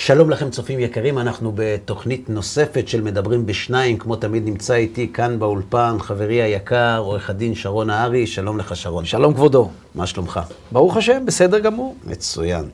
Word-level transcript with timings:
שלום 0.00 0.30
לכם 0.30 0.50
צופים 0.50 0.80
יקרים, 0.80 1.18
אנחנו 1.18 1.52
בתוכנית 1.54 2.30
נוספת 2.30 2.88
של 2.88 3.00
מדברים 3.00 3.46
בשניים, 3.46 3.98
כמו 3.98 4.16
תמיד 4.16 4.44
נמצא 4.44 4.74
איתי 4.74 5.12
כאן 5.12 5.38
באולפן 5.38 5.96
חברי 6.00 6.42
היקר, 6.42 6.98
עורך 6.98 7.30
הדין 7.30 7.54
שרון 7.54 7.86
נהרי, 7.86 8.26
שלום 8.26 8.58
לך 8.58 8.76
שרון. 8.76 9.04
שלום 9.04 9.34
כבודו. 9.34 9.70
מה 9.94 10.06
שלומך? 10.06 10.40
ברוך 10.72 10.96
השם, 10.96 11.26
בסדר 11.26 11.58
גמור. 11.58 11.96
מצוין. 12.04 12.68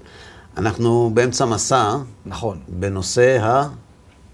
אנחנו 0.57 1.11
באמצע 1.15 1.45
מסע 1.45 1.97
נכון. 2.27 2.59
בנושא 2.69 3.39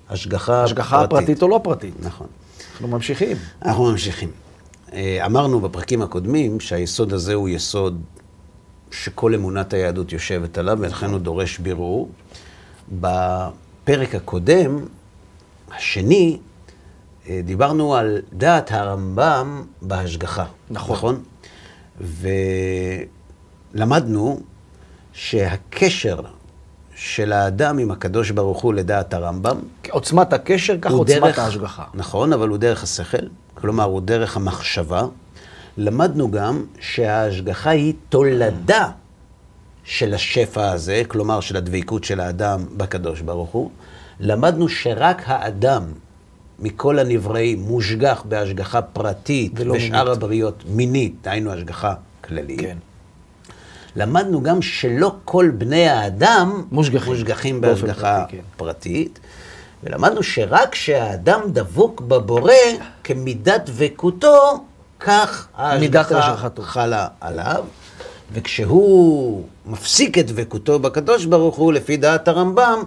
ההשגחה 0.08 0.64
השגחה 0.64 1.06
פרטית 1.06 1.42
או 1.42 1.48
לא 1.48 1.60
פרטית. 1.64 1.94
נכון. 2.00 2.26
אנחנו 2.72 2.88
ממשיכים. 2.88 3.36
אנחנו 3.64 3.84
ממשיכים. 3.84 4.30
אה, 4.92 5.26
אמרנו 5.26 5.60
בפרקים 5.60 6.02
הקודמים 6.02 6.60
שהיסוד 6.60 7.12
הזה 7.12 7.34
הוא 7.34 7.48
יסוד 7.48 8.02
שכל 8.90 9.34
אמונת 9.34 9.72
היהדות 9.72 10.12
יושבת 10.12 10.58
עליו, 10.58 10.78
ולכן 10.80 11.10
הוא 11.10 11.18
דורש 11.18 11.58
בירור. 11.58 12.08
בפרק 12.92 14.14
הקודם, 14.14 14.78
השני, 15.76 16.38
אה, 17.28 17.40
דיברנו 17.44 17.94
על 17.94 18.18
דעת 18.32 18.72
הרמב"ם 18.72 19.62
בהשגחה. 19.82 20.44
נכון. 20.70 20.96
נכון? 20.96 21.22
ולמדנו 23.74 24.40
שהקשר 25.12 26.20
של 26.94 27.32
האדם 27.32 27.78
עם 27.78 27.90
הקדוש 27.90 28.30
ברוך 28.30 28.62
הוא 28.62 28.74
לדעת 28.74 29.14
הרמב"ם, 29.14 29.58
עוצמת 29.90 30.32
הקשר, 30.32 30.76
כך 30.82 30.90
עוצמת 30.90 31.22
דרך- 31.22 31.38
ההשגחה. 31.38 31.84
נכון, 31.94 32.32
אבל 32.32 32.48
הוא 32.48 32.58
דרך 32.58 32.82
השכל, 32.82 33.26
כלומר, 33.54 33.84
הוא 33.84 34.00
דרך 34.00 34.36
המחשבה. 34.36 35.02
למדנו 35.76 36.30
גם 36.30 36.64
שההשגחה 36.80 37.70
היא 37.70 37.94
תולדה 38.08 38.90
של 39.90 40.14
השפע 40.14 40.70
הזה, 40.70 41.02
כלומר, 41.08 41.40
של 41.40 41.56
הדבקות 41.56 42.04
של 42.04 42.20
האדם 42.20 42.66
בקדוש 42.76 43.20
ברוך 43.20 43.50
הוא. 43.50 43.70
למדנו 44.20 44.68
שרק 44.68 45.22
האדם 45.26 45.82
מכל 46.58 46.98
הנבראים 46.98 47.60
מושגח 47.60 48.22
בהשגחה 48.28 48.82
פרטית, 48.82 49.52
ושאר 49.54 49.72
מינית. 49.72 49.94
הבריות 49.94 50.64
מינית, 50.66 51.14
דהיינו 51.22 51.52
השגחה 51.52 51.94
כללית. 52.24 52.60
כן. 52.60 52.76
למדנו 53.96 54.42
גם 54.42 54.62
שלא 54.62 55.14
כל 55.24 55.50
בני 55.58 55.88
האדם 55.88 56.64
מושגחים. 56.70 57.12
מושגחים 57.12 57.60
בהשגחה 57.60 58.18
פרטי, 58.20 58.36
כן. 58.36 58.42
פרטית, 58.56 59.18
ולמדנו 59.84 60.22
שרק 60.22 60.68
כשהאדם 60.72 61.40
דבוק 61.46 62.00
בבורא, 62.00 62.52
כמידת 63.04 63.62
דבקותו, 63.66 64.64
כך 65.00 65.48
ההשגחה. 65.56 66.48
חלה 66.62 67.08
עליו, 67.20 67.64
וכשהוא 68.32 69.44
מפסיק 69.66 70.18
את 70.18 70.26
דבקותו 70.26 70.78
בקדוש 70.78 71.24
ברוך 71.24 71.56
הוא, 71.56 71.72
לפי 71.72 71.96
דעת 71.96 72.28
הרמב"ם, 72.28 72.82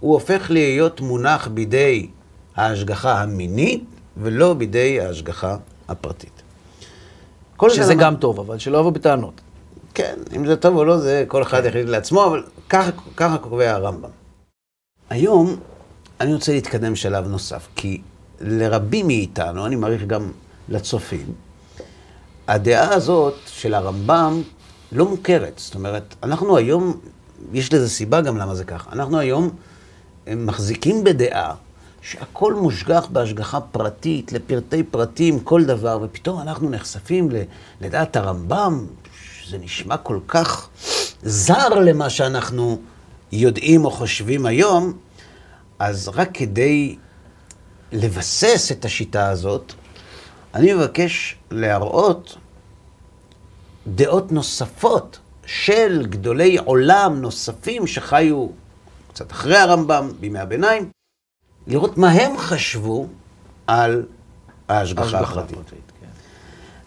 הוא 0.00 0.14
הופך 0.14 0.46
להיות 0.50 1.00
מונח 1.00 1.48
בידי 1.48 2.06
ההשגחה 2.56 3.22
המינית, 3.22 3.84
ולא 4.16 4.54
בידי 4.54 5.00
ההשגחה 5.00 5.56
הפרטית. 5.88 6.42
שזה 7.70 7.94
למד- 7.94 8.02
גם 8.02 8.16
טוב, 8.16 8.40
אבל 8.40 8.58
שלא 8.58 8.78
יבוא 8.78 8.90
בטענות. 8.90 9.40
כן, 9.94 10.14
אם 10.36 10.46
זה 10.46 10.56
טוב 10.56 10.76
או 10.76 10.84
לא, 10.84 10.98
זה 10.98 11.24
כל 11.28 11.42
אחד 11.42 11.64
יחליט 11.64 11.88
לעצמו, 11.88 12.24
אבל 12.26 12.42
ככה, 12.68 12.90
ככה 13.16 13.38
קובע 13.38 13.70
הרמב"ם. 13.70 14.10
היום 15.10 15.56
אני 16.20 16.34
רוצה 16.34 16.52
להתקדם 16.52 16.96
שלב 16.96 17.26
נוסף, 17.28 17.68
כי 17.76 18.00
לרבים 18.40 19.06
מאיתנו, 19.06 19.66
אני 19.66 19.76
מעריך 19.76 20.04
גם 20.04 20.30
לצופים, 20.68 21.26
הדעה 22.48 22.94
הזאת 22.94 23.34
של 23.46 23.74
הרמב"ם 23.74 24.42
לא 24.94 25.06
מוכרת. 25.06 25.52
זאת 25.56 25.74
אומרת, 25.74 26.14
אנחנו 26.22 26.56
היום, 26.56 27.00
יש 27.52 27.72
לזה 27.72 27.88
סיבה 27.88 28.20
גם 28.20 28.36
למה 28.36 28.54
זה 28.54 28.64
ככה. 28.64 28.92
אנחנו 28.92 29.18
היום 29.18 29.50
מחזיקים 30.26 31.04
בדעה 31.04 31.54
שהכל 32.02 32.54
מושגח 32.54 33.06
בהשגחה 33.12 33.60
פרטית, 33.60 34.32
לפרטי 34.32 34.82
פרטים, 34.82 35.40
כל 35.40 35.64
דבר, 35.64 35.98
ופתאום 36.02 36.40
אנחנו 36.40 36.70
נחשפים 36.70 37.28
לדעת 37.80 38.16
הרמב"ם, 38.16 38.86
שזה 39.42 39.58
נשמע 39.58 39.96
כל 39.96 40.18
כך 40.28 40.68
זר 41.22 41.68
למה 41.68 42.10
שאנחנו 42.10 42.78
יודעים 43.32 43.84
או 43.84 43.90
חושבים 43.90 44.46
היום, 44.46 44.92
אז 45.78 46.08
רק 46.14 46.28
כדי 46.34 46.96
לבסס 47.92 48.72
את 48.72 48.84
השיטה 48.84 49.28
הזאת, 49.28 49.72
אני 50.54 50.74
מבקש 50.74 51.36
להראות 51.50 52.36
דעות 53.86 54.32
נוספות 54.32 55.18
של 55.46 56.06
גדולי 56.08 56.58
עולם 56.58 57.20
נוספים 57.20 57.86
שחיו 57.86 58.46
קצת 59.12 59.32
אחרי 59.32 59.56
הרמב"ם, 59.56 60.08
בימי 60.20 60.38
הביניים, 60.38 60.90
לראות 61.66 61.98
מה 61.98 62.10
הם 62.10 62.38
חשבו 62.38 63.06
על 63.66 64.04
ההשגחה 64.68 65.20
הפרטית. 65.20 65.58
כן. 66.00 66.06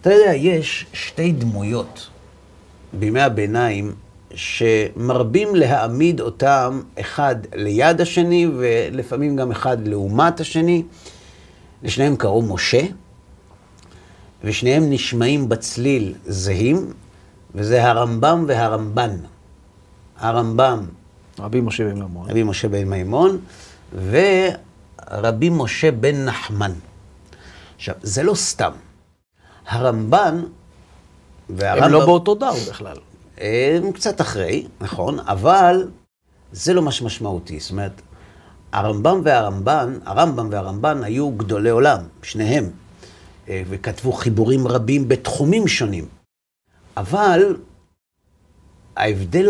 אתה 0.01 0.13
יודע, 0.13 0.33
יש 0.33 0.85
שתי 0.93 1.31
דמויות 1.31 2.09
בימי 2.93 3.21
הביניים 3.21 3.95
שמרבים 4.33 5.55
להעמיד 5.55 6.21
אותם 6.21 6.81
אחד 6.99 7.35
ליד 7.55 8.01
השני 8.01 8.47
ולפעמים 8.57 9.35
גם 9.35 9.51
אחד 9.51 9.87
לעומת 9.87 10.39
השני. 10.39 10.83
לשניהם 11.83 12.15
קראו 12.15 12.41
משה, 12.41 12.81
ושניהם 14.43 14.89
נשמעים 14.89 15.49
בצליל 15.49 16.15
זהים, 16.25 16.93
וזה 17.55 17.89
הרמב"ם 17.89 18.45
והרמב"ן. 18.47 19.17
הרמב"ם, 20.17 20.85
רבי 21.39 21.61
משה 21.61 21.83
בן 21.83 21.99
מימון. 21.99 22.29
רבי 22.29 22.43
משה 22.43 22.67
בן 22.67 22.83
מימון, 22.83 23.37
ורבי 23.93 25.49
משה 25.51 25.91
בן 25.91 26.25
נחמן. 26.25 26.71
עכשיו, 27.75 27.95
זה 28.01 28.23
לא 28.23 28.35
סתם. 28.35 28.71
הרמב"ן 29.67 30.43
והרמב"ם... 31.49 31.83
הם 31.83 31.91
לא 31.91 32.05
באותו 32.05 32.35
דור 32.35 32.57
בכלל. 32.69 32.97
הם 33.37 33.91
קצת 33.91 34.21
אחרי, 34.21 34.67
נכון, 34.81 35.19
אבל 35.19 35.87
זה 36.51 36.73
לא 36.73 36.81
מה 36.81 36.91
שמשמעותי. 36.91 37.59
זאת 37.59 37.71
אומרת, 37.71 38.01
הרמב"ם 38.71 39.21
והרמב"ן, 39.23 39.97
הרמב"ם 40.05 40.47
והרמב"ן 40.51 41.03
היו 41.03 41.31
גדולי 41.31 41.69
עולם, 41.69 42.01
שניהם, 42.23 42.69
וכתבו 43.49 44.11
חיבורים 44.11 44.67
רבים 44.67 45.07
בתחומים 45.07 45.67
שונים. 45.67 46.05
אבל 46.97 47.55
ההבדל 48.95 49.49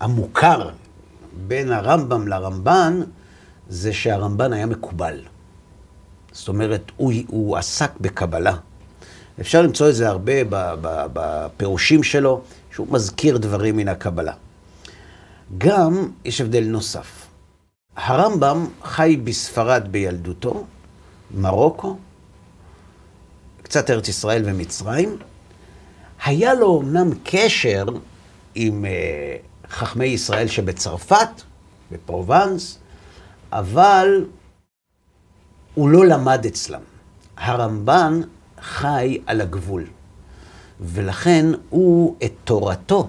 המוכר 0.00 0.70
בין 1.46 1.72
הרמב"ם 1.72 2.28
לרמב"ן, 2.28 3.00
זה 3.68 3.92
שהרמב"ן 3.92 4.52
היה 4.52 4.66
מקובל. 4.66 5.20
זאת 6.32 6.48
אומרת, 6.48 6.92
הוא, 6.96 7.12
הוא 7.26 7.56
עסק 7.56 7.90
בקבלה. 8.00 8.56
אפשר 9.40 9.62
למצוא 9.62 9.88
את 9.88 9.94
זה 9.94 10.08
הרבה 10.08 10.32
בפירושים 11.12 12.02
שלו, 12.02 12.42
שהוא 12.72 12.86
מזכיר 12.90 13.36
דברים 13.38 13.76
מן 13.76 13.88
הקבלה. 13.88 14.32
גם 15.58 16.08
יש 16.24 16.40
הבדל 16.40 16.64
נוסף. 16.64 17.26
הרמב"ם 17.96 18.66
חי 18.82 19.16
בספרד 19.24 19.88
בילדותו, 19.90 20.64
מרוקו, 21.34 21.96
קצת 23.72 23.90
ארץ 23.90 24.08
ישראל 24.08 24.42
ומצרים. 24.44 25.16
היה 26.24 26.54
לו 26.54 26.80
אמנם 26.80 27.10
קשר 27.24 27.84
עם 28.54 28.84
אה, 28.84 29.36
חכמי 29.68 30.04
ישראל 30.04 30.48
שבצרפת, 30.48 31.28
בפרובנס, 31.92 32.78
אבל 33.52 34.24
הוא 35.74 35.88
לא 35.88 36.06
למד 36.06 36.46
אצלם. 36.46 36.80
הרמב"ן 37.36 38.20
חי 38.60 39.18
על 39.26 39.40
הגבול, 39.40 39.84
ולכן 40.80 41.46
הוא 41.70 42.16
את 42.24 42.32
תורתו, 42.44 43.08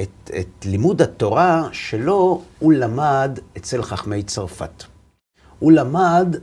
את, 0.00 0.30
את 0.40 0.64
לימוד 0.64 1.02
התורה 1.02 1.68
שלו, 1.72 2.42
הוא 2.58 2.72
למד 2.72 3.38
אצל 3.56 3.82
חכמי 3.82 4.22
צרפת. 4.22 4.84
הוא 5.58 5.72
למד 5.72 6.36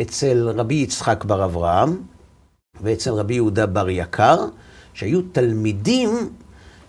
אצל 0.00 0.48
רבי 0.48 0.74
יצחק 0.74 1.24
בר 1.24 1.44
אברהם 1.44 2.11
ואצל 2.82 3.10
רבי 3.10 3.34
יהודה 3.34 3.66
בר 3.66 3.88
יקר, 3.88 4.46
שהיו 4.94 5.22
תלמידים 5.22 6.30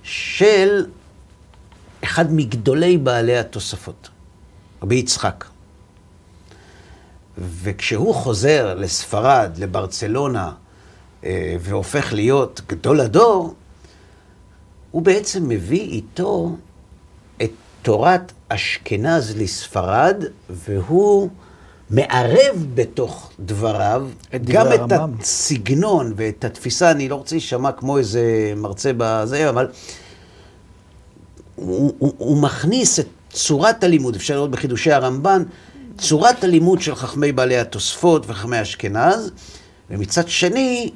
של 0.03 0.85
אחד 2.03 2.33
מגדולי 2.33 2.97
בעלי 2.97 3.37
התוספות, 3.37 4.09
רבי 4.81 4.95
יצחק. 4.95 5.45
וכשהוא 7.37 8.15
חוזר 8.15 8.73
לספרד, 8.73 9.51
לברצלונה, 9.57 10.51
אה, 11.23 11.55
והופך 11.59 12.13
להיות 12.13 12.61
גדול 12.67 12.99
הדור, 12.99 13.55
הוא 14.91 15.01
בעצם 15.01 15.49
מביא 15.49 15.81
איתו 15.81 16.55
את 17.43 17.51
תורת 17.81 18.31
אשכנז 18.49 19.37
לספרד, 19.37 20.23
והוא 20.49 21.29
מערב 21.89 22.65
בתוך 22.75 23.31
דבריו 23.39 24.07
את 24.35 24.45
גם 24.45 24.67
את 24.73 24.91
הרמב"ם. 24.91 25.13
הסגנון 25.19 26.13
ואת 26.15 26.45
התפיסה, 26.45 26.91
אני 26.91 27.09
לא 27.09 27.15
רוצה 27.15 27.35
להישמע 27.35 27.71
כמו 27.71 27.97
איזה 27.97 28.53
מרצה 28.55 28.91
בזה, 28.97 29.49
אבל 29.49 29.67
הוא, 31.55 31.93
הוא, 31.99 32.13
הוא 32.17 32.37
מכניס 32.37 32.99
את 32.99 33.07
צורת 33.29 33.83
הלימוד, 33.83 34.15
אפשר 34.15 34.35
לראות 34.35 34.51
בחידושי 34.51 34.91
הרמב"ן, 34.91 35.43
צורת 35.97 36.43
הלימוד 36.43 36.81
של 36.81 36.95
חכמי 36.95 37.31
בעלי 37.31 37.57
התוספות 37.57 38.25
וחכמי 38.27 38.61
אשכנז, 38.61 39.31
ומצד 39.89 40.27
שני, 40.27 40.91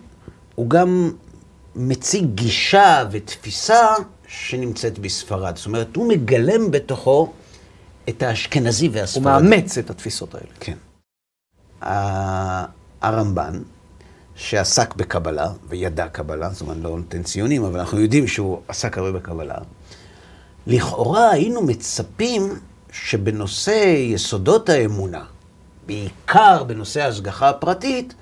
הוא 0.55 0.69
גם 0.69 1.11
מציג 1.75 2.25
גישה 2.35 3.03
ותפיסה 3.11 3.87
שנמצאת 4.27 4.99
בספרד. 4.99 5.57
זאת 5.57 5.65
אומרת, 5.65 5.95
הוא 5.95 6.07
מגלם 6.07 6.71
בתוכו 6.71 7.31
את 8.09 8.23
האשכנזי 8.23 8.87
הוא 8.87 8.95
והספרדי. 8.95 9.47
מאמץ 9.49 9.77
את 9.77 9.89
התפיסות 9.89 10.35
האלה. 10.35 10.47
כן. 10.59 10.77
הרמב"ן, 13.01 13.61
שעסק 14.35 14.95
בקבלה, 14.95 15.47
וידע 15.69 16.07
קבלה, 16.07 16.49
זאת 16.49 16.61
אומרת, 16.61 16.77
לא 16.81 16.97
נותן 16.97 17.23
ציונים, 17.23 17.63
אבל 17.63 17.79
אנחנו 17.79 17.99
יודעים 17.99 18.27
שהוא 18.27 18.61
עסק 18.67 18.97
הרבה 18.97 19.11
בקבלה, 19.11 19.55
לכאורה 20.67 21.31
היינו 21.31 21.61
מצפים 21.61 22.53
שבנושא 22.91 23.95
יסודות 23.97 24.69
האמונה, 24.69 25.23
בעיקר 25.85 26.63
בנושא 26.63 27.01
ההשגחה 27.01 27.49
הפרטית, 27.49 28.13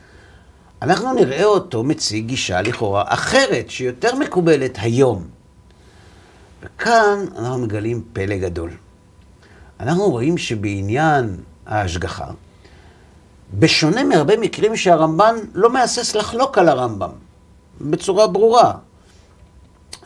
אנחנו 0.82 1.14
נראה 1.14 1.44
אותו 1.44 1.84
מציג 1.84 2.26
גישה 2.26 2.62
לכאורה 2.62 3.04
אחרת, 3.08 3.70
שיותר 3.70 4.16
מקובלת 4.16 4.78
היום. 4.82 5.28
וכאן 6.64 7.26
אנחנו 7.38 7.58
מגלים 7.58 8.04
פלא 8.14 8.38
גדול. 8.38 8.72
אנחנו 9.80 10.10
רואים 10.10 10.38
שבעניין 10.38 11.38
ההשגחה, 11.66 12.28
בשונה 13.54 14.04
מהרבה 14.04 14.38
מקרים 14.38 14.76
שהרמב"ן 14.76 15.36
לא 15.54 15.70
מהסס 15.74 16.16
לחלוק 16.16 16.58
על 16.58 16.70
הרמב"ם, 16.70 17.10
בצורה 17.82 18.28
ברורה, 18.28 18.74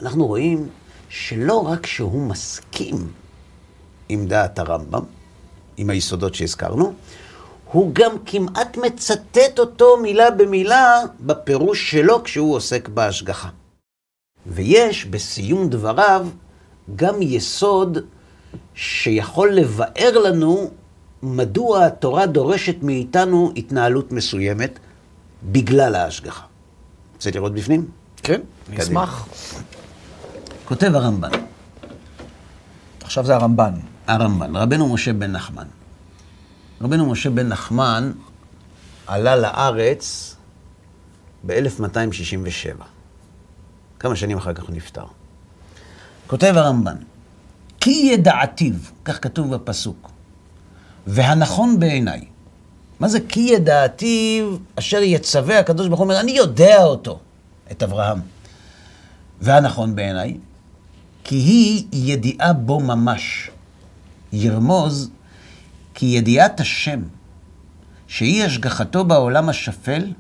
אנחנו 0.02 0.28
רואים 0.28 0.70
שלא 1.10 1.68
רק 1.68 1.86
שהוא 1.86 2.22
מסכים 2.22 3.12
עם 4.10 4.28
דעת 4.28 4.60
הרמב"ם, 4.60 5.04
עם 5.78 5.90
היסודות 5.90 6.36
שהזכרנו, 6.36 6.94
הוא 7.72 7.92
גם 7.94 8.12
כמעט 8.26 8.78
מצטט 8.78 9.60
אותו 9.60 9.98
מילה 9.98 10.32
במילה 10.32 11.02
בפירוש 11.20 11.92
שלו 11.92 12.24
כשהוא 12.24 12.56
עוסק 12.56 12.88
בהשגחה. 12.88 13.50
ויש 14.48 15.06
בסיום 15.06 15.70
דבריו 15.70 16.28
גם 16.96 17.22
יסוד 17.22 17.98
שיכול 18.76 19.54
לבאר 19.54 20.18
לנו 20.24 20.72
מדוע 21.24 21.86
התורה 21.86 22.26
דורשת 22.26 22.76
מאיתנו 22.82 23.52
התנהלות 23.58 24.12
מסוימת 24.12 24.80
בגלל 25.44 25.96
ההשגחה. 25.96 26.46
רוצה 27.16 27.32
לראות 27.32 27.54
בפנים? 27.54 27.88
כן, 28.18 28.42
אני. 28.70 28.78
אשמח. 28.78 29.28
כותב 30.66 30.92
הרמב"ן, 30.96 31.30
עכשיו 33.04 33.26
זה 33.26 33.36
הרמב"ן. 33.36 33.74
הרמב"ן, 34.08 34.56
רבנו 34.56 34.94
משה 34.94 35.14
בן 35.14 35.32
נחמן. 35.32 35.68
רבנו 36.82 37.12
משה 37.12 37.30
בן 37.30 37.48
נחמן 37.48 38.12
עלה 39.08 39.36
לארץ 39.36 40.36
ב-1267. 41.46 42.84
כמה 44.00 44.16
שנים 44.16 44.38
אחר 44.38 44.54
כך 44.54 44.64
הוא 44.64 44.76
נפטר. 44.76 45.06
כותב 46.28 46.54
הרמב"ן, 46.56 46.96
כי 47.80 48.10
ידעתיו, 48.14 48.74
כך 49.06 49.24
כתוב 49.24 49.56
בפסוק, 49.56 50.12
והנכון 51.08 51.80
בעיניי. 51.80 52.26
מה 53.00 53.08
זה 53.08 53.20
כי 53.30 53.40
ידעתיו 53.40 54.56
אשר 54.76 55.02
יצווה 55.02 55.60
הקדוש 55.60 55.88
ברוך 55.88 56.00
הוא 56.00 56.06
אומר, 56.06 56.20
אני 56.20 56.32
יודע 56.32 56.84
אותו, 56.84 57.20
את 57.72 57.84
אברהם. 57.84 58.20
והנכון 59.42 59.96
בעיניי, 59.96 60.38
כי 61.24 61.36
היא 61.36 61.86
ידיעה 61.92 62.54
בו 62.54 62.80
ממש. 62.80 63.50
ירמוז 64.34 65.10
כי 65.94 66.06
ידיעת 66.06 66.60
השם, 66.60 67.02
שהיא 68.08 68.44
השגחתו 68.44 69.06
בעולם 69.06 69.50
השפל, 69.50 70.14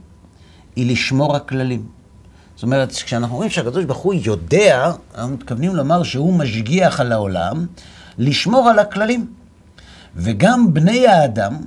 היא 0.75 0.91
לשמור 0.91 1.35
הכללים. 1.35 1.99
זאת 2.59 2.63
אומרת, 2.63 2.91
כשאנחנו 2.91 3.35
אומרים 3.35 3.50
שהקדוש 3.50 3.85
ברוך 3.85 3.97
הוא 3.97 4.13
יודע, 4.13 4.91
אנחנו 5.15 5.33
מתכוונים 5.33 5.75
לומר 5.75 6.03
שהוא 6.03 6.33
משגיח 6.33 7.00
על 7.00 7.11
העולם, 7.11 7.65
לשמור 8.17 8.69
על 8.69 8.79
הכללים. 8.79 9.33
וגם 10.15 10.73
בני 10.73 11.07
האדם 11.07 11.57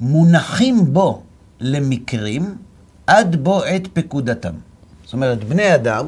מונחים 0.00 0.92
בו 0.92 1.22
למקרים 1.60 2.56
עד 3.06 3.36
בו 3.36 3.62
עת 3.62 3.88
פקודתם. 3.92 4.52
זאת 5.04 5.12
אומרת, 5.12 5.44
בני 5.44 5.74
אדם 5.74 6.06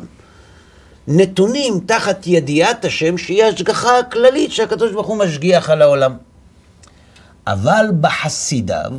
נתונים 1.08 1.80
תחת 1.86 2.26
ידיעת 2.26 2.84
השם, 2.84 3.18
שהיא 3.18 3.44
ההשגחה 3.44 3.98
הכללית 3.98 4.52
שהקדוש 4.52 4.92
ברוך 4.92 5.06
הוא 5.06 5.16
משגיח 5.16 5.70
על 5.70 5.82
העולם. 5.82 6.16
אבל 7.46 7.86
בחסידיו, 8.00 8.92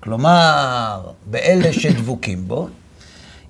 כלומר, 0.00 1.00
באלה 1.26 1.72
שדבוקים 1.72 2.48
בו, 2.48 2.68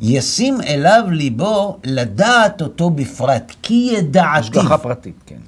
ישים 0.02 0.60
אליו 0.60 1.04
ליבו 1.10 1.78
לדעת 1.84 2.62
אותו 2.62 2.90
בפרט, 2.90 3.52
כי 3.62 3.90
ידעתיו. 3.96 4.30
השגחה 4.38 4.78
פרטית, 4.78 5.14
כן. 5.26 5.38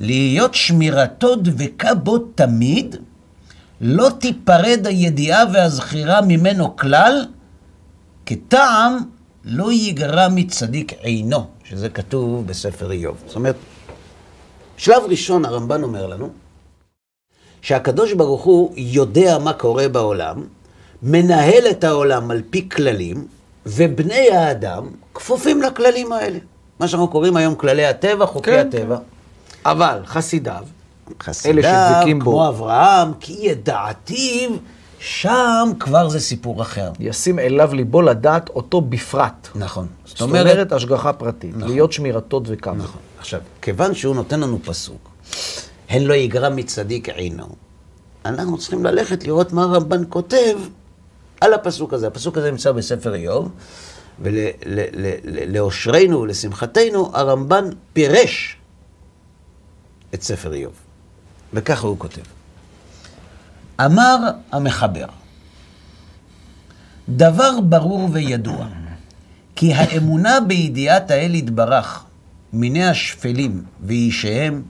להיות 0.00 0.54
שמירתו 0.54 1.36
דבקה 1.36 1.94
בו 1.94 2.18
תמיד, 2.18 2.96
לא 3.80 4.08
תיפרד 4.20 4.86
הידיעה 4.86 5.44
והזכירה 5.52 6.20
ממנו 6.20 6.76
כלל, 6.76 7.26
כטעם 8.26 8.98
לא 9.44 9.72
ייגרע 9.72 10.28
מצדיק 10.28 10.92
עינו, 10.92 11.46
שזה 11.64 11.88
כתוב 11.88 12.46
בספר 12.46 12.90
איוב. 12.90 13.16
זאת 13.26 13.36
אומרת, 13.36 13.56
שלב 14.76 15.02
ראשון 15.08 15.44
הרמב"ן 15.44 15.82
אומר 15.82 16.06
לנו, 16.06 16.28
שהקדוש 17.62 18.12
ברוך 18.12 18.44
הוא 18.44 18.72
יודע 18.76 19.38
מה 19.38 19.52
קורה 19.52 19.88
בעולם, 19.88 20.44
מנהל 21.02 21.64
את 21.70 21.84
העולם 21.84 22.30
על 22.30 22.42
פי 22.50 22.68
כללים, 22.68 23.37
ובני 23.68 24.30
האדם 24.30 24.88
כפופים 25.14 25.62
לכללים 25.62 26.12
האלה. 26.12 26.38
מה 26.80 26.88
שאנחנו 26.88 27.08
קוראים 27.08 27.36
היום 27.36 27.54
כללי 27.54 27.86
הטבע, 27.86 28.26
חוקי 28.26 28.50
כן, 28.50 28.66
הטבע. 28.68 28.98
אבל 29.64 30.00
חסידיו, 30.06 30.64
חסידיו, 31.22 31.62
שדבקים 31.62 32.18
בו. 32.18 32.30
כמו 32.30 32.48
אברהם, 32.48 33.12
כי 33.20 33.36
ידעתיו, 33.40 34.50
שם 34.98 35.70
כבר 35.80 36.08
זה 36.08 36.20
סיפור 36.20 36.62
אחר. 36.62 36.92
ישים 37.00 37.38
אליו 37.38 37.74
ליבו 37.74 38.02
לדעת 38.02 38.48
אותו 38.48 38.80
בפרט. 38.80 39.48
נכון. 39.54 39.86
זאת 40.04 40.20
אומרת, 40.20 40.72
השגחה 40.72 41.12
פרטית, 41.12 41.54
להיות 41.56 41.92
שמירתו 41.92 42.40
דבקה. 42.40 42.72
נכון. 42.72 43.00
עכשיו, 43.18 43.40
כיוון 43.62 43.94
שהוא 43.94 44.14
נותן 44.14 44.40
לנו 44.40 44.58
פסוק, 44.64 45.10
הן 45.88 46.02
לא 46.02 46.14
יגרע 46.14 46.48
מצדיק 46.48 47.08
עינו, 47.08 47.46
אנחנו 48.24 48.58
צריכים 48.58 48.84
ללכת 48.84 49.24
לראות 49.24 49.52
מה 49.52 49.62
הרמב"ן 49.62 50.02
כותב 50.08 50.58
על 51.40 51.54
הפסוק 51.54 51.92
הזה. 51.92 52.06
הפסוק 52.06 52.38
הזה 52.38 52.50
נמצא 52.50 52.72
בספר 52.72 53.14
איוב, 53.14 53.52
ולאושרנו 54.20 56.20
ולשמחתנו, 56.20 57.10
הרמב"ן 57.14 57.64
פירש 57.92 58.56
את 60.14 60.22
ספר 60.22 60.54
איוב. 60.54 60.72
וככה 61.52 61.86
הוא 61.86 61.98
כותב. 61.98 62.22
אמר 63.84 64.16
המחבר, 64.52 65.06
דבר 67.08 67.60
ברור 67.60 68.08
וידוע, 68.12 68.66
כי 69.56 69.74
האמונה 69.74 70.40
בידיעת 70.40 71.10
האל 71.10 71.34
יתברך, 71.34 72.04
מיני 72.52 72.84
השפלים 72.84 73.64
ואישיהם, 73.80 74.62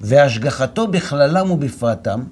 והשגחתו 0.00 0.86
בכללם 0.86 1.50
ובפרטם, 1.50 2.24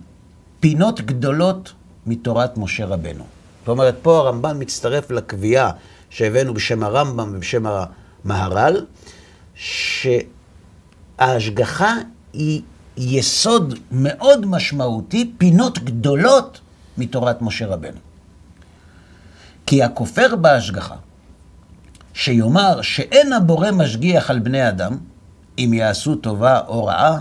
פינות 0.61 1.01
גדולות 1.01 1.73
מתורת 2.07 2.59
משה 2.59 2.87
רבנו. 2.87 3.36
זאת 3.67 3.69
אומרת, 3.69 3.97
פה 4.03 4.19
הרמב"ן 4.19 4.57
מצטרף 4.63 5.11
לקביעה 5.11 5.71
שהבאנו 6.11 6.55
בשם 6.55 6.83
הרמב"ם 6.83 7.33
ובשם 7.35 7.65
המהר"ל, 8.25 8.87
שההשגחה 11.19 11.95
היא 12.33 12.63
יסוד 12.97 13.79
מאוד 13.91 14.47
משמעותי, 14.47 15.33
פינות 15.39 15.79
גדולות 15.79 16.61
מתורת 16.99 17.43
משה 17.43 17.67
רבנו. 17.67 17.99
כי 19.67 19.83
הכופר 19.83 20.37
בהשגחה, 20.37 20.97
שיאמר 22.15 22.83
שאין 22.83 23.33
הבורא 23.33 23.71
משגיח 23.71 24.31
על 24.31 24.39
בני 24.39 24.69
אדם, 24.69 24.99
אם 25.59 25.71
יעשו 25.75 26.15
טובה 26.15 26.61
או 26.69 26.85
רעה, 26.85 27.19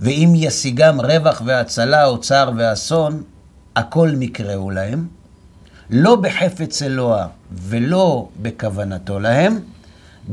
ואם 0.00 0.32
ישיגם 0.36 1.00
רווח 1.00 1.42
והצלה 1.44 2.04
או 2.04 2.20
צער 2.20 2.50
ואסון, 2.56 3.22
הכל 3.76 4.10
מקראו 4.18 4.70
להם, 4.70 5.08
לא 5.90 6.16
בחפץ 6.16 6.82
אלוה 6.82 7.26
ולא 7.52 8.28
בכוונתו 8.42 9.20
להם, 9.20 9.60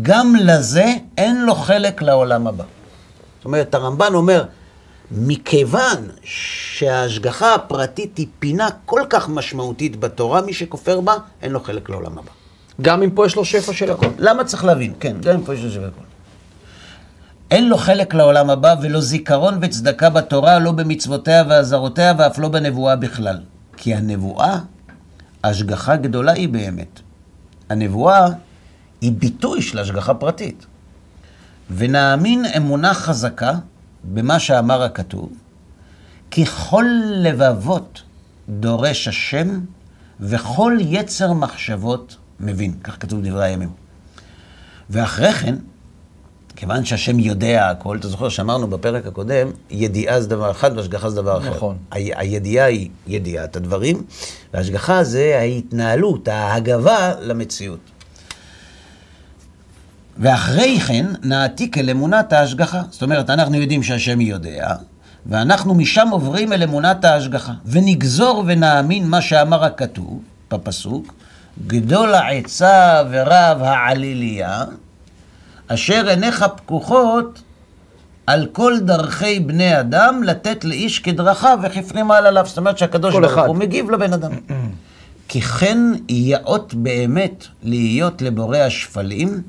גם 0.01 0.35
לזה 0.35 0.93
אין 1.17 1.45
לו 1.45 1.55
חלק 1.55 2.01
לעולם 2.01 2.47
הבא. 2.47 2.63
זאת 3.37 3.45
אומרת, 3.45 3.75
הרמב"ן 3.75 4.13
אומר, 4.13 4.43
מכיוון 5.11 6.07
שההשגחה 6.23 7.55
הפרטית 7.55 8.17
היא 8.17 8.27
פינה 8.39 8.67
כל 8.85 9.01
כך 9.09 9.29
משמעותית 9.29 9.99
בתורה, 9.99 10.41
מי 10.41 10.53
שכופר 10.53 11.01
בה, 11.01 11.13
אין 11.41 11.51
לו 11.51 11.59
חלק 11.59 11.89
לעולם 11.89 12.17
הבא. 12.17 12.31
גם 12.81 13.03
אם 13.03 13.09
פה 13.09 13.25
יש 13.25 13.35
לו 13.35 13.45
שפע 13.45 13.73
של 13.73 13.91
הכל. 13.91 14.07
למה 14.17 14.43
צריך 14.43 14.65
להבין? 14.65 14.93
כן, 14.99 15.15
גם 15.21 15.35
אם 15.35 15.43
פה 15.43 15.53
יש 15.53 15.63
לזה 15.63 15.79
הכל. 15.79 16.03
אין 17.51 17.69
לו 17.69 17.77
חלק 17.77 18.13
לעולם 18.13 18.49
הבא 18.49 18.75
ולא 18.81 19.01
זיכרון 19.01 19.57
וצדקה 19.61 20.09
בתורה, 20.09 20.59
לא 20.59 20.71
במצוותיה 20.71 21.43
ואזהרותיה 21.49 22.13
ואף 22.17 22.39
לא 22.39 22.47
בנבואה 22.47 22.95
בכלל. 22.95 23.37
כי 23.77 23.95
הנבואה, 23.95 24.57
השגחה 25.43 25.95
גדולה 25.95 26.31
היא 26.31 26.49
באמת. 26.49 26.99
הנבואה 27.69 28.27
היא 29.01 29.11
ביטוי 29.11 29.61
של 29.61 29.79
השגחה 29.79 30.13
פרטית. 30.13 30.65
ונאמין 31.75 32.45
אמונה 32.57 32.93
חזקה 32.93 33.53
במה 34.03 34.39
שאמר 34.39 34.83
הכתוב, 34.83 35.31
כי 36.31 36.45
כל 36.45 36.85
לבבות 37.15 38.01
דורש 38.49 39.07
השם 39.07 39.59
וכל 40.19 40.77
יצר 40.81 41.33
מחשבות 41.33 42.17
מבין. 42.39 42.73
כך 42.83 42.97
כתוב 42.99 43.21
דברי 43.23 43.45
הימים. 43.45 43.69
ואחרי 44.89 45.33
כן, 45.33 45.55
כיוון 46.61 46.85
שהשם 46.85 47.19
יודע 47.19 47.69
הכל, 47.69 47.97
אתה 47.97 48.07
זוכר 48.07 48.29
שאמרנו 48.29 48.67
בפרק 48.67 49.05
הקודם, 49.07 49.47
ידיעה 49.71 50.21
זה 50.21 50.27
דבר 50.29 50.51
אחד 50.51 50.77
והשגחה 50.77 51.09
זה 51.09 51.15
דבר 51.15 51.37
אחר. 51.37 51.49
נכון. 51.55 51.77
ה- 51.91 51.95
הידיעה 51.95 52.65
היא 52.65 52.89
ידיעת 53.07 53.55
הדברים, 53.55 54.03
והשגחה 54.53 55.03
זה 55.03 55.37
ההתנהלות, 55.39 56.27
ההגבה 56.27 57.11
למציאות. 57.21 57.79
ואחרי 60.17 60.79
כן 60.79 61.05
נעתיק 61.23 61.77
אל 61.77 61.89
אמונת 61.89 62.33
ההשגחה. 62.33 62.81
זאת 62.89 63.01
אומרת, 63.01 63.29
אנחנו 63.29 63.55
יודעים 63.55 63.83
שהשם 63.83 64.21
יודע, 64.21 64.75
ואנחנו 65.25 65.75
משם 65.75 66.07
עוברים 66.11 66.53
אל 66.53 66.63
אמונת 66.63 67.05
ההשגחה. 67.05 67.53
ונגזור 67.65 68.43
ונאמין 68.47 69.07
מה 69.07 69.21
שאמר 69.21 69.63
הכתוב, 69.65 70.19
בפסוק, 70.51 71.13
גדול 71.67 72.13
העצה 72.13 73.01
ורב 73.11 73.57
העליליה, 73.63 74.63
אשר 75.73 76.07
עיניך 76.07 76.45
פקוחות 76.55 77.41
על 78.27 78.47
כל 78.51 78.79
דרכי 78.79 79.39
בני 79.39 79.79
אדם, 79.79 80.23
לתת 80.23 80.65
לאיש 80.65 80.99
כדרכיו 80.99 81.59
וכפרים 81.63 82.11
על 82.11 82.25
עליו. 82.25 82.45
זאת 82.47 82.57
אומרת 82.57 82.77
שהקדוש 82.77 83.15
ברוך. 83.15 83.37
הוא 83.47 83.55
מגיב 83.55 83.91
לבן 83.91 84.13
אדם. 84.13 84.31
כי 85.27 85.41
כן 85.41 85.77
יאות 86.09 86.73
באמת 86.73 87.47
להיות 87.63 88.21
לבורא 88.21 88.57
השפלים 88.57 89.41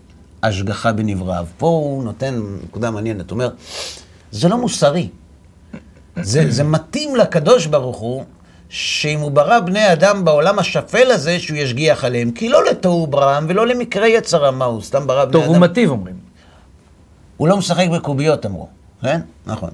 השגחה 0.43 0.93
בנבראיו. 0.93 1.47
פה 1.59 1.67
הוא 1.67 2.05
נותן 2.05 2.41
נקודה 2.65 2.91
מעניינת, 2.91 3.31
הוא 3.31 3.37
אומר, 3.37 3.51
זה 4.33 4.49
לא 4.49 4.59
מוסרי. 4.59 5.09
זה, 6.23 6.51
זה 6.51 6.65
מתאים 6.65 7.17
לקדוש 7.17 7.67
ברוך 7.67 7.97
הוא, 7.97 8.25
שאם 8.73 9.21
הוא 9.21 9.31
ברא 9.31 9.61
בני 9.61 9.93
אדם 9.93 10.25
בעולם 10.25 10.59
השפל 10.59 11.11
הזה, 11.11 11.39
שהוא 11.39 11.57
ישגיח 11.57 12.05
עליהם. 12.05 12.31
כי 12.31 12.49
לא 12.49 12.65
לתוהו 12.65 13.07
ברם 13.07 13.47
ולא 13.49 13.67
למקרה 13.67 14.09
יצר 14.09 14.51
מה 14.51 14.65
הוא 14.65 14.83
סתם 14.83 15.07
ברא 15.07 15.25
בני 15.25 15.41
אדם. 15.41 15.49
הוא 15.49 15.59
מטיב 15.59 15.91
אומרים. 15.91 16.17
הוא 17.37 17.49
לא 17.49 17.57
משחק 17.57 17.89
בקוביות, 17.89 18.47
אמרו, 18.47 18.69
כן? 19.03 19.21
נכון. 19.47 19.71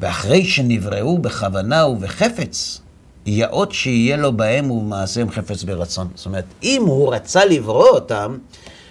ואחרי 0.00 0.44
שנבראו 0.44 1.18
בכוונה 1.18 1.86
ובחפץ, 1.86 2.80
יאות 3.26 3.72
שיהיה 3.72 4.16
לו 4.16 4.32
בהם 4.32 4.70
ובמעשיהם 4.70 5.30
חפץ 5.30 5.62
ברצון. 5.62 6.08
זאת 6.14 6.26
אומרת, 6.26 6.44
אם 6.62 6.82
הוא 6.86 7.14
רצה 7.14 7.44
לברוא 7.44 7.88
אותם, 7.88 8.36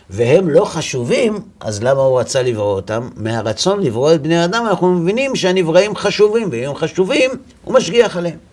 והם 0.09 0.49
לא 0.49 0.65
חשובים, 0.65 1.39
אז 1.59 1.83
למה 1.83 2.01
הוא 2.01 2.19
רצה 2.19 2.41
לברוא 2.41 2.75
אותם? 2.75 3.09
מהרצון 3.15 3.83
לברוא 3.83 4.13
את 4.13 4.21
בני 4.21 4.37
האדם, 4.37 4.65
אנחנו 4.69 4.93
מבינים 4.93 5.35
שהנבראים 5.35 5.95
חשובים, 5.95 6.47
ואם 6.51 6.69
הם 6.69 6.75
חשובים, 6.75 7.31
הוא 7.63 7.73
משגיח 7.73 8.17
עליהם. 8.17 8.48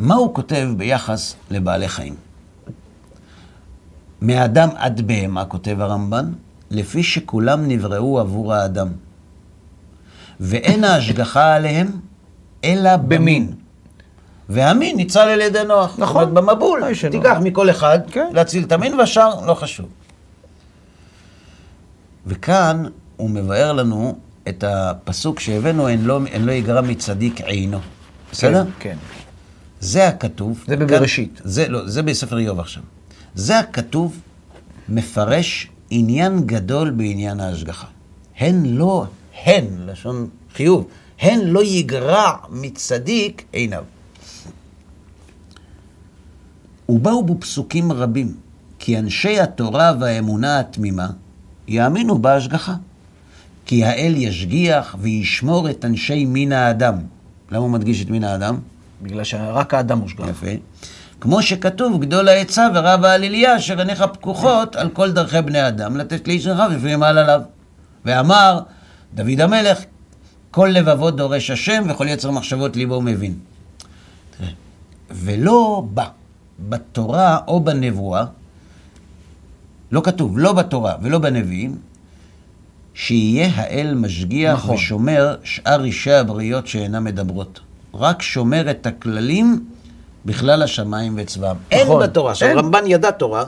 מה 0.00 0.14
הוא 0.14 0.34
כותב 0.34 0.68
ביחס 0.76 1.34
לבעלי 1.50 1.88
חיים? 1.88 2.14
מאדם 4.22 4.68
עד 4.76 5.00
בהמה, 5.00 5.44
כותב 5.44 5.80
הרמב"ן, 5.80 6.32
לפי 6.70 7.02
שכולם 7.02 7.68
נבראו 7.68 8.20
עבור 8.20 8.54
האדם. 8.54 8.88
ואין 10.40 10.84
ההשגחה 10.84 11.54
עליהם, 11.54 11.90
אלא 12.64 12.96
במין. 12.96 13.52
והמין 14.48 14.96
ניצל 14.96 15.20
על 15.20 15.40
ידי 15.40 15.64
נוח. 15.68 15.94
נכון. 15.98 16.24
זאת 16.24 16.36
אומרת, 16.36 16.54
במבול. 16.54 16.82
תיקח 17.10 17.36
מכל 17.42 17.70
אחד, 17.70 17.98
כן. 18.10 18.26
להציל 18.32 18.64
את 18.64 18.72
המין, 18.72 18.94
והשאר 18.94 19.46
לא 19.46 19.54
חשוב. 19.54 19.86
וכאן 22.26 22.84
הוא 23.16 23.30
מבאר 23.30 23.72
לנו 23.72 24.18
את 24.48 24.64
הפסוק 24.64 25.40
שהבאנו, 25.40 25.88
אין 25.88 26.04
לא, 26.04 26.20
לא 26.40 26.52
יגרע 26.52 26.80
מצדיק 26.80 27.40
עינו. 27.40 27.78
בסדר? 28.32 28.64
כן, 28.64 28.70
כן. 28.78 28.96
זה 29.80 30.08
הכתוב. 30.08 30.64
זה 30.66 30.76
כאן- 30.76 30.86
בבראשית. 30.86 31.40
זה, 31.44 31.68
לא, 31.68 31.88
זה 31.88 32.02
בספר 32.02 32.38
איוב 32.38 32.60
עכשיו. 32.60 32.82
זה 33.34 33.58
הכתוב 33.58 34.18
מפרש 34.88 35.68
עניין 35.90 36.40
גדול 36.46 36.90
בעניין 36.90 37.40
ההשגחה. 37.40 37.86
הן 38.38 38.66
לא, 38.66 39.06
הן, 39.44 39.64
לשון 39.86 40.28
חיוב, 40.54 40.86
הן 41.20 41.40
לא 41.40 41.64
יגרע 41.64 42.32
מצדיק 42.50 43.44
עיניו. 43.52 43.84
ובאו 46.88 47.22
בו 47.26 47.40
פסוקים 47.40 47.92
רבים, 47.92 48.34
כי 48.78 48.98
אנשי 48.98 49.40
התורה 49.40 49.92
והאמונה 50.00 50.60
התמימה 50.60 51.08
יאמינו 51.68 52.18
בהשגחה. 52.18 52.74
כי 53.66 53.84
האל 53.84 54.14
ישגיח 54.16 54.96
וישמור 55.00 55.70
את 55.70 55.84
אנשי 55.84 56.24
מין 56.24 56.52
האדם. 56.52 56.94
למה 57.50 57.58
הוא 57.58 57.70
מדגיש 57.70 58.02
את 58.02 58.10
מין 58.10 58.24
האדם? 58.24 58.58
בגלל 59.02 59.24
שרק 59.24 59.74
האדם 59.74 59.98
מושגח. 59.98 60.28
יפה. 60.28 60.46
כמו 61.20 61.42
שכתוב, 61.42 62.00
גדול 62.00 62.28
העצה 62.28 62.68
ורב 62.74 63.04
העליליה, 63.04 63.56
אשר 63.56 63.78
עיניך 63.78 64.04
פקוחות 64.12 64.76
על 64.76 64.88
כל 64.88 65.12
דרכי 65.12 65.42
בני 65.42 65.68
אדם, 65.68 65.96
לתת 65.96 66.28
לאיש 66.28 66.46
רחב 66.46 66.70
לפעמים 66.72 67.02
על 67.02 67.18
עליו. 67.18 67.40
ואמר 68.04 68.60
דוד 69.14 69.40
המלך, 69.40 69.78
כל 70.50 70.70
לבבות 70.72 71.16
דורש 71.16 71.50
השם 71.50 71.82
וכל 71.88 72.06
יצר 72.08 72.30
מחשבות 72.30 72.76
ליבו 72.76 73.00
מבין. 73.00 73.34
ולא 75.10 75.82
בא 75.90 76.08
בתורה 76.68 77.38
או 77.48 77.60
בנבואה, 77.60 78.24
לא 79.92 80.00
כתוב, 80.04 80.38
לא 80.38 80.52
בתורה 80.52 80.94
ולא 81.02 81.18
בנביאים, 81.18 81.78
שיהיה 82.94 83.50
האל 83.54 83.94
משגיח 83.94 84.58
נכון. 84.58 84.74
ושומר 84.74 85.36
שאר 85.44 85.84
אישי 85.84 86.12
הבריות 86.12 86.66
שאינן 86.66 87.04
מדברות. 87.04 87.60
רק 87.94 88.22
שומר 88.22 88.70
את 88.70 88.86
הכללים 88.86 89.64
בכלל 90.26 90.62
השמיים 90.62 91.14
וצבאם. 91.18 91.56
אין 91.70 91.86
נכון. 91.86 92.02
בתורה. 92.02 92.30
עכשיו, 92.30 92.48
אין. 92.48 92.58
רמב"ן 92.58 92.86
ידע 92.86 93.10
תורה, 93.10 93.44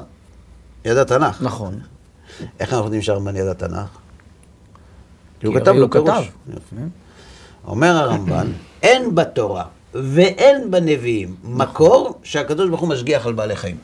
ידע 0.85 1.05
תנ"ך. 1.05 1.43
נכון. 1.43 1.81
איך 2.61 2.73
אנחנו 2.73 2.85
יודעים 2.85 3.03
שהרמב"ן 3.03 3.37
ידע 3.37 3.53
תנ"ך? 3.53 3.89
כי 5.41 5.47
הוא 5.47 5.55
כתב 5.55 5.73
לו 5.73 5.91
פירוש. 5.91 6.31
אומר 7.67 7.97
הרמב"ן, 7.97 8.47
אין 8.83 9.15
בתורה 9.15 9.65
ואין 9.95 10.71
בנביאים 10.71 11.37
מקור 11.45 12.21
שהקדוש 12.23 12.69
ברוך 12.69 12.81
הוא 12.81 12.89
משגיח 12.89 13.27
על 13.27 13.33
בעלי 13.33 13.57
חיים. 13.57 13.77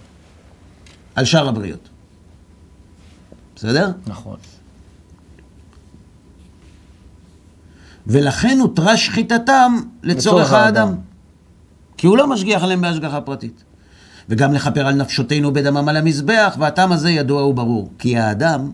על 1.15 1.25
שאר 1.25 1.49
הבריות. 1.49 1.89
בסדר? 3.57 3.91
נכון. 4.07 4.37
ולכן 8.09 8.59
הותרה 8.61 8.97
שחיטתם 8.97 9.81
לצורך 10.03 10.53
האדם. 10.53 10.89
האדם. 10.89 10.99
כי 11.97 12.07
הוא 12.07 12.19
לא 12.19 12.27
משגיח 12.27 12.63
עליהם 12.63 12.81
בהשגחה 12.81 13.21
פרטית. 13.21 13.65
וגם 14.29 14.53
לכפר 14.53 14.87
על 14.87 14.95
נפשותינו 14.95 15.53
בדמם 15.53 15.89
על 15.89 15.97
המזבח, 15.97 16.57
והטעם 16.59 16.93
הזה 16.93 17.11
ידוע 17.11 17.45
וברור. 17.45 17.91
כי 17.99 18.19
האדם, 18.19 18.71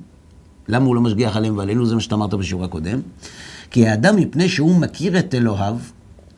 למה 0.68 0.86
הוא 0.86 0.94
לא 0.94 1.00
משגיח 1.00 1.36
עליהם 1.36 1.58
ועלינו? 1.58 1.86
זה 1.86 1.94
מה 1.94 2.00
שאתה 2.00 2.14
אמרת 2.14 2.34
בשיעור 2.34 2.64
הקודם. 2.64 3.00
כי 3.70 3.88
האדם, 3.88 4.16
מפני 4.16 4.48
שהוא 4.48 4.76
מכיר 4.76 5.18
את 5.18 5.34
אלוהיו, 5.34 5.76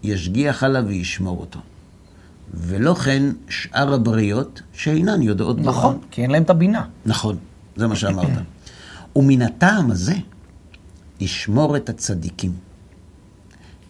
ישגיח 0.02 0.62
עליו 0.62 0.84
וישמור 0.86 1.40
אותו. 1.40 1.60
ולא 2.54 2.94
כן 2.94 3.22
שאר 3.48 3.94
הבריות 3.94 4.62
שאינן 4.72 5.22
יודעות 5.22 5.56
דבר. 5.60 5.70
נכון, 5.70 5.98
כי 6.10 6.22
אין 6.22 6.30
להם 6.30 6.42
את 6.42 6.50
הבינה. 6.50 6.84
נכון, 7.06 7.36
זה 7.76 7.86
מה 7.86 7.96
שאמרת. 7.96 8.28
ומן 9.16 9.42
הטעם 9.42 9.90
הזה, 9.90 10.14
ישמור 11.20 11.76
את 11.76 11.88
הצדיקים. 11.88 12.65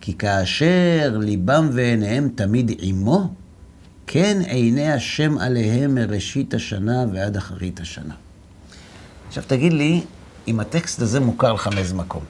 כי 0.07 0.15
כאשר 0.19 1.19
ליבם 1.21 1.69
ועיניהם 1.73 2.29
תמיד 2.35 2.71
עמו, 2.79 3.29
כן 4.07 4.41
עיני 4.47 4.93
השם 4.93 5.39
עליהם 5.39 5.95
מראשית 5.95 6.55
השנה 6.55 7.05
ועד 7.13 7.37
אחרית 7.37 7.81
השנה. 7.81 8.15
עכשיו 9.29 9.45
תגיד 9.47 9.73
לי, 9.73 10.01
אם 10.49 10.61
הטקסט 10.61 11.03
הזה 11.03 11.21
מוכר 11.21 11.53
לך 11.53 11.69
מאיזה 11.75 11.95
מקום. 11.95 12.25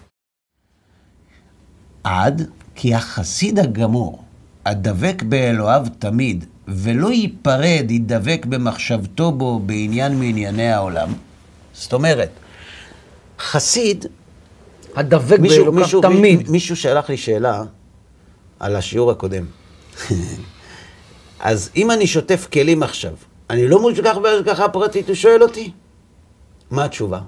עד 2.05 2.51
כי 2.75 2.95
החסיד 2.95 3.59
הגמור, 3.59 4.25
הדבק 4.67 5.23
באלוהיו 5.23 5.83
תמיד, 5.99 6.45
ולא 6.69 7.13
ייפרד, 7.13 7.87
ידבק 7.91 8.47
במחשבתו 8.49 9.33
בו 9.33 9.59
בעניין 9.59 10.19
מענייני 10.19 10.73
העולם. 10.73 11.13
זאת 11.73 11.93
אומרת, 11.93 12.31
חסיד, 13.39 14.05
הדבק 14.97 15.39
מישהו, 15.39 15.65
באלוקיו 15.65 15.83
מישהו, 15.83 16.01
תמיד. 16.03 16.51
מישהו 16.51 16.77
שלח 16.77 17.09
לי 17.11 17.17
שאלה 17.17 17.63
על 18.61 18.77
השיעור 18.77 19.11
הקודם. 19.11 19.45
אז 21.41 21.71
אם 21.77 21.91
אני 21.91 22.07
שוטף 22.07 22.49
כלים 22.53 22.83
עכשיו, 22.83 23.13
אני 23.51 23.69
לא 23.69 23.81
מושגח 23.81 24.17
בהשגחה 24.17 24.69
פרטית, 24.69 25.09
הוא 25.09 25.15
שואל 25.15 25.43
אותי. 25.43 25.73
מה 26.71 26.85
התשובה? 26.85 27.21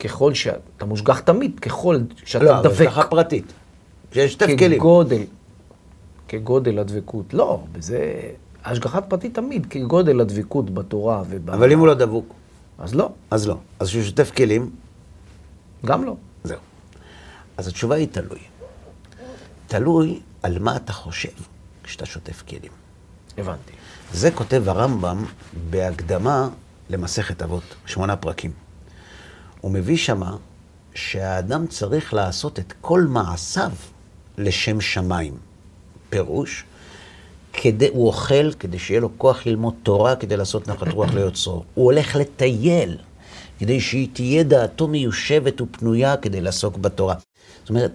ככל 0.00 0.34
שאתה 0.34 0.84
מושגח 0.84 1.20
תמיד, 1.20 1.60
ככל 1.60 1.98
שאתה 2.24 2.44
לא, 2.44 2.62
דבק. 2.62 2.72
השגחה 2.72 3.04
פרטית. 3.04 3.52
שיש 4.12 4.32
שתי 4.32 4.58
כלים. 4.58 4.80
כגודל, 4.80 5.22
כגודל 6.28 6.78
הדבקות. 6.78 7.34
לא, 7.34 7.60
בזה... 7.72 8.20
השגחה 8.64 9.00
פרטית 9.00 9.34
תמיד, 9.34 9.66
כגודל 9.66 10.20
הדבקות 10.20 10.74
בתורה 10.74 11.22
וב... 11.28 11.50
אבל 11.50 11.72
אם 11.72 11.78
הוא 11.78 11.86
לא 11.86 11.94
דבוק, 11.94 12.34
אז 12.78 12.94
לא, 12.94 13.10
אז 13.30 13.48
לא. 13.48 13.56
אז 13.80 13.88
כשהוא 13.88 14.02
שוטף 14.02 14.30
כלים, 14.30 14.70
גם 15.86 16.04
לא. 16.04 16.16
אז 17.58 17.68
התשובה 17.68 17.96
היא 17.96 18.08
תלוי. 18.10 18.38
תלוי 19.66 20.20
על 20.42 20.58
מה 20.58 20.76
אתה 20.76 20.92
חושב 20.92 21.32
כשאתה 21.82 22.06
שוטף 22.06 22.42
כלים. 22.48 22.72
הבנתי. 23.38 23.72
זה 24.12 24.30
כותב 24.30 24.62
הרמב"ם 24.66 25.24
בהקדמה 25.70 26.48
למסכת 26.90 27.42
אבות, 27.42 27.62
שמונה 27.86 28.16
פרקים. 28.16 28.52
הוא 29.60 29.70
מביא 29.70 29.96
שמה 29.96 30.36
שהאדם 30.94 31.66
צריך 31.66 32.14
לעשות 32.14 32.58
את 32.58 32.72
כל 32.80 33.00
מעשיו 33.00 33.72
לשם 34.38 34.80
שמיים. 34.80 35.36
פירוש, 36.10 36.64
כדי, 37.52 37.88
הוא 37.88 38.06
אוכל 38.06 38.52
כדי 38.52 38.78
שיהיה 38.78 39.00
לו 39.00 39.18
כוח 39.18 39.46
ללמוד 39.46 39.74
תורה, 39.82 40.16
כדי 40.16 40.36
לעשות 40.36 40.68
נחת 40.68 40.88
רוח 40.88 41.10
ליוצרו. 41.10 41.64
הוא 41.74 41.84
הולך 41.84 42.16
לטייל, 42.16 42.98
כדי 43.58 43.80
שהיא 43.80 44.08
תהיה 44.12 44.42
דעתו 44.42 44.88
מיושבת 44.88 45.60
ופנויה 45.60 46.16
כדי 46.16 46.40
לעסוק 46.40 46.76
בתורה. 46.76 47.14
זאת 47.60 47.70
אומרת, 47.70 47.92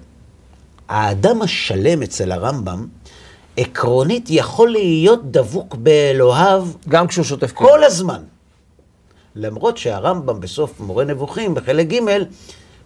האדם 0.89 1.41
השלם 1.41 2.01
אצל 2.01 2.31
הרמב"ם, 2.31 2.87
עקרונית 3.57 4.25
יכול 4.29 4.69
להיות 4.69 5.31
דבוק 5.31 5.75
באלוהיו 5.75 6.67
גם 6.89 7.07
כשהוא 7.07 7.25
שוטף 7.25 7.51
כלים. 7.51 7.69
כל 7.69 7.83
הזמן. 7.83 8.23
למרות 9.35 9.77
שהרמב"ם 9.77 10.39
בסוף 10.39 10.79
מורה 10.79 11.05
נבוכים, 11.05 11.55
בחלק 11.55 11.87
ג', 11.87 11.99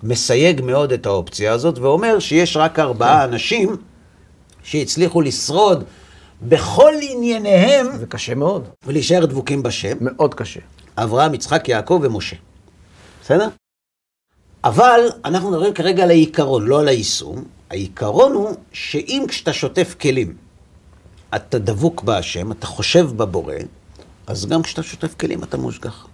מסייג 0.03 0.61
מאוד 0.61 0.91
את 0.91 1.05
האופציה 1.05 1.51
הזאת, 1.53 1.77
ואומר 1.77 2.19
שיש 2.19 2.57
רק 2.57 2.79
ארבעה 2.79 3.23
אנשים 3.23 3.77
שהצליחו 4.63 5.21
לשרוד 5.21 5.83
בכל 6.41 6.93
ענייניהם 7.01 7.97
זה 7.97 8.05
קשה 8.05 8.35
מאוד. 8.35 8.67
ולהישאר 8.87 9.25
דבוקים 9.25 9.63
בשם, 9.63 9.97
מאוד 10.01 10.33
קשה. 10.33 10.59
אברהם, 10.97 11.33
יצחק, 11.33 11.69
יעקב 11.69 11.99
ומשה. 12.03 12.35
בסדר? 13.23 13.47
אבל 14.67 14.99
אנחנו 15.25 15.51
מדברים 15.51 15.73
כרגע 15.73 16.03
על 16.03 16.09
העיקרון, 16.09 16.65
לא 16.65 16.79
על 16.79 16.87
היישום. 16.87 17.43
העיקרון 17.69 18.33
הוא 18.33 18.49
שאם 18.73 19.25
כשאתה 19.27 19.53
שוטף 19.53 19.95
כלים, 20.01 20.33
אתה 21.35 21.59
דבוק 21.59 22.03
בהשם, 22.03 22.51
אתה 22.51 22.67
חושב 22.67 23.07
בבורא, 23.15 23.53
אז 24.27 24.45
גם 24.45 24.61
כשאתה 24.61 24.83
שוטף 24.83 25.13
כלים 25.13 25.43
אתה 25.43 25.57
מושגח. 25.57 26.07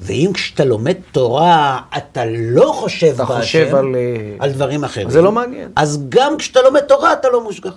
ואם 0.00 0.30
כשאתה 0.34 0.64
לומד 0.64 0.96
תורה, 1.12 1.80
אתה 1.96 2.22
לא 2.26 2.72
חושב 2.74 3.12
אתה 3.14 3.24
בהשם, 3.24 3.40
חושב 3.40 3.74
על, 3.74 3.94
אה, 3.94 4.36
על 4.38 4.52
דברים 4.52 4.84
אחרים. 4.84 5.10
זה 5.10 5.22
לא 5.22 5.32
מעניין. 5.32 5.70
אז 5.76 6.02
גם 6.08 6.36
כשאתה 6.38 6.62
לומד 6.62 6.80
תורה, 6.80 7.12
אתה 7.12 7.28
לא 7.28 7.44
מושגח. 7.44 7.74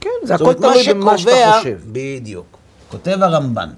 כן, 0.00 0.10
זה 0.24 0.34
הכל 0.34 0.54
תלוי 0.54 0.94
במה 0.94 1.18
שאתה 1.18 1.52
חושב. 1.58 1.78
בדיוק. 1.92 2.46
כותב 2.88 3.18
הרמב"ן. 3.22 3.68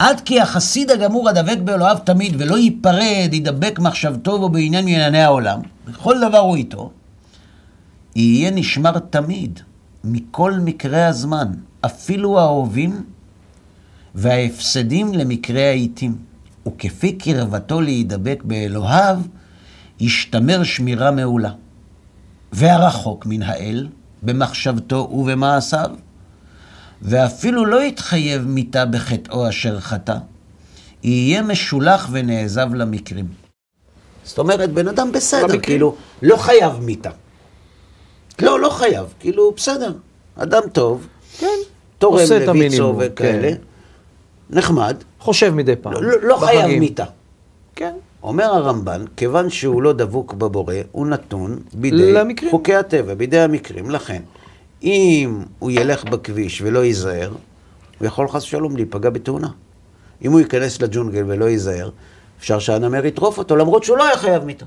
עד 0.00 0.20
כי 0.20 0.40
החסיד 0.40 0.90
הגמור 0.90 1.28
הדבק 1.28 1.58
באלוהיו 1.64 1.98
תמיד 2.04 2.34
ולא 2.38 2.58
ייפרד, 2.58 3.28
ידבק 3.32 3.78
מחשבתו 3.78 4.38
בו 4.38 4.48
בעניין 4.48 4.84
מענייני 4.84 5.22
העולם, 5.22 5.60
בכל 5.86 6.20
דבר 6.28 6.38
הוא 6.38 6.56
איתו, 6.56 6.90
יהיה 8.16 8.50
נשמר 8.50 8.98
תמיד, 8.98 9.60
מכל 10.04 10.52
מקרי 10.52 11.04
הזמן, 11.04 11.48
אפילו 11.80 12.38
האהובים 12.38 13.04
וההפסדים 14.14 15.14
למקרי 15.14 15.66
העיתים. 15.66 16.16
וכפי 16.66 17.12
קרבתו 17.12 17.80
להידבק 17.80 18.42
באלוהיו, 18.44 19.18
ישתמר 20.00 20.62
שמירה 20.62 21.10
מעולה. 21.10 21.52
והרחוק 22.52 23.26
מן 23.26 23.42
האל, 23.42 23.88
במחשבתו 24.22 25.10
ובמעשיו, 25.12 25.90
ואפילו 27.02 27.66
לא 27.66 27.82
יתחייב 27.82 28.46
מיתה 28.46 28.86
בחטאו 28.86 29.48
אשר 29.48 29.80
חטא, 29.80 30.16
יהיה 31.02 31.42
משולח 31.42 32.08
ונעזב 32.12 32.74
למקרים. 32.74 33.26
זאת 34.24 34.38
אומרת, 34.38 34.70
בן 34.70 34.88
אדם 34.88 35.12
בסדר, 35.12 35.42
למקרים. 35.42 35.62
כאילו, 35.62 35.94
לא 36.22 36.36
חייב 36.36 36.72
מיתה. 36.80 37.10
לא, 38.42 38.60
לא 38.60 38.68
חייב, 38.68 39.14
כאילו, 39.20 39.52
בסדר. 39.56 39.92
אדם 40.36 40.62
טוב, 40.72 41.06
כן. 41.38 41.46
תורם 41.98 42.24
לויצו 42.46 42.94
וכאלה, 42.98 43.48
כן. 43.48 43.56
נחמד, 44.50 44.96
חושב 45.18 45.54
מדי 45.54 45.76
פעם. 45.76 45.92
לא, 45.92 46.22
לא 46.22 46.36
חייב. 46.36 46.80
מיתה. 46.80 47.04
כן. 47.76 47.92
אומר 48.22 48.44
הרמב"ן, 48.44 49.04
כיוון 49.16 49.50
שהוא 49.50 49.82
לא 49.82 49.92
דבוק 49.92 50.34
בבורא, 50.34 50.74
הוא 50.92 51.06
נתון 51.06 51.58
בידי 51.74 52.12
למקרים. 52.12 52.50
חוקי 52.50 52.74
הטבע, 52.74 53.14
בידי 53.14 53.40
המקרים. 53.40 53.90
לכן, 53.90 54.22
אם 54.82 55.42
הוא 55.58 55.70
ילך 55.70 56.04
בכביש 56.04 56.62
ולא 56.62 56.84
ייזהר, 56.84 57.32
הוא 57.98 58.06
יכול 58.06 58.28
חס 58.28 58.44
ושלום 58.44 58.76
להיפגע 58.76 59.10
בתאונה. 59.10 59.48
אם 60.24 60.32
הוא 60.32 60.40
ייכנס 60.40 60.82
לג'ונגל 60.82 61.24
ולא 61.26 61.44
ייזהר, 61.44 61.90
אפשר 62.38 62.58
שהנמר 62.58 63.06
יטרוף 63.06 63.38
אותו, 63.38 63.56
למרות 63.56 63.84
שהוא 63.84 63.96
לא 63.98 64.04
היה 64.04 64.16
חייב 64.16 64.44
מיתה. 64.44 64.66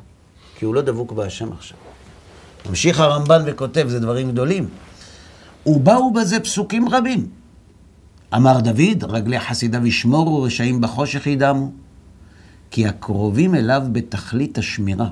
כי 0.55 0.65
הוא 0.65 0.75
לא 0.75 0.81
דבוק 0.81 1.11
בהשם 1.11 1.51
עכשיו. 1.51 1.77
ממשיך 2.69 2.99
הרמב"ן 2.99 3.41
וכותב, 3.45 3.85
זה 3.87 3.99
דברים 3.99 4.31
גדולים. 4.31 4.67
ובאו 5.65 6.13
בזה 6.13 6.39
פסוקים 6.39 6.89
רבים. 6.89 7.27
אמר 8.35 8.59
דוד, 8.59 9.03
רגלי 9.03 9.39
חסידיו 9.39 9.87
ישמורו, 9.87 10.43
רשעים 10.43 10.81
בחושך 10.81 11.27
ידמו. 11.27 11.71
כי 12.71 12.87
הקרובים 12.87 13.55
אליו 13.55 13.81
בתכלית 13.91 14.57
השמירה, 14.57 15.07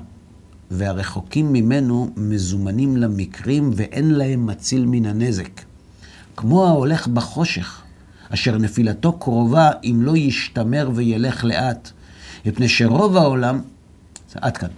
והרחוקים 0.72 1.52
ממנו 1.52 2.10
מזומנים 2.16 2.96
למקרים 2.96 3.70
ואין 3.76 4.14
להם 4.14 4.46
מציל 4.46 4.86
מן 4.86 5.06
הנזק. 5.06 5.60
כמו 6.36 6.66
ההולך 6.66 7.06
בחושך, 7.06 7.82
אשר 8.34 8.58
נפילתו 8.58 9.12
קרובה 9.12 9.70
אם 9.84 9.98
לא 10.02 10.16
ישתמר 10.16 10.90
וילך 10.94 11.44
לאט, 11.44 11.90
מפני 12.46 12.68
שרוב 12.68 13.16
העולם... 13.16 13.60
עד 14.34 14.56
כאן. 14.56 14.68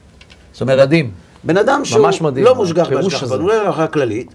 זאת 0.52 0.61
אומרת, 0.61 0.87
מדהים. 0.87 1.11
בן 1.44 1.57
אדם 1.57 1.85
שהוא 1.85 2.09
מדהים, 2.20 2.44
לא 2.44 2.54
מושגח 2.54 2.88
בהשגחה, 2.88 3.26
הוא 3.35 3.48
לא 3.48 3.66
הלכה 3.66 3.87
כללית, 3.87 4.35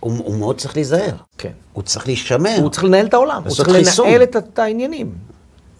הוא, 0.00 0.12
הוא 0.18 0.36
מאוד 0.36 0.58
צריך 0.58 0.76
להיזהר. 0.76 1.14
כן. 1.38 1.50
הוא 1.72 1.82
צריך 1.82 2.06
להישמר. 2.06 2.56
הוא 2.60 2.70
צריך 2.70 2.84
לנהל 2.84 3.06
את 3.06 3.14
העולם, 3.14 3.42
הוא 3.44 3.54
צריך 3.56 3.70
חיסון. 3.70 4.06
לנהל 4.06 4.22
את, 4.22 4.36
את 4.36 4.58
העניינים. 4.58 5.12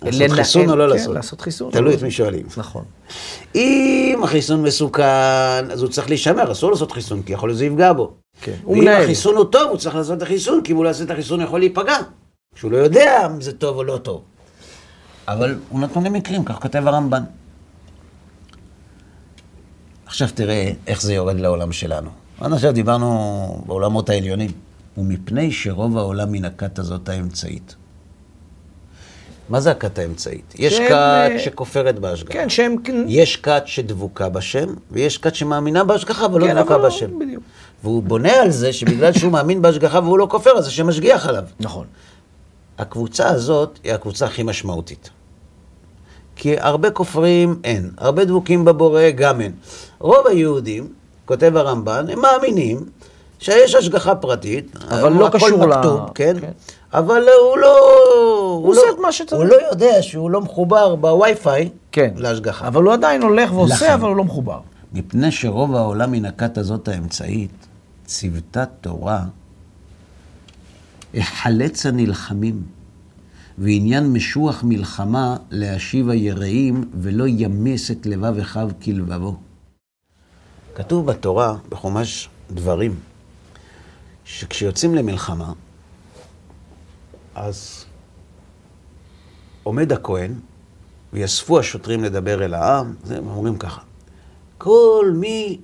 לעשות 0.02 0.30
חיסון 0.30 0.70
או 0.70 0.76
לא 0.76 0.84
כן, 0.84 0.90
לעשות? 0.90 1.14
לעשות 1.14 1.40
חיסון. 1.40 1.70
תלוי 1.72 1.94
את 1.94 2.02
מי 2.02 2.10
שואלים. 2.10 2.46
נכון. 2.56 2.84
אם 3.54 4.20
החיסון 4.24 4.62
מסוכן, 4.62 5.70
אז 5.72 5.82
הוא 5.82 5.90
צריך 5.90 6.08
להישמר, 6.08 6.52
אסור 6.52 6.70
לעשות 6.70 6.92
חיסון, 6.92 7.22
כי 7.22 7.32
יכול 7.32 7.48
להיות 7.48 7.56
שזה 7.56 7.66
יפגע 7.66 7.92
בו. 7.92 8.12
כן, 8.40 8.54
ואם. 8.66 8.88
החיסון 8.88 9.36
הוא 9.36 9.44
טוב, 9.44 9.70
הוא 9.70 9.78
צריך 9.78 9.94
לעשות 9.94 10.18
את 10.18 10.22
החיסון, 10.22 10.60
כי 10.64 10.72
אם 10.72 10.76
הוא 10.76 10.84
לא 10.84 10.88
יעשה 10.88 11.04
את 11.04 11.10
החיסון, 11.10 11.40
הוא 11.40 11.46
יכול 11.46 11.60
להיפגע. 11.60 11.96
שהוא 12.54 12.72
לא 12.72 12.76
יודע 12.76 13.26
אם 13.26 13.40
זה 13.40 13.52
טוב 13.52 13.76
או 13.76 13.84
לא 13.84 13.96
טוב. 13.96 14.22
אבל 15.28 15.58
הוא 15.68 15.80
נתון 15.80 16.04
למקרים, 16.04 16.44
כך 16.44 16.58
כותב 16.62 16.86
הרמב"ן. 16.86 17.22
עכשיו 20.06 20.28
תראה 20.34 20.72
איך 20.86 21.02
זה 21.02 21.14
יורד 21.14 21.40
לעולם 21.40 21.72
שלנו. 21.72 22.10
עד 22.40 22.52
עכשיו 22.52 22.72
דיברנו 22.72 23.62
בעולמות 23.66 24.10
העליונים. 24.10 24.50
ומפני 24.98 25.52
שרוב 25.52 25.98
העולם 25.98 26.32
מן 26.32 26.44
הכת 26.44 26.78
הזאת 26.78 27.08
האמצעית. 27.08 27.74
מה 29.50 29.60
זה 29.60 29.70
הכת 29.70 29.98
האמצעית? 29.98 30.54
יש 30.58 30.76
שהם, 30.76 30.86
כת 30.88 30.92
אה, 30.92 31.38
שכופרת 31.38 31.98
בהשגחה. 31.98 32.32
כן, 32.32 32.48
שהם... 32.48 32.76
כן, 32.84 33.04
יש 33.08 33.36
כת 33.36 33.62
שדבוקה 33.66 34.28
בשם, 34.28 34.66
ויש 34.90 35.18
כת 35.18 35.34
שמאמינה 35.34 35.84
בהשגחה 35.84 36.26
אבל 36.26 36.40
לא 36.40 36.46
כן, 36.46 36.54
דבוקה 36.56 36.74
אבל 36.74 36.82
לא- 36.82 36.88
בשם. 36.88 37.18
בדיוק. 37.18 37.42
והוא 37.82 38.02
בונה 38.02 38.32
על 38.32 38.50
זה 38.50 38.72
שבגלל 38.72 39.12
שהוא 39.12 39.32
מאמין 39.32 39.62
בהשגחה 39.62 39.98
והוא 40.00 40.18
לא 40.18 40.26
כופר, 40.30 40.58
אז 40.58 40.66
השם 40.66 40.86
משגיח 40.88 41.26
עליו. 41.26 41.42
נכון. 41.60 41.86
הקבוצה 42.78 43.28
הזאת 43.28 43.78
היא 43.84 43.92
הקבוצה 43.92 44.26
הכי 44.26 44.42
משמעותית. 44.42 45.10
כי 46.36 46.54
הרבה 46.58 46.90
כופרים 46.90 47.60
אין, 47.64 47.90
הרבה 47.98 48.24
דבוקים 48.24 48.64
בבורא 48.64 49.10
גם 49.10 49.40
אין. 49.40 49.52
רוב 49.98 50.26
היהודים, 50.26 50.88
כותב 51.24 51.52
הרמב"ן, 51.56 52.04
הם 52.10 52.20
מאמינים 52.20 52.86
שיש 53.38 53.74
השגחה 53.74 54.14
פרטית. 54.14 54.76
אבל 54.90 55.12
לא 55.12 55.28
קשור 55.32 55.48
ל- 55.66 55.66
מכתוב, 55.66 56.00
כן? 56.14 56.36
כן. 56.40 56.50
אבל 56.94 57.22
הוא 57.40 57.58
לא... 57.58 57.78
הוא 58.62 58.70
עושה 58.70 58.80
לא- 58.86 58.94
את 58.94 58.98
מה 58.98 59.12
שצריך. 59.12 59.40
הוא 59.42 59.48
לא 59.48 59.56
יודע 59.70 60.02
שהוא 60.02 60.30
לא 60.30 60.40
מחובר 60.40 60.94
בווי-פיי 60.94 61.68
כן. 61.92 62.10
להשגחה. 62.16 62.68
אבל 62.68 62.82
הוא 62.82 62.92
עדיין 62.92 63.22
הולך 63.22 63.52
ועושה, 63.52 63.74
לכן. 63.74 63.92
אבל 63.92 64.08
הוא 64.08 64.16
לא 64.16 64.24
מחובר. 64.24 64.60
מפני 64.92 65.32
שרוב 65.32 65.74
העולם 65.74 66.12
מן 66.12 66.24
הכת 66.24 66.58
הזאת 66.58 66.88
האמצעית, 66.88 67.50
ציוותה 68.04 68.64
תורה, 68.80 69.22
החלץ 71.14 71.86
הנלחמים, 71.86 72.62
ועניין 73.58 74.12
משוח 74.12 74.62
מלחמה 74.64 75.36
להשיב 75.50 76.10
היראים, 76.10 76.90
ולא 76.94 77.24
ימס 77.28 77.90
את 77.90 78.06
לבב 78.06 78.38
אחיו 78.38 78.70
כלבבו. 78.84 79.36
כתוב 80.74 81.06
בתורה, 81.06 81.54
בחומש 81.68 82.28
דברים, 82.50 82.94
שכשיוצאים 84.24 84.94
למלחמה, 84.94 85.52
אז 87.40 87.84
עומד 89.62 89.92
הכהן 89.92 90.34
ויאספו 91.12 91.58
השוטרים 91.58 92.04
לדבר 92.04 92.44
אל 92.44 92.54
העם, 92.54 92.94
הם 93.10 93.28
אומרים 93.28 93.58
ככה, 93.58 93.80
כל 94.58 95.12
מי 95.14 95.60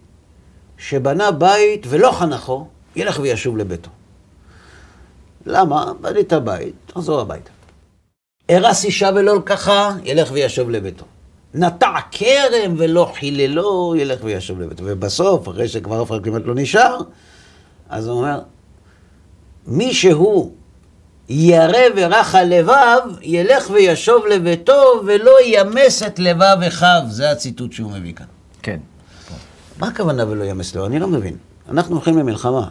שבנה 0.78 1.30
בית 1.30 1.86
ולא 1.88 2.12
חנכו, 2.12 2.66
ילך 2.96 3.18
וישוב 3.22 3.56
לביתו. 3.56 3.90
למה? 5.46 5.92
בנית 6.00 6.32
בית, 6.32 6.74
תחזור 6.86 7.20
הביתה. 7.20 7.50
הרס 8.48 8.84
אישה 8.84 9.10
ולא 9.14 9.36
לקחה, 9.36 9.90
ילך 10.04 10.30
וישוב 10.32 10.70
לביתו. 10.70 11.04
נטע 11.54 11.94
כרם 12.10 12.74
ולא 12.76 13.12
חיללו, 13.14 13.94
ילך 13.96 14.20
וישוב 14.24 14.60
לביתו. 14.60 14.82
ובסוף, 14.86 15.48
אחרי 15.48 15.68
שכבר 15.68 16.02
אף 16.02 16.10
אחד 16.10 16.24
כמעט 16.24 16.42
לא 16.44 16.54
נשאר, 16.54 16.98
אז 17.88 18.08
הוא 18.08 18.18
אומר, 18.18 18.40
מי 19.66 19.94
שהוא 19.94 20.55
ירא 21.28 21.78
ורך 21.96 22.34
הלבב, 22.34 23.00
ילך 23.22 23.70
וישוב 23.70 24.26
לביתו 24.26 25.02
ולא 25.06 25.32
ימס 25.44 26.02
את 26.02 26.18
לבב 26.18 26.56
אחיו. 26.68 27.02
זה 27.08 27.30
הציטוט 27.30 27.72
שהוא 27.72 27.92
מביא 27.92 28.14
כאן. 28.14 28.26
כן. 28.62 28.78
מה 29.78 29.88
הכוונה 29.88 30.28
ולא 30.28 30.44
ימס 30.44 30.74
לבב? 30.74 30.84
אני 30.84 30.98
לא 30.98 31.08
מבין. 31.08 31.36
אנחנו 31.68 31.94
הולכים 31.94 32.18
למלחמה. 32.18 32.68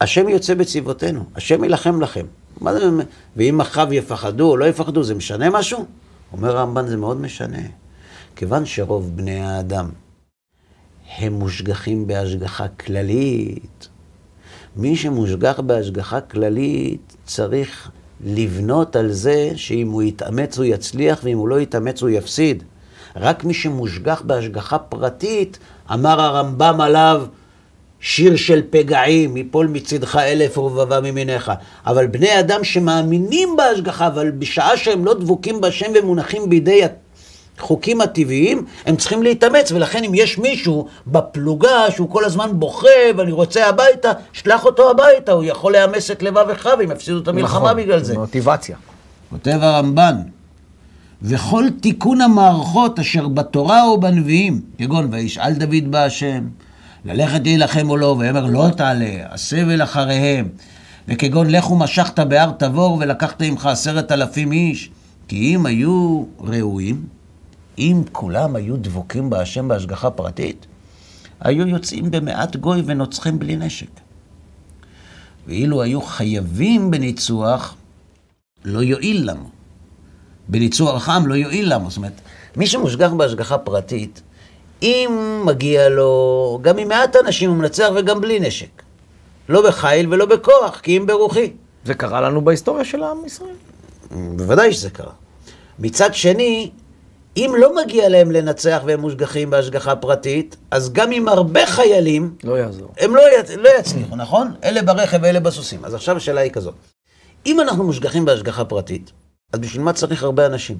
השם 0.00 0.28
יוצא 0.28 0.54
בצבאותינו, 0.54 1.24
השם 1.34 1.64
יילחם 1.64 2.00
לכם. 2.00 2.26
מה 2.60 2.74
זה, 2.74 2.90
ואם 3.36 3.60
אחיו 3.60 3.92
יפחדו 3.92 4.50
או 4.50 4.56
לא 4.56 4.64
יפחדו, 4.64 5.02
זה 5.02 5.14
משנה 5.14 5.50
משהו? 5.50 5.84
אומר 6.32 6.56
הרמב"ן, 6.56 6.86
זה 6.86 6.96
מאוד 6.96 7.20
משנה. 7.20 7.58
כיוון 8.36 8.66
שרוב 8.66 9.16
בני 9.16 9.40
האדם 9.40 9.90
הם 11.18 11.32
מושגחים 11.32 12.06
בהשגחה 12.06 12.68
כללית, 12.68 13.88
מי 14.76 14.96
שמושגח 14.96 15.60
בהשגחה 15.60 16.20
כללית 16.20 17.13
צריך 17.24 17.90
לבנות 18.24 18.96
על 18.96 19.12
זה 19.12 19.50
שאם 19.56 19.90
הוא 19.90 20.02
יתאמץ 20.02 20.58
הוא 20.58 20.64
יצליח 20.64 21.20
ואם 21.22 21.38
הוא 21.38 21.48
לא 21.48 21.60
יתאמץ 21.60 22.02
הוא 22.02 22.10
יפסיד. 22.10 22.62
רק 23.16 23.44
מי 23.44 23.54
שמושגח 23.54 24.22
בהשגחה 24.26 24.78
פרטית, 24.78 25.58
אמר 25.92 26.20
הרמב"ם 26.20 26.80
עליו, 26.80 27.24
שיר 28.00 28.36
של 28.36 28.62
פגעים, 28.70 29.36
יפול 29.36 29.66
מצדך 29.66 30.16
אלף 30.16 30.58
ורבבה 30.58 31.00
ממיניך. 31.00 31.52
אבל 31.86 32.06
בני 32.06 32.40
אדם 32.40 32.64
שמאמינים 32.64 33.56
בהשגחה, 33.56 34.06
אבל 34.06 34.30
בשעה 34.30 34.76
שהם 34.76 35.04
לא 35.04 35.14
דבוקים 35.14 35.60
בהשם 35.60 35.92
ומונחים 35.94 36.50
בידי 36.50 36.84
החוקים 37.58 38.00
הטבעיים, 38.00 38.64
הם 38.86 38.96
צריכים 38.96 39.22
להתאמץ, 39.22 39.72
ולכן 39.72 40.04
אם 40.04 40.14
יש 40.14 40.38
מישהו 40.38 40.86
בפלוגה 41.06 41.90
שהוא 41.90 42.10
כל 42.10 42.24
הזמן 42.24 42.50
בוכה 42.52 42.88
ואני 43.16 43.32
רוצה 43.32 43.68
הביתה, 43.68 44.12
שלח 44.32 44.64
אותו 44.64 44.90
הביתה, 44.90 45.32
הוא 45.32 45.44
יכול 45.44 45.72
לאמס 45.72 46.10
את 46.10 46.22
לבב 46.22 46.46
אחיו 46.52 46.80
אם 46.84 46.90
יפסידו 46.90 47.18
את 47.18 47.28
המלחמה 47.28 47.60
נכון, 47.60 47.76
בגלל 47.76 48.02
זה. 48.02 48.18
מוטיבציה. 48.18 48.76
כותב 49.30 49.58
הרמב"ן, 49.62 50.16
וכל 51.22 51.64
תיקון 51.80 52.20
המערכות 52.20 52.98
אשר 52.98 53.28
בתורה 53.28 53.84
או 53.84 54.00
בנביאים, 54.00 54.60
כגון 54.78 55.08
וישאל 55.10 55.52
דוד 55.52 55.90
בהשם, 55.90 56.44
ללכת 57.04 57.40
להילחם 57.44 57.90
או 57.90 57.96
לא, 57.96 58.16
ויאמר 58.18 58.46
לא 58.46 58.68
תעלה, 58.76 59.14
הסבל 59.30 59.82
אחריהם, 59.82 60.48
וכגון 61.08 61.50
לכו 61.50 61.76
משכת 61.76 62.20
בהר 62.20 62.50
תבור 62.50 62.98
ולקחת 63.00 63.42
עמך 63.42 63.66
עשרת 63.66 64.12
אלפים 64.12 64.52
איש, 64.52 64.90
כי 65.28 65.54
אם 65.54 65.66
היו 65.66 66.24
ראויים, 66.40 67.02
אם 67.78 68.02
כולם 68.12 68.56
היו 68.56 68.76
דבוקים 68.76 69.30
בהשם 69.30 69.68
בהשגחה 69.68 70.10
פרטית, 70.10 70.66
היו 71.40 71.66
יוצאים 71.66 72.10
במעט 72.10 72.56
גוי 72.56 72.82
ונוצחים 72.86 73.38
בלי 73.38 73.56
נשק. 73.56 73.90
ואילו 75.46 75.82
היו 75.82 76.02
חייבים 76.02 76.90
בניצוח, 76.90 77.74
לא 78.64 78.82
יועיל 78.82 79.30
לנו. 79.30 79.48
בניצוח 80.48 81.08
עם 81.08 81.26
לא 81.26 81.34
יועיל 81.34 81.74
לנו. 81.74 81.90
זאת 81.90 81.96
אומרת, 81.96 82.20
מי 82.56 82.66
שמושגח 82.66 83.12
בהשגחה 83.12 83.58
פרטית, 83.58 84.22
אם 84.82 85.42
מגיע 85.44 85.88
לו, 85.88 86.58
גם 86.62 86.78
עם 86.78 86.88
מעט 86.88 87.16
אנשים 87.16 87.50
הוא 87.50 87.58
מנצח 87.58 87.88
וגם 87.96 88.20
בלי 88.20 88.40
נשק. 88.40 88.82
לא 89.48 89.68
בחיל 89.68 90.12
ולא 90.12 90.26
בכוח, 90.26 90.80
כי 90.80 90.96
אם 90.96 91.06
ברוחי. 91.06 91.52
זה 91.84 91.94
קרה 91.94 92.20
לנו 92.20 92.44
בהיסטוריה 92.44 92.84
של 92.84 93.02
עם 93.02 93.24
ישראל. 93.26 93.54
בוודאי 94.10 94.72
שזה 94.72 94.90
קרה. 94.90 95.12
מצד 95.78 96.14
שני, 96.14 96.70
אם 97.36 97.52
לא 97.58 97.76
מגיע 97.76 98.08
להם 98.08 98.30
לנצח 98.30 98.82
והם 98.86 99.00
מושגחים 99.00 99.50
בהשגחה 99.50 99.96
פרטית, 99.96 100.56
אז 100.70 100.92
גם 100.92 101.12
עם 101.12 101.28
הרבה 101.28 101.66
חיילים, 101.66 102.34
לא 102.44 102.58
יעזור. 102.58 102.92
הם 102.98 103.16
לא, 103.16 103.22
י... 103.22 103.56
לא 103.56 103.68
יצליחו, 103.78 104.16
נכון? 104.16 104.54
אלה 104.64 104.82
ברכב 104.82 105.18
ואלה 105.22 105.40
בסוסים. 105.40 105.84
אז 105.84 105.94
עכשיו 105.94 106.16
השאלה 106.16 106.40
היא 106.40 106.52
כזאת. 106.52 106.74
אם 107.46 107.60
אנחנו 107.60 107.84
מושגחים 107.84 108.24
בהשגחה 108.24 108.64
פרטית, 108.64 109.12
אז 109.52 109.60
בשביל 109.60 109.82
מה 109.82 109.92
צריך 109.92 110.22
הרבה 110.22 110.46
אנשים? 110.46 110.78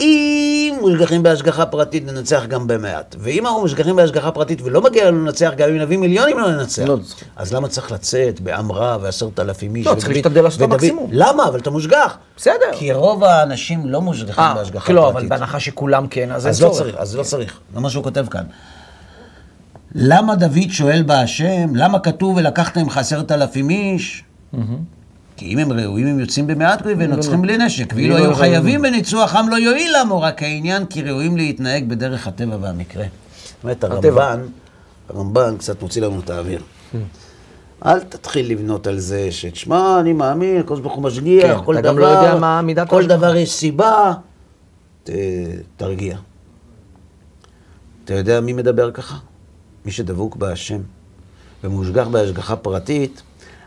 אם 0.00 0.76
מושגחים 0.80 1.22
בהשגחה 1.22 1.66
פרטית, 1.66 2.06
ננצח 2.06 2.44
גם 2.48 2.66
במעט. 2.66 3.16
ואם 3.18 3.46
אנחנו 3.46 3.60
מושגחים 3.60 3.96
בהשגחה 3.96 4.30
פרטית 4.30 4.62
ולא 4.62 4.82
מגיע 4.82 5.10
לנו 5.10 5.24
לנצח, 5.24 5.50
גם 5.56 5.68
אם 5.68 5.76
נביא 5.78 5.98
מיליונים 5.98 6.38
לא 6.38 6.50
ננצח. 6.50 6.82
לא. 6.82 6.96
אז 7.36 7.52
למה 7.54 7.68
צריך 7.68 7.92
לצאת 7.92 8.40
בעם 8.40 8.72
רע 8.72 8.98
ועשרת 9.00 9.40
אלפים 9.40 9.76
איש? 9.76 9.86
לא, 9.86 9.94
צריך 9.94 10.08
להשתדל 10.08 10.42
לעשות 10.42 10.62
את 10.62 10.72
המקסימום. 10.72 11.10
למה? 11.12 11.48
אבל 11.48 11.58
אתה 11.58 11.70
מושגח. 11.70 12.16
בסדר. 12.36 12.54
כי 12.72 12.92
רוב 12.92 13.24
האנשים 13.24 13.86
לא 13.86 14.00
מושגחים 14.00 14.44
אה, 14.44 14.54
בהשגחה 14.54 14.92
לא, 14.92 15.00
פרטית. 15.00 15.16
אבל 15.16 15.28
בהנחה 15.28 15.60
שכולם 15.60 16.06
כן, 16.06 16.32
אז 16.32 16.46
אין 16.46 16.50
אז 16.50 16.62
לא 16.62 16.68
צורך. 16.68 16.78
צריך, 16.78 16.96
אז 16.98 17.16
לא 17.16 17.22
צריך. 17.22 17.58
זה 17.74 17.80
מה 17.80 17.90
שהוא 17.90 18.04
כותב 18.04 18.26
כאן. 18.30 18.44
למה 19.94 20.34
דוד 20.34 20.70
שואל 20.70 21.02
בהשם? 21.02 21.74
למה 21.74 21.98
כתוב 21.98 22.36
ולקחת 22.36 22.78
ממך 22.78 22.98
עשרת 22.98 23.32
אלפים 23.32 23.70
איש? 23.70 24.24
כי 25.36 25.46
אם 25.46 25.58
הם 25.58 25.72
ראויים, 25.72 26.06
הם 26.06 26.20
יוצאים 26.20 26.46
במעט 26.46 26.82
גוי 26.82 26.94
ונוצחים 26.98 27.42
בלי 27.42 27.58
נשק. 27.58 27.92
ואילו 27.94 28.18
לא 28.18 28.24
היו. 28.24 28.34
חייבים 28.34 28.82
בניצוח 28.82 29.36
עם 29.36 29.48
לא 29.48 29.56
יועיל 29.56 29.92
למו, 30.00 30.20
רק 30.20 30.42
העניין 30.42 30.86
כי 30.86 31.02
ראויים 31.02 31.36
להתנהג 31.36 31.88
בדרך 31.88 32.26
הטבע 32.26 32.56
והמקרה. 32.60 33.04
זאת 33.44 33.64
אומרת. 33.64 33.84
הרמב"ן, 33.84 34.40
הרמב"ן 35.08 35.56
קצת 35.58 35.82
מוציא 35.82 36.02
לנו 36.02 36.20
את 36.20 36.30
האוויר. 36.30 36.62
אל 37.86 38.00
תתחיל 38.00 38.50
לבנות 38.50 38.86
על 38.86 38.98
זה 38.98 39.32
שתשמע, 39.32 40.00
אני 40.00 40.12
מאמין, 40.12 40.60
הקדוש 40.60 40.80
ברוך 40.80 40.94
הוא 40.94 41.02
משגיח, 41.02 41.58
כן, 41.58 41.64
כל 41.64 41.74
אתה 41.74 41.82
דבר, 41.82 41.92
גם 41.92 41.98
לא 41.98 42.06
יודע 42.06 42.34
מה 42.38 42.62
מידת 42.62 42.88
כל. 42.88 43.06
דבר 43.06 43.36
יש 43.36 43.52
סיבה. 43.52 44.12
תרגיע. 45.76 46.16
אתה 48.04 48.14
יודע 48.14 48.40
מי 48.40 48.52
מדבר 48.52 48.90
ככה? 48.90 49.16
מי 49.84 49.92
שדבוק 49.92 50.36
בהשם 50.36 50.78
ומושגח 51.64 52.06
בהשגחה 52.08 52.56
פרטית, 52.56 53.22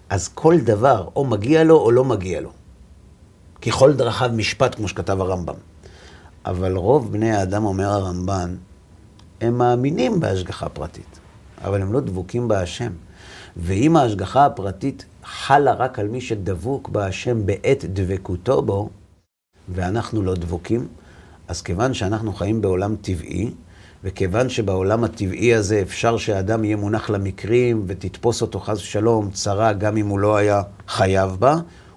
אז 0.09 0.27
כל 0.27 0.59
דבר 0.59 1.07
או 1.15 1.25
מגיע 1.25 1.63
לו 1.63 1.77
או 1.77 1.91
לא 1.91 2.03
מגיע 2.05 2.41
לו. 2.41 2.51
כי 3.61 3.71
כל 3.71 3.93
דרכיו 3.93 4.29
משפט, 4.33 4.75
כמו 4.75 4.87
שכתב 4.87 5.21
הרמב"ם. 5.21 5.55
אבל 6.45 6.75
רוב 6.75 7.11
בני 7.11 7.31
האדם, 7.31 7.65
אומר 7.65 7.89
הרמב"ן, 7.89 8.55
הם 9.41 9.57
מאמינים 9.57 10.19
בהשגחה 10.19 10.69
פרטית, 10.69 11.19
אבל 11.63 11.81
הם 11.81 11.93
לא 11.93 11.99
דבוקים 11.99 12.47
בהשם. 12.47 12.91
ואם 13.57 13.95
ההשגחה 13.95 14.45
הפרטית 14.45 15.05
חלה 15.23 15.73
רק 15.73 15.99
על 15.99 16.07
מי 16.07 16.21
שדבוק 16.21 16.89
בהשם 16.89 17.45
בעת 17.45 17.85
דבקותו 17.85 18.61
בו, 18.61 18.89
ואנחנו 19.69 20.21
לא 20.21 20.35
דבוקים, 20.35 20.87
אז 21.47 21.61
כיוון 21.61 21.93
שאנחנו 21.93 22.33
חיים 22.33 22.61
בעולם 22.61 22.95
טבעי, 23.01 23.51
וכיוון 24.03 24.49
שבעולם 24.49 25.03
הטבעי 25.03 25.55
הזה 25.55 25.81
אפשר 25.81 26.17
שהאדם 26.17 26.63
יהיה 26.63 26.75
מונח 26.75 27.09
למקרים 27.09 27.83
ותתפוס 27.87 28.41
אותו 28.41 28.59
חס 28.59 28.77
ושלום 28.77 29.29
צרה 29.31 29.73
גם 29.73 29.97
אם 29.97 30.07
הוא 30.07 30.19
לא 30.19 30.37
היה 30.37 30.61
חייב 30.87 31.37
בה, 31.39 31.55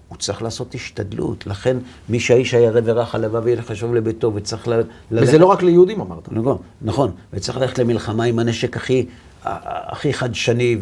הוא 0.09 0.19
צריך 0.19 0.43
לעשות 0.43 0.75
השתדלות. 0.75 1.47
לכן 1.47 1.77
מי 2.09 2.21
שהאיש 2.21 2.55
הירא 2.55 2.81
ורך 2.85 3.15
הלבב 3.15 3.47
ילך 3.47 3.71
לשוב 3.71 3.95
לביתו 3.95 4.33
וצריך 4.35 4.69
ל... 4.69 4.81
וזה 5.11 5.39
לא 5.39 5.47
רק 5.47 5.63
ליהודים 5.63 6.01
אמרת. 6.01 6.33
נכון, 6.33 6.59
נכון, 6.83 7.11
וצריך 7.33 7.59
ללכת 7.59 7.79
למלחמה 7.79 8.25
עם 8.25 8.39
הנשק 8.39 8.77
הכי, 8.77 9.07
הכי 9.45 10.13
חדשני 10.13 10.77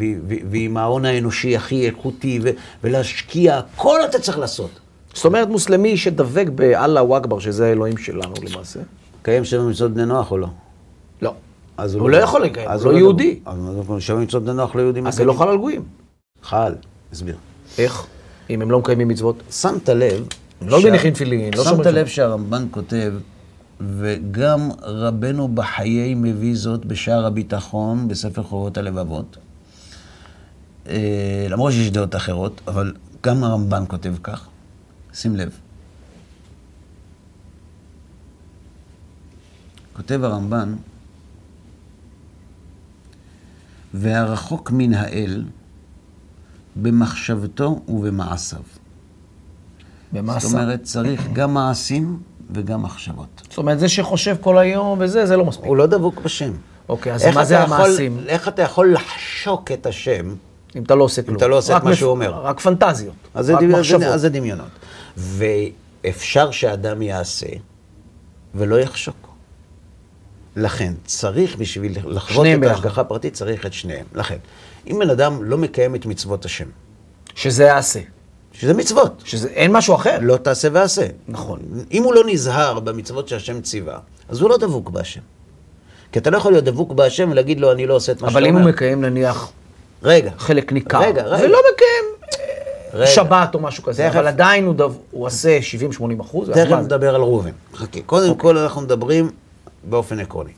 ועם 0.51 0.77
ההון 0.77 1.05
האנושי 1.05 1.57
הכי 1.57 1.87
איכותי 1.87 2.41
ולהשקיע, 2.85 3.59
הכל 3.59 3.99
אתה 4.11 4.19
צריך 4.19 4.39
לעשות. 4.39 4.71
זאת 5.15 5.25
אומרת, 5.25 5.49
מוסלמי 5.49 5.97
שדבק 5.97 6.47
באללה 6.55 7.03
אכבר, 7.19 7.39
שזה 7.39 7.67
האלוהים 7.67 7.97
שלנו 7.97 8.35
למעשה. 8.51 8.81
קיים 9.23 9.45
שבע 9.45 9.63
מצוות 9.63 9.95
בני 9.95 10.07
נוח 10.07 10.31
או 10.31 10.39
לא? 10.39 10.49
אז 11.81 11.95
הוא 11.95 12.11
לא 12.11 12.17
יכול 12.17 12.43
לקיים, 12.43 12.71
הוא 12.71 12.93
לא 12.93 12.99
יהודי. 12.99 13.41
אז 13.47 13.59
שבע 13.99 14.19
מצוות 14.19 14.43
בני 14.43 14.55
נוח 14.55 14.77
לא 14.77 14.81
יהודים. 14.81 15.07
אז 15.07 15.15
זה 15.15 15.25
לא 15.25 15.33
חל 15.33 15.49
על 15.49 15.57
גויים. 15.57 15.83
חל, 16.43 16.75
הסביר. 17.13 17.37
איך? 17.79 18.07
אם 18.51 18.63
הם 18.63 18.71
לא 18.71 18.79
מקיימים 18.79 19.09
מצוות? 19.09 19.43
שמת 19.51 19.89
לב... 19.89 20.27
לא 20.63 20.83
מניחים 20.85 21.15
תפילין, 21.15 21.55
לא 21.55 21.65
שמת 21.65 21.87
לב 21.87 22.07
שהרמב"ן 22.07 22.67
כותב, 22.71 23.13
וגם 23.81 24.71
רבנו 24.83 25.49
בחיי 25.49 26.15
מביא 26.15 26.57
זאת 26.57 26.85
בשער 26.85 27.27
הביטחון, 27.27 28.09
בספר 28.09 28.43
חובות 28.43 28.79
הלבבות. 28.79 29.37
אה, 30.89 31.47
למרות 31.49 31.73
שיש 31.73 31.91
דעות 31.91 32.17
אחרות, 32.17 32.61
אבל 32.69 32.93
גם 33.25 33.45
הרמב"ן 33.45 33.85
כותב 33.89 34.15
כך. 34.23 34.49
שים 35.15 35.37
לב. 35.37 35.51
כותב 39.93 40.25
הרמב"ן, 40.25 40.75
והרחוק 43.95 44.71
מן 44.71 44.95
האל 44.95 45.45
במחשבתו 46.77 47.81
ובמעשיו. 47.89 48.61
במה 50.13 50.39
זאת 50.39 50.53
אומרת, 50.53 50.83
צריך 50.83 51.27
גם 51.33 51.55
מעשים 51.55 52.19
וגם 52.51 52.83
מחשבות. 52.83 53.43
זאת 53.49 53.59
אומרת, 53.59 53.81
זה 53.81 53.89
שחושב 53.89 54.37
כל 54.41 54.59
היום 54.59 54.99
וזה, 55.03 55.27
זה 55.27 55.37
לא 55.37 55.45
מספיק. 55.45 55.67
הוא 55.67 55.77
לא 55.77 55.87
דבוק 55.87 56.21
בשם. 56.21 56.53
אוקיי, 56.89 57.13
אז 57.15 57.27
מה 57.35 57.45
זה 57.45 57.57
אתה 57.65 57.65
יכול- 57.65 57.87
המעשים? 57.87 58.19
איך 58.27 58.49
אתה 58.49 58.63
יכול 58.63 58.93
לחשוק 58.95 59.73
את 59.73 59.87
השם? 59.87 60.35
אם 60.77 60.83
אתה 60.83 60.95
לא 60.95 61.05
עושה 61.05 61.23
כלום. 61.23 61.37
אתה 61.37 61.47
לא 61.49 61.59
עושה 61.59 61.77
את 61.77 61.85
מה 61.85 61.91
מפ- 61.91 61.97
שהוא 61.97 62.11
אומר. 62.11 62.31
רק 62.43 62.61
פנטזיות. 62.61 63.15
אז 63.35 63.47
זה, 63.47 63.55
רק 63.55 63.61
דמיון, 63.63 63.81
מחשבות. 63.81 64.03
אז 64.03 64.21
זה 64.21 64.29
דמיונות. 64.29 64.69
ואפשר 65.17 66.51
שאדם 66.51 67.03
יעשה 67.03 67.47
ולא 68.55 68.81
יחשוק. 68.81 69.30
לכן, 70.61 70.93
צריך 71.05 71.57
בשביל 71.57 71.97
לחוות 72.05 72.47
את 72.47 72.61
ביחד. 72.61 72.75
ההשגחה 72.75 73.01
הפרטית, 73.01 73.35
צריך 73.35 73.67
את 73.67 73.73
שניהם. 73.73 74.07
לכן, 74.15 74.37
אם 74.87 74.99
בן 74.99 75.11
אדם 75.11 75.45
לא 75.45 75.59
מקיים 75.59 75.95
את 75.95 76.07
מצוות 76.07 76.45
השם, 76.45 76.65
שזה 77.35 77.65
יעשה. 77.65 78.01
שזה 78.53 78.75
מצוות, 78.75 79.23
שזה, 79.25 79.49
אין 79.49 79.73
משהו 79.73 79.95
אחר. 79.95 80.19
לא 80.21 80.37
תעשה 80.37 80.69
ועשה. 80.73 81.07
נכון. 81.29 81.59
אם 81.93 82.03
הוא 82.03 82.15
לא 82.15 82.23
נזהר 82.27 82.81
במצוות 82.81 83.29
שהשם 83.29 83.61
ציווה, 83.61 83.99
אז 84.29 84.41
הוא 84.41 84.51
לא 84.51 84.57
דבוק 84.57 84.91
בהשם. 84.91 85.21
כי 86.13 86.19
אתה 86.19 86.31
לא 86.31 86.37
יכול 86.37 86.53
להיות 86.53 86.65
דבוק 86.65 86.93
בהשם 86.93 87.29
ולהגיד 87.31 87.61
לו, 87.61 87.73
אני 87.73 87.87
לא 87.87 87.95
עושה 87.95 88.13
את 88.13 88.23
מה 88.23 88.29
שאתה 88.29 88.39
אבל 88.39 88.49
אומר. 88.49 88.61
אם 88.61 88.65
הוא 88.65 88.73
מקיים 88.73 89.05
נניח 89.05 89.53
רגע. 90.03 90.31
חלק 90.39 90.73
ניכר, 90.73 91.01
רגע, 91.01 91.23
רגע. 91.23 91.45
ולא 91.45 91.59
מקיים 91.75 92.05
רגע. 92.95 93.07
שבת 93.07 93.55
או 93.55 93.61
משהו 93.61 93.83
כזה, 93.83 94.07
תכף. 94.09 94.17
אבל 94.17 94.27
עדיין 94.27 94.65
הוא, 94.65 94.75
דב, 94.75 94.93
הוא 95.11 95.27
עושה 95.27 95.59
70-80 95.99 96.21
אחוז, 96.21 96.51
תכף? 96.51 96.73
נדבר 96.73 97.15
על 97.15 97.21
ראובן. 97.21 97.51
חכה. 97.75 98.01
קודם 98.07 98.29
אוקיי. 98.29 98.43
כל 98.43 98.59
אנחנו 98.59 98.81
מדברים 98.81 99.31
באופן 99.85 100.21
עקרוני. 100.21 100.53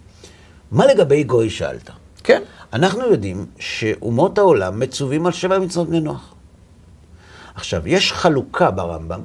מה 0.71 0.87
לגבי 0.87 1.25
גוי 1.25 1.51
שאלת? 1.51 1.91
כן. 2.25 2.43
אנחנו 2.73 3.07
יודעים 3.07 3.47
שאומות 3.59 4.39
העולם 4.39 4.81
מצווים 4.81 5.27
על 5.27 5.33
שבע 5.33 5.59
מצוות 5.59 5.89
בני 5.89 6.01
נוח. 6.01 6.35
עכשיו, 7.55 7.89
יש 7.89 8.13
חלוקה 8.13 8.71
ברמב"ם, 8.71 9.21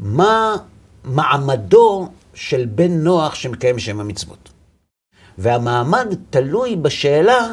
מה 0.00 0.56
מעמדו 1.04 2.08
של 2.34 2.66
בן 2.74 2.92
נוח 2.92 3.34
שמקיים 3.34 3.78
שבע 3.78 4.02
מצוות. 4.02 4.48
והמעמד 5.38 6.14
תלוי 6.30 6.76
בשאלה 6.76 7.48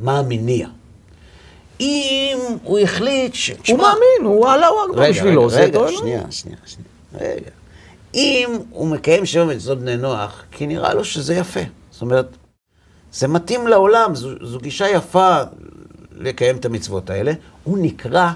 מה 0.00 0.18
המניע. 0.18 0.68
אם 1.80 2.38
הוא 2.62 2.78
החליט 2.78 3.34
ש... 3.34 3.50
הוא 3.68 3.78
מאמין, 3.78 4.24
הוא 4.24 4.48
אללה 4.48 4.66
הוא 4.66 4.78
אכבר 4.84 5.02
רגע, 5.02 5.12
בשבילו, 5.12 5.46
רגע, 5.46 5.54
זה 5.54 5.62
רגע, 5.62 5.78
טוען. 5.78 5.92
שנייה, 5.96 6.22
שנייה, 6.30 6.58
שנייה. 6.66 6.88
רגע. 7.14 7.50
אם 8.14 8.48
הוא 8.70 8.88
מקיים 8.88 9.26
שבע 9.26 9.44
מצוות 9.44 9.78
בני 9.78 9.96
נוח, 9.96 10.42
כי 10.50 10.66
נראה 10.66 10.94
לו 10.94 11.04
שזה 11.04 11.34
יפה. 11.34 11.60
זאת 11.90 12.02
אומרת, 12.02 12.26
זה 13.12 13.28
מתאים 13.28 13.66
לעולם, 13.66 14.14
זו, 14.14 14.28
זו 14.42 14.58
גישה 14.58 14.88
יפה 14.88 15.36
לקיים 16.16 16.56
את 16.56 16.64
המצוות 16.64 17.10
האלה. 17.10 17.32
הוא 17.64 17.78
נקרא 17.80 18.30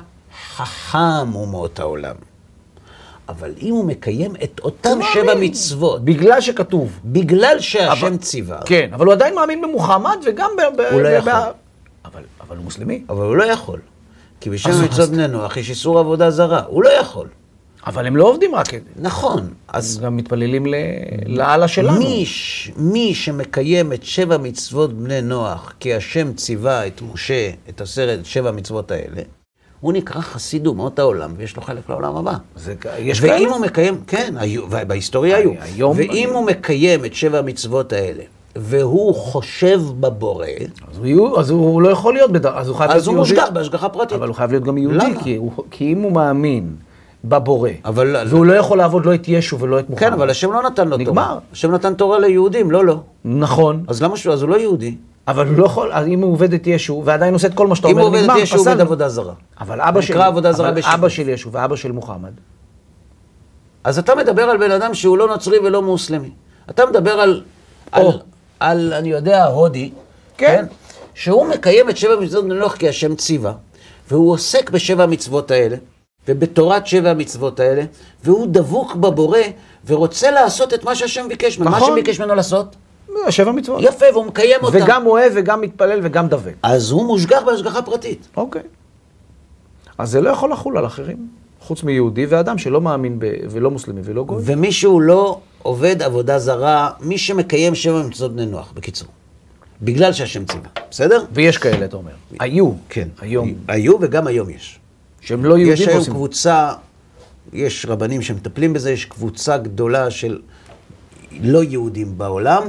חכם 0.56 1.34
אומות 1.34 1.78
העולם. 1.80 2.14
אבל 3.28 3.52
אם 3.62 3.74
הוא 3.74 3.84
מקיים 3.84 4.32
את 4.44 4.60
אותם 4.64 4.90
הוא 5.00 5.06
שבע 5.14 5.24
מאמין. 5.24 5.50
מצוות, 5.50 6.04
בגלל 6.04 6.40
שכתוב. 6.40 7.00
בגלל 7.04 7.56
שהשם 7.60 8.06
אבל- 8.06 8.16
ציווה, 8.16 8.58
כן, 8.66 8.90
אבל 8.92 9.06
הוא 9.06 9.12
עדיין 9.14 9.34
מאמין 9.34 9.62
במוחמד 9.62 10.16
וגם 10.26 10.50
ב... 10.58 10.76
ב- 10.76 10.92
הוא 10.92 11.00
לא 11.02 11.08
ב- 11.08 11.12
יכול. 11.18 11.32
ב- 11.32 11.50
אבל 12.04 12.22
אבל 12.40 12.56
הוא 12.56 12.64
מוסלמי. 12.64 13.04
אבל 13.08 13.24
הוא 13.24 13.36
לא 13.36 13.44
יכול. 13.44 13.80
כי 14.40 14.50
אז- 14.64 14.80
מצוות 14.80 15.10
בני 15.10 15.28
נוח 15.28 15.56
יש 15.56 15.70
איסור 15.70 15.98
עבודה 15.98 16.30
זרה, 16.30 16.62
הוא 16.66 16.82
לא 16.84 16.88
יכול. 16.90 17.28
אבל 17.86 18.06
הם 18.06 18.16
לא 18.16 18.24
עובדים 18.28 18.54
רק... 18.54 18.66
נכון, 18.96 19.40
אז 19.68 19.84
אז 19.84 19.98
גם 20.00 20.16
מתפללים 20.16 20.66
ל- 20.66 20.74
לאללה 21.26 21.68
שלנו. 21.68 21.98
מי, 21.98 22.22
ש... 22.26 22.70
מי 22.76 23.14
שמקיים 23.14 23.92
את 23.92 24.02
שבע 24.04 24.36
מצוות 24.38 24.92
בני 24.92 25.20
נוח, 25.22 25.72
כי 25.80 25.94
השם 25.94 26.32
ציווה 26.32 26.86
את 26.86 27.00
משה, 27.12 27.50
את 27.68 27.80
עשרת 27.80 28.26
שבע 28.26 28.50
מצוות 28.50 28.90
האלה, 28.90 29.22
הוא 29.80 29.92
נקרא 29.92 30.20
חסיד 30.20 30.66
אומות 30.66 30.98
העולם, 30.98 31.34
ויש 31.36 31.56
לו 31.56 31.62
חלק 31.62 31.88
לעולם 31.88 32.16
הבא. 32.16 32.32
זה- 32.56 32.74
יש 32.98 33.20
ואם 33.20 33.28
כאלה? 33.28 33.48
הוא 33.48 33.58
מקיים, 33.60 34.00
כן, 34.06 34.34
היו, 34.38 34.62
בהיסטוריה 34.86 35.36
היו. 35.36 35.50
היום- 35.60 35.96
ואם 35.96 36.28
הוא 36.32 36.46
מקיים 36.46 37.04
את 37.04 37.14
שבע 37.14 37.38
המצוות 37.38 37.92
האלה, 37.92 38.22
והוא 38.56 39.14
חושב 39.14 39.80
בבורא, 40.00 40.46
אז 40.92 40.98
הוא 40.98 41.38
אז 41.38 41.50
הוא 41.50 41.82
לא 41.82 41.88
יכול 41.88 42.14
להיות 42.14 42.32
בדר... 42.32 42.58
אז 42.58 42.68
הוא 42.68 42.76
חייב 42.76 42.90
להיות 42.90 43.00
אז 43.02 43.06
הוא 43.06 43.14
יהודי. 43.16 43.30
מושגח 43.32 43.48
בהשגחה 43.52 43.88
פרטית. 43.88 44.12
אבל 44.16 44.28
הוא 44.28 44.36
חייב 44.36 44.50
להיות 44.50 44.64
גם 44.64 44.78
יהודי? 44.78 45.06
כי, 45.24 45.36
הוא, 45.36 45.52
כי 45.70 45.92
אם 45.92 46.00
הוא 46.02 46.12
מאמין 46.12 46.76
בבורא, 47.24 47.70
אבל- 47.84 48.16
והוא 48.28 48.46
לא 48.46 48.52
יכול 48.52 48.78
לעבוד 48.78 49.06
לא 49.06 49.14
את 49.14 49.28
ישו 49.28 49.58
ולא 49.58 49.78
את 49.78 49.90
מוחמד. 49.90 50.06
כן, 50.06 50.12
אבל 50.12 50.30
השם 50.30 50.52
לא 50.52 50.62
נתן 50.62 50.88
לו 50.88 50.96
תורה. 50.98 51.10
נגמר. 51.10 51.38
השם 51.52 51.70
נתן 51.74 51.94
תורה 51.94 52.18
ליהודים, 52.18 52.70
לא 52.70 52.84
לו. 52.84 53.02
נכון, 53.24 53.84
אז 53.88 54.02
למה 54.02 54.16
שהוא, 54.16 54.32
אז 54.32 54.42
הוא 54.42 54.50
לא 54.50 54.56
יהודי. 54.56 54.94
אבל 55.28 55.46
הוא 55.48 55.56
לא 55.56 55.64
יכול, 55.66 55.92
אם 55.92 56.20
הוא 56.22 56.32
עובד 56.32 56.52
את 56.54 56.66
ישו, 56.66 57.02
ועדיין 57.04 57.34
עושה 57.34 57.48
את 57.48 57.54
כל 57.54 57.66
מה 57.66 57.76
שאתה 57.76 57.88
אם 57.88 57.92
אומר, 57.92 58.02
הוא 58.02 58.08
עובד 58.08 58.20
נגמר, 58.22 58.36
את 58.36 58.42
ישו, 58.42 58.56
הוא 58.56 58.60
עובד. 58.68 58.80
עבודה 58.80 59.08
זרה. 59.08 59.32
אבל 59.60 59.80
אבא 59.80 59.90
נקרא 60.00 60.02
של, 60.02 60.20
עבודה 60.20 60.52
זרה 60.52 60.70
בשיתוף. 60.70 60.94
אבא 60.94 61.08
של 61.08 61.28
ישו 61.28 61.52
ואבא 61.52 61.76
של 61.76 61.92
מוחמד, 61.92 62.30
אז 63.84 63.98
אתה 63.98 64.14
מדבר 64.14 64.42
על 64.42 64.56
בן 64.56 64.70
אדם 64.70 64.94
שהוא 64.94 65.18
לא 65.18 65.28
נוצרי 65.28 65.58
ולא 65.58 65.82
מוסלמי. 65.82 66.30
אתה 66.70 66.86
מדבר 66.86 67.10
על, 67.12 67.42
או. 67.96 68.08
על, 68.08 68.18
על 68.60 68.92
אני 68.92 69.08
יודע, 69.08 69.44
הודי, 69.44 69.90
כן. 70.38 70.64
שהוא 71.14 71.46
מקיים 71.46 71.90
את 71.90 71.96
שבע 71.96 72.16
מצוות 72.20 72.44
בני 72.44 72.54
נוח 72.54 72.76
כי 72.76 72.88
השם 72.88 73.14
ציווה, 73.14 73.52
והוא 74.10 74.32
עוסק 74.32 74.70
בשבע 74.70 75.02
המצוות 75.04 75.50
האלה, 75.50 75.76
ובתורת 76.28 76.86
שבע 76.86 77.10
המצוות 77.10 77.60
האלה, 77.60 77.82
והוא 78.24 78.46
דבוק 78.50 78.94
בבורא, 78.94 79.38
ורוצה 79.86 80.30
לעשות 80.30 80.74
את 80.74 80.84
מה 80.84 80.94
שהשם 80.94 81.28
ביקש 81.28 81.58
ממנו. 81.58 81.70
מה 81.70 81.76
נכון. 81.76 81.88
שהשם 81.88 81.94
ביקש 81.94 82.20
ממנו 82.20 82.34
לעשות? 82.34 82.76
שבע 83.30 83.52
מצוות. 83.52 83.82
יפה, 83.82 84.06
והוא 84.12 84.26
מקיים 84.26 84.60
אותם. 84.62 84.78
וגם 84.84 85.06
אוהב 85.06 85.32
וגם 85.36 85.60
מתפלל 85.60 86.00
וגם 86.02 86.28
דבק. 86.28 86.54
אז 86.62 86.90
הוא 86.90 87.06
מושגח 87.06 87.42
בהשגחה 87.46 87.82
פרטית. 87.82 88.28
אוקיי. 88.36 88.62
אז 89.98 90.10
זה 90.10 90.20
לא 90.20 90.30
יכול 90.30 90.52
לחול 90.52 90.78
על 90.78 90.86
אחרים, 90.86 91.28
חוץ 91.60 91.82
מיהודי 91.82 92.26
ואדם 92.26 92.58
שלא 92.58 92.80
מאמין 92.80 93.18
ב... 93.18 93.26
ולא 93.50 93.70
מוסלמי 93.70 94.00
ולא 94.04 94.24
גוי. 94.24 94.42
ומישהו 94.44 95.00
לא 95.00 95.40
עובד 95.62 96.02
עבודה 96.02 96.38
זרה, 96.38 96.90
מי 97.00 97.18
שמקיים 97.18 97.74
שבע 97.74 98.02
מצוות 98.02 98.32
בני 98.32 98.46
נוח, 98.46 98.72
בקיצור. 98.74 99.08
בגלל 99.82 100.12
שהשם 100.12 100.44
ציווה, 100.44 100.68
בסדר? 100.90 101.24
ויש 101.32 101.58
כאלה, 101.58 101.84
אתה 101.84 101.96
אומר. 101.96 102.12
היו. 102.40 102.70
כן. 102.88 103.08
היום. 103.20 103.54
היו 103.68 103.96
וגם 104.00 104.26
היום 104.26 104.50
יש. 104.50 104.78
שהם 105.26 105.44
לא 105.44 105.58
יהודים 105.58 105.72
יש 105.72 105.80
היום 105.80 105.94
ועושים. 105.94 106.14
קבוצה, 106.14 106.72
יש 107.52 107.86
רבנים 107.88 108.22
שמטפלים 108.22 108.72
בזה, 108.72 108.90
יש 108.90 109.04
קבוצה 109.04 109.58
גדולה 109.58 110.10
של 110.10 110.40
לא 111.40 111.62
יהודים 111.62 112.18
בעולם, 112.18 112.62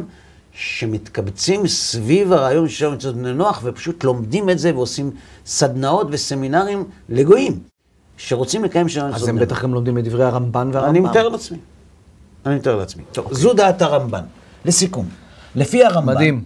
שמתקבצים 0.54 1.68
סביב 1.68 2.34
הרעיון 2.34 2.70
של 2.70 2.76
שבע 2.76 2.90
מצוות 2.90 3.16
בני 3.16 3.34
נוח, 3.34 3.62
ופשוט 3.64 4.04
לומדים 4.04 4.50
את 4.50 4.60
זה 4.60 4.76
ועושים 4.76 5.12
סדנאות 5.46 6.08
וסמינרים 6.12 6.84
לגויים, 7.10 7.60
שרוצים 8.18 8.64
לקיים 8.64 8.90
שבע 8.90 9.04
מצוות 9.04 9.16
אז 9.16 9.22
בני 9.22 9.30
הם 9.30 9.38
נוח. 9.38 9.46
בטח 9.46 9.64
גם 9.64 9.74
לומדים 9.74 9.98
את 9.98 10.04
דברי 10.04 10.24
הרמב"ן 10.26 10.70
והרמב"ם. 10.74 10.90
אני 10.90 11.00
מתאר 11.00 11.30
לעצמי. 11.30 11.58
אני 12.46 12.56
מתאר 12.56 12.76
לעצמי. 12.76 13.04
טוב, 13.12 13.34
זו 13.34 13.54
דעת 13.54 13.82
הרמב"ן. 13.82 14.24
לסיכום, 14.66 15.10
לפי 15.56 15.84
הרמב"ן, 15.84 16.14
מדהים. 16.14 16.44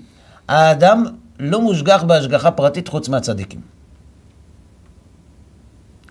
האדם 0.47 1.05
לא 1.39 1.61
מושגח 1.61 2.03
בהשגחה 2.03 2.51
פרטית 2.51 2.87
חוץ 2.87 3.09
מהצדיקים. 3.09 3.80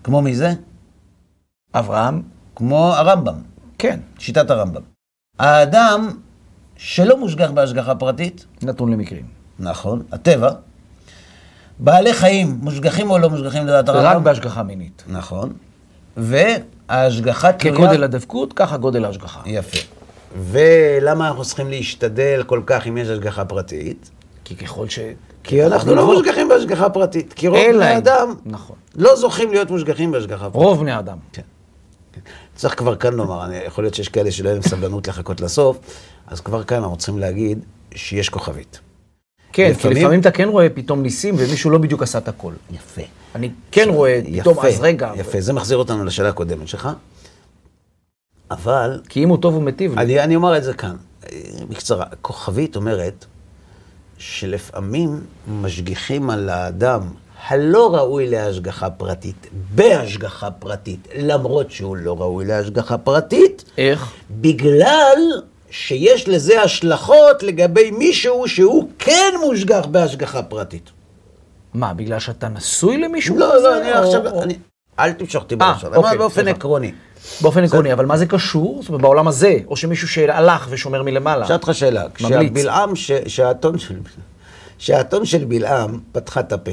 כמו 0.04 0.22
מי 0.22 0.34
זה? 0.34 0.52
אברהם, 1.74 2.22
כמו 2.56 2.92
הרמב"ם, 2.94 3.34
כן, 3.78 4.00
שיטת 4.18 4.50
הרמב"ם. 4.50 4.82
האדם 5.38 6.10
שלא 6.76 7.16
מושגח 7.16 7.50
בהשגחה 7.50 7.94
פרטית, 7.94 8.46
נתון 8.62 8.92
למקרים. 8.92 9.24
נכון, 9.58 10.02
הטבע, 10.12 10.50
בעלי 11.78 12.14
חיים 12.14 12.58
מושגחים 12.62 13.10
או 13.10 13.18
לא 13.18 13.30
מושגחים 13.30 13.66
לדעת 13.66 13.88
הרמב"ם? 13.88 14.06
רק 14.06 14.16
בהשגחה 14.22 14.62
מינית. 14.62 15.04
נכון. 15.08 15.52
וההשגחה 16.16 17.52
תלויה... 17.52 17.76
כגודל 17.76 18.04
הדבקות, 18.04 18.52
ככה 18.52 18.76
גודל 18.76 19.04
ההשגחה. 19.04 19.40
יפה. 19.46 19.78
ולמה 20.38 21.28
אנחנו 21.28 21.44
צריכים 21.44 21.70
להשתדל 21.70 22.42
כל 22.46 22.62
כך 22.66 22.86
אם 22.86 22.96
יש 22.96 23.08
השגחה 23.08 23.44
פרטית? 23.44 24.10
כי 24.44 24.56
ככל 24.56 24.88
ש... 24.88 24.98
כי 25.42 25.66
אנחנו 25.66 25.94
לא 25.94 26.06
מושגחים 26.06 26.48
בהשגחה 26.48 26.90
פרטית. 26.90 27.32
כי 27.32 27.48
רוב 27.48 27.60
בני 27.74 27.96
אדם 27.96 28.34
נכון. 28.46 28.76
לא 28.94 29.16
זוכים 29.16 29.50
להיות 29.50 29.70
מושגחים 29.70 30.12
בהשגחה 30.12 30.44
פרטית. 30.50 30.54
רוב 30.66 30.80
בני 30.80 30.98
אדם. 30.98 31.18
כן. 31.32 31.42
צריך 32.54 32.78
כבר 32.78 32.96
כאן 32.96 33.14
לומר, 33.14 33.44
אני, 33.44 33.56
יכול 33.56 33.84
להיות 33.84 33.94
שיש 33.94 34.08
כאלה 34.08 34.30
שלא 34.30 34.52
להם 34.52 34.62
סבלנות 34.62 35.08
לחכות 35.08 35.40
לסוף, 35.40 35.78
אז 36.26 36.40
כבר 36.40 36.64
כאן 36.64 36.76
אנחנו 36.82 36.96
צריכים 36.96 37.18
להגיד 37.18 37.58
שיש 37.94 38.28
כוכבית. 38.28 38.80
כן, 39.52 39.66
כי 39.66 39.70
לפעמים- 39.78 39.96
לפעמים 39.96 40.20
אתה 40.20 40.30
כן 40.30 40.48
רואה 40.48 40.68
פתאום 40.68 41.02
ניסים 41.02 41.34
ומישהו 41.38 41.70
לא 41.70 41.78
בדיוק 41.78 42.02
עשה 42.02 42.18
את 42.18 42.28
הכל. 42.28 42.52
יפה. 42.72 43.02
אני 43.34 43.50
כן 43.70 43.88
רואה 43.88 44.20
פתאום, 44.40 44.56
יפה, 44.56 44.68
אז 44.68 44.80
רגע. 44.80 45.12
יפה, 45.16 45.40
זה 45.40 45.52
מחזיר 45.52 45.76
אותנו 45.78 46.04
לשאלה 46.04 46.28
הקודמת 46.28 46.68
שלך. 46.68 46.88
אבל 48.50 49.00
כי 49.08 49.24
אם 49.24 49.28
הוא 49.28 49.38
טוב 49.38 49.54
הוא 49.54 49.62
מיטיב. 49.62 49.94
לי. 49.94 50.02
אני, 50.02 50.20
אני 50.20 50.36
אומר 50.36 50.56
את 50.56 50.64
זה 50.64 50.74
כאן, 50.74 50.96
בקצרה. 51.68 52.06
כוכבית 52.22 52.76
אומרת 52.76 53.24
שלפעמים 54.18 55.20
משגיחים 55.48 56.30
על 56.30 56.48
האדם 56.48 57.00
הלא 57.48 57.94
ראוי 57.94 58.26
להשגחה 58.30 58.90
פרטית, 58.90 59.46
בהשגחה 59.74 60.50
פרטית, 60.50 61.08
למרות 61.18 61.70
שהוא 61.70 61.96
לא 61.96 62.16
ראוי 62.20 62.44
להשגחה 62.44 62.98
פרטית, 62.98 63.64
איך? 63.78 64.12
בגלל 64.30 65.18
שיש 65.70 66.28
לזה 66.28 66.62
השלכות 66.62 67.42
לגבי 67.42 67.90
מישהו 67.90 68.48
שהוא 68.48 68.88
כן 68.98 69.32
מושגח 69.46 69.86
בהשגחה 69.90 70.42
פרטית. 70.42 70.90
מה, 71.74 71.94
בגלל 71.94 72.18
שאתה 72.18 72.48
נשוי 72.48 72.96
למישהו 72.98 73.38
לא, 73.38 73.50
כזה? 73.54 73.68
לא, 73.68 73.80
אני 73.80 73.92
או- 73.92 73.98
עכשיו... 74.04 74.32
או- 74.32 74.42
אני, 74.42 74.58
אל 74.98 75.12
תמשוך 75.12 75.42
אותי 75.42 75.54
אה, 75.60 75.72
בלשון. 75.72 75.94
אוקיי, 75.94 76.18
באופן 76.18 76.42
סליחה. 76.42 76.56
עקרוני. 76.58 76.92
באופן 77.40 77.64
עקרוני, 77.64 77.92
אבל 77.92 78.06
מה 78.06 78.16
זה 78.16 78.26
קשור? 78.26 78.78
זאת 78.80 78.88
אומרת, 78.88 79.02
בעולם 79.02 79.28
הזה, 79.28 79.56
או 79.66 79.76
שמישהו 79.76 80.08
שהלך 80.08 80.66
ושומר 80.70 81.02
מלמעלה. 81.02 81.44
אשאל 81.44 81.56
אותך 81.56 81.70
שאלה. 81.72 82.04
כשהבלעם, 82.14 82.96
ש- 82.96 83.10
שהאתון 83.26 83.78
של... 83.78 83.94
שהאתון 84.78 85.24
של 85.26 85.44
בלעם 85.44 86.00
פתחה 86.12 86.40
את 86.40 86.52
הפה, 86.52 86.70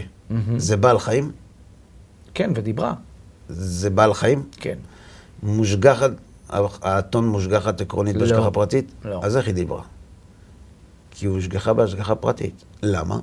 זה 0.57 0.77
בעל 0.77 0.99
חיים? 0.99 1.31
כן, 2.33 2.51
ודיברה. 2.55 2.93
זה 3.49 3.89
בעל 3.89 4.13
חיים? 4.13 4.43
כן. 4.57 4.77
מושגחת, 5.43 6.11
האתון 6.81 7.27
מושגחת 7.27 7.81
עקרונית 7.81 8.15
לא. 8.15 8.21
בהשגחה 8.21 8.51
פרטית? 8.51 8.91
לא. 9.05 9.19
אז 9.23 9.37
איך 9.37 9.47
היא 9.47 9.55
דיברה? 9.55 9.81
כי 11.11 11.25
הוא 11.25 11.35
הושגחה 11.35 11.73
בהשגחה 11.73 12.15
פרטית. 12.15 12.63
למה? 12.83 13.19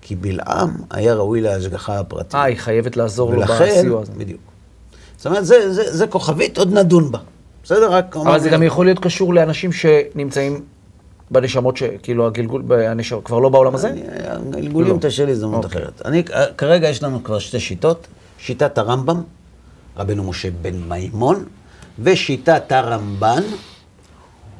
כי 0.00 0.16
בלעם 0.16 0.70
היה 0.90 1.14
ראוי 1.14 1.40
להשגחה 1.40 1.98
הפרטית. 1.98 2.34
אה, 2.34 2.42
היא 2.42 2.56
חייבת 2.56 2.96
לעזור 2.96 3.32
לו 3.32 3.38
ולכן, 3.38 3.74
בסיוע 3.78 4.02
הזה. 4.02 4.12
בדיוק. 4.16 4.40
זאת 5.16 5.26
אומרת, 5.26 5.46
זה, 5.46 5.72
זה, 5.72 5.96
זה 5.96 6.06
כוכבית, 6.06 6.58
עוד 6.58 6.72
נדון 6.72 7.12
בה. 7.12 7.18
בסדר? 7.64 7.92
רק 7.92 8.16
אבל 8.16 8.40
זה 8.40 8.50
גם 8.50 8.62
יכול 8.62 8.86
להיות 8.86 8.98
קשור 8.98 9.34
לאנשים 9.34 9.72
שנמצאים 9.72 10.64
בנשמות, 11.30 11.76
שכאילו 11.76 12.26
הגלגול, 12.26 12.62
הנשמות, 12.72 13.24
כבר 13.24 13.38
לא 13.38 13.48
בעולם 13.48 13.74
הזה? 13.74 13.94
גלגולים 14.50 14.92
לא. 14.92 14.98
תשאיר 15.00 15.26
לי 15.26 15.32
הזדמנות 15.32 15.64
אוקיי. 15.64 15.82
אחרת. 15.82 16.02
אני, 16.04 16.22
כרגע 16.56 16.88
יש 16.88 17.02
לנו 17.02 17.24
כבר 17.24 17.38
שתי 17.38 17.60
שיטות. 17.60 18.06
שיטת 18.38 18.78
הרמב"ם, 18.78 19.22
רבנו 19.96 20.24
משה 20.24 20.48
בן 20.50 20.76
מימון, 20.88 21.44
ושיטת 21.98 22.72
הרמב"ן, 22.72 23.42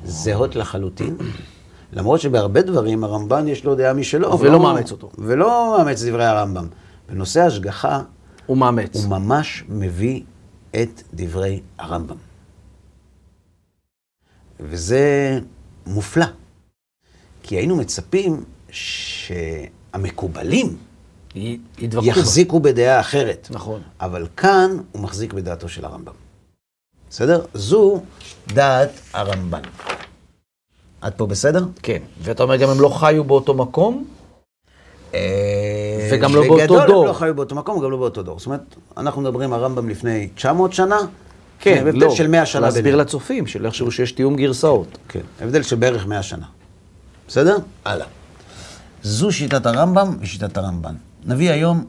זהות 0.05 0.57
לחלוטין. 0.57 1.17
למרות 1.93 2.21
שבהרבה 2.21 2.63
דברים 2.63 3.05
הרמב"ן 3.05 3.49
יש 3.49 3.65
לו 3.65 3.75
דעה 3.75 3.93
משלו. 3.93 4.39
ולא 4.41 4.61
מאמץ 4.61 4.93
אותו. 4.93 5.11
ולא 5.19 5.77
מאמץ 5.79 6.03
דברי 6.03 6.25
הרמב"ם. 6.25 6.67
בנושא 7.09 7.41
השגחה, 7.41 8.03
הוא 8.47 8.57
מאמץ. 8.57 8.97
הוא 8.97 9.11
ממש 9.11 9.65
מביא 9.69 10.23
את 10.71 11.03
דברי 11.15 11.61
הרמב"ם. 11.79 12.17
וזה 14.61 15.41
מופלא, 15.87 16.27
כי 17.47 17.57
היינו 17.57 17.77
מצפים 17.77 18.45
שהמקובלים 18.71 20.77
י-. 21.37 21.59
יחזיקו 22.03 22.61
בדעה 22.61 23.01
אחרת. 23.01 23.49
נכון. 23.51 23.81
אבל 24.01 24.27
כאן 24.37 24.77
הוא 24.93 25.03
מחזיק 25.03 25.33
בדעתו 25.33 25.69
של 25.69 25.85
הרמב"ם. 25.85 26.13
בסדר? 27.11 27.45
זו 27.55 28.01
דעת 28.47 28.91
הרמב"ן. 29.13 29.61
עד 31.01 31.13
פה 31.17 31.27
בסדר? 31.27 31.65
כן. 31.83 32.03
ואתה 32.23 32.43
אומר, 32.43 32.57
גם 32.57 32.69
הם 32.69 32.81
לא 32.81 32.89
חיו 32.89 33.25
באותו 33.25 33.55
מקום? 33.55 34.05
וגם 36.13 36.35
לא 36.35 36.43
בגדול 36.43 36.67
באותו 36.67 36.87
דור. 36.87 37.03
הם 37.03 37.09
לא 37.09 37.13
חיו 37.13 37.35
באותו 37.35 37.55
מקום, 37.55 37.83
גם 37.83 37.91
לא 37.91 37.97
באותו 37.97 38.23
דור. 38.23 38.39
זאת 38.39 38.47
אומרת, 38.47 38.61
אנחנו 38.97 39.23
מדברים 39.23 39.53
הרמב"ם 39.53 39.89
לפני 39.89 40.29
900 40.35 40.73
שנה, 40.73 40.99
כן, 41.59 41.87
הבדל 41.87 41.99
לא. 41.99 42.11
של 42.11 42.27
100 42.27 42.47
שנה 42.47 42.61
להסביר. 42.61 42.97
לצופים, 42.97 43.47
שלא 43.47 43.69
יחשבו 43.69 43.91
שיש 43.91 44.13
תיאום 44.13 44.37
גרסאות. 44.37 44.99
כן, 45.09 45.21
הבדל 45.41 45.63
של 45.63 45.77
בערך 45.77 46.07
100 46.07 46.23
שנה. 46.23 46.47
בסדר? 47.29 47.57
הלאה. 47.85 48.07
זו 49.03 49.33
שיטת 49.33 49.67
הרמב"ם 49.67 50.17
ושיטת 50.21 50.57
הרמב"ן. 50.57 50.95
נביא 51.25 51.51
היום 51.51 51.85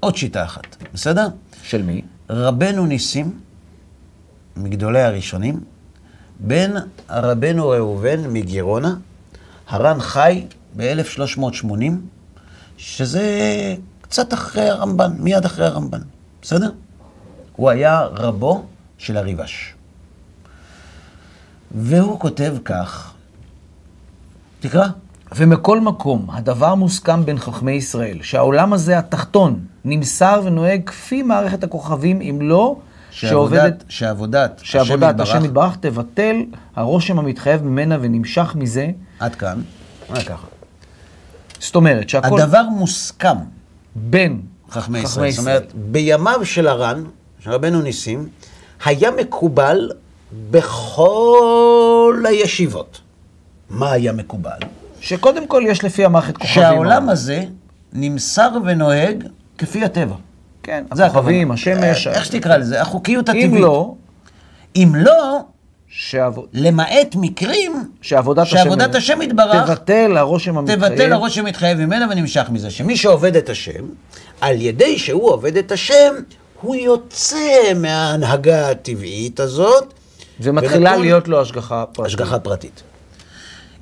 עוד 0.00 0.16
שיטה 0.16 0.44
אחת, 0.44 0.76
בסדר? 0.94 1.28
של 1.62 1.82
מי? 1.82 2.02
רבנו 2.30 2.86
ניסים, 2.86 3.40
מגדולי 4.56 5.02
הראשונים, 5.02 5.64
בן 6.40 6.70
רבנו 7.10 7.68
ראובן 7.68 8.32
מגירונה, 8.32 8.96
הר"ן 9.68 10.00
חי 10.00 10.46
ב-1380, 10.76 11.72
שזה 12.76 13.24
קצת 14.00 14.34
אחרי 14.34 14.68
הרמב"ן, 14.68 15.12
מיד 15.18 15.44
אחרי 15.44 15.66
הרמב"ן, 15.66 16.00
בסדר? 16.42 16.70
הוא 17.56 17.70
היה 17.70 18.00
רבו 18.00 18.66
של 18.98 19.16
הריבש. 19.16 19.74
והוא 21.70 22.20
כותב 22.20 22.56
כך, 22.64 23.13
תקרא. 24.68 24.86
ומכל 25.34 25.80
מקום, 25.80 26.26
הדבר 26.32 26.74
מוסכם 26.74 27.24
בין 27.24 27.38
חכמי 27.38 27.72
ישראל, 27.72 28.18
שהעולם 28.22 28.72
הזה 28.72 28.98
התחתון 28.98 29.60
נמסר 29.84 30.40
ונוהג 30.44 30.80
כפי 30.86 31.22
מערכת 31.22 31.64
הכוכבים, 31.64 32.20
אם 32.20 32.38
לא 32.42 32.76
שעובדת, 33.10 33.84
שעבודת, 33.88 34.60
שעבודת 34.62 35.20
השם 35.20 35.44
יתברך 35.44 35.76
תבטל 35.76 36.36
הרושם 36.76 37.18
המתחייב 37.18 37.62
ממנה 37.62 37.98
ונמשך 38.00 38.54
מזה. 38.54 38.90
עד 39.20 39.34
כאן. 39.34 39.62
רק 40.10 40.22
ככה. 40.22 40.46
זאת 41.58 41.76
אומרת 41.76 42.08
שהכל 42.08 42.40
הדבר 42.40 42.62
מוסכם, 42.62 43.36
בין 43.94 44.40
חכמי 44.70 44.98
ישראל. 44.98 45.30
זאת 45.30 45.38
אומרת, 45.38 45.72
בימיו 45.74 46.40
של 46.44 46.68
הר"ן, 46.68 47.04
של 47.40 47.50
רבנו 47.50 47.82
ניסים, 47.82 48.28
היה 48.84 49.10
מקובל 49.10 49.90
בכל 50.50 52.24
הישיבות. 52.28 53.00
מה 53.70 53.92
היה 53.92 54.12
מקובל? 54.12 54.58
שקודם 55.00 55.46
כל 55.46 55.62
יש 55.66 55.84
לפי 55.84 56.04
המערכת 56.04 56.36
כוכבים. 56.36 56.54
שהעולם 56.54 57.08
הזה 57.08 57.44
נמסר 57.92 58.48
ונוהג 58.64 59.24
כפי 59.58 59.84
הטבע. 59.84 60.14
כן, 60.62 60.84
זה 60.94 61.06
הכוכבים. 61.06 61.50
השמש. 61.50 62.06
איך 62.06 62.24
שתקרא 62.24 62.56
לזה, 62.56 62.80
החוקיות 62.82 63.28
הטבעית. 63.28 63.44
אם 63.52 63.56
לא, 63.56 63.94
אם 64.76 64.92
לא, 64.94 65.38
שעבוד- 65.88 66.46
למעט 66.52 67.14
מקרים 67.16 67.72
שעבודת 68.02 68.46
שעבודת 68.46 68.94
השם 68.94 69.22
יתברך 69.22 69.66
תבטל 69.70 70.16
הרושם 70.16 70.58
המתחייב. 70.58 70.80
תבטל 70.88 71.12
הרושם 71.12 71.44
מתחייב 71.44 71.78
ממנה 71.78 72.06
ונמשך 72.10 72.46
מזה. 72.50 72.70
שמי 72.70 72.96
שעובד 72.96 73.36
את 73.36 73.48
השם, 73.48 73.84
על 74.40 74.60
ידי 74.60 74.98
שהוא 74.98 75.30
עובד 75.30 75.56
את 75.56 75.72
השם, 75.72 76.14
הוא 76.60 76.74
יוצא 76.76 77.38
מההנהגה 77.76 78.70
הטבעית 78.70 79.40
הזאת. 79.40 79.92
ומתחילה 80.40 80.90
ונתון- 80.90 81.00
להיות 81.02 81.28
לו 81.28 81.40
השגחה 81.40 81.84
פרטית. 81.92 82.06
השגחה 82.06 82.38
פרטית. 82.38 82.82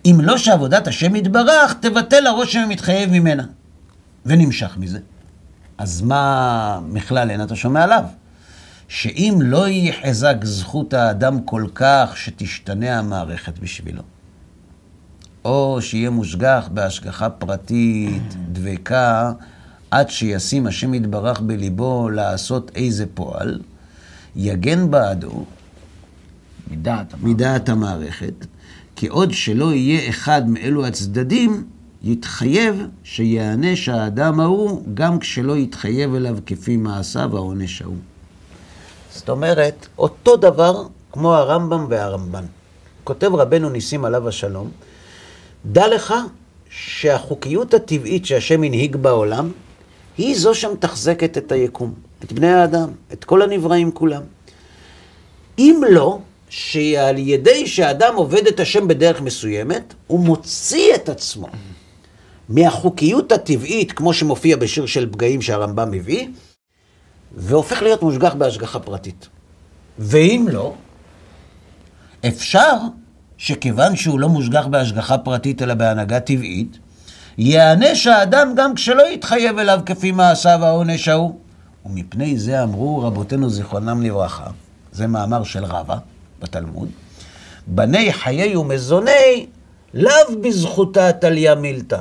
אם 0.05 0.19
לא 0.23 0.39
שעבודת 0.39 0.87
השם 0.87 1.17
יתברך, 1.17 1.75
תבטל 1.81 2.27
הרושם 2.27 2.61
המתחייב 2.61 3.11
ממנה. 3.11 3.45
ונמשך 4.27 4.77
מזה. 4.77 4.99
אז 5.79 6.03
מה 6.03 6.81
מכלל 6.89 7.31
אין 7.31 7.43
אתה 7.43 7.57
שומע 7.57 7.83
עליו? 7.85 8.05
שאם 8.89 9.39
לא 9.43 9.69
יחזק 9.69 10.37
זכות 10.43 10.95
האדם 10.95 11.43
כל 11.43 11.67
כך 11.75 12.13
שתשתנה 12.17 12.99
המערכת 12.99 13.59
בשבילו, 13.59 14.03
או 15.45 15.79
שיהיה 15.81 16.11
מושגח 16.11 16.69
בהשגחה 16.73 17.31
פרטית, 17.31 18.35
דבקה, 18.53 19.33
עד 19.91 20.11
שישים 20.11 20.67
השם 20.67 20.95
יתברך 20.95 21.41
בליבו 21.41 22.11
לעשות 22.11 22.71
איזה 22.75 23.05
פועל, 23.15 23.61
יגן 24.37 24.91
בעדו 24.91 25.45
מדעת. 26.71 27.69
המערכת, 27.69 28.47
כי 29.03 29.09
עוד 29.09 29.33
שלא 29.33 29.73
יהיה 29.73 30.09
אחד 30.09 30.49
מאלו 30.49 30.87
הצדדים, 30.87 31.65
יתחייב 32.03 32.87
שיענש 33.05 33.89
האדם 33.89 34.41
ההוא, 34.41 34.83
גם 34.95 35.19
כשלא 35.19 35.57
יתחייב 35.57 36.15
אליו 36.15 36.39
כפי 36.47 36.77
מעשיו 36.77 37.37
העונש 37.37 37.83
ההוא. 37.83 37.97
זאת 39.15 39.29
אומרת, 39.29 39.87
אותו 39.99 40.37
דבר 40.37 40.87
כמו 41.13 41.35
הרמב"ם 41.35 41.87
והרמב"ן. 41.89 42.45
כותב 43.05 43.35
רבנו 43.35 43.71
ניסים 43.71 44.05
עליו 44.05 44.29
השלום, 44.29 44.71
דע 45.67 45.89
לך 45.89 46.15
שהחוקיות 46.71 47.75
הטבעית 47.75 48.27
שהשם 48.27 48.63
הנהיג 48.63 48.97
בעולם, 48.97 49.51
היא 50.19 50.39
זו 50.39 50.55
שמתחזקת 50.55 51.39
את 51.39 51.53
היקום, 51.53 51.95
את 52.25 52.33
בני 52.33 52.53
האדם, 52.53 52.89
את 53.13 53.25
כל 53.25 53.43
הנבראים 53.43 53.93
כולם. 53.93 54.23
אם 55.59 55.83
לא, 55.91 56.19
שעל 56.55 57.19
ידי 57.19 57.67
שאדם 57.67 58.17
עובד 58.17 58.47
את 58.47 58.61
השם 58.61 58.89
בדרך 58.89 59.21
מסוימת, 59.21 59.95
הוא 60.07 60.21
מוציא 60.21 60.95
את 60.95 61.09
עצמו 61.09 61.47
מהחוקיות 62.49 63.33
הטבעית, 63.33 63.93
כמו 63.93 64.15
שמופיע 64.15 64.57
בשיר 64.57 64.87
של 64.87 65.09
פגעים 65.13 65.43
שהרמב"ם 65.43 65.91
מביא, 65.91 66.29
והופך 67.35 67.83
להיות 67.83 68.03
מושגח 68.03 68.35
בהשגחה 68.35 68.79
פרטית. 68.79 69.29
ואם 69.99 70.47
לא, 70.51 70.75
אפשר 72.29 72.77
שכיוון 73.39 73.97
שהוא 73.97 74.21
לא 74.21 74.29
מושגח 74.29 74.67
בהשגחה 74.67 75.19
פרטית 75.19 75.63
אלא 75.63 75.75
בהנהגה 75.75 76.21
טבעית, 76.21 76.79
ייענש 77.39 78.07
האדם 78.07 78.53
גם 78.57 78.75
כשלא 78.75 79.03
יתחייב 79.13 79.59
אליו 79.59 79.81
כפי 79.87 80.13
מעשיו 80.13 80.65
העונש 80.65 81.09
ההוא. 81.09 81.39
ומפני 81.87 82.39
זה 82.39 82.63
אמרו 82.63 82.99
רבותינו 82.99 83.51
זיכרונם 83.51 84.03
לברכה, 84.03 84.47
זה 84.93 85.07
מאמר 85.07 85.45
של 85.45 85.65
רבא 85.65 85.97
בתלמוד, 86.43 86.89
בני 87.67 88.13
חיי 88.13 88.57
ומזוני 88.57 89.47
לאו 89.95 90.41
בזכותה 90.43 91.13
תליה 91.13 91.55
מילתא. 91.55 92.01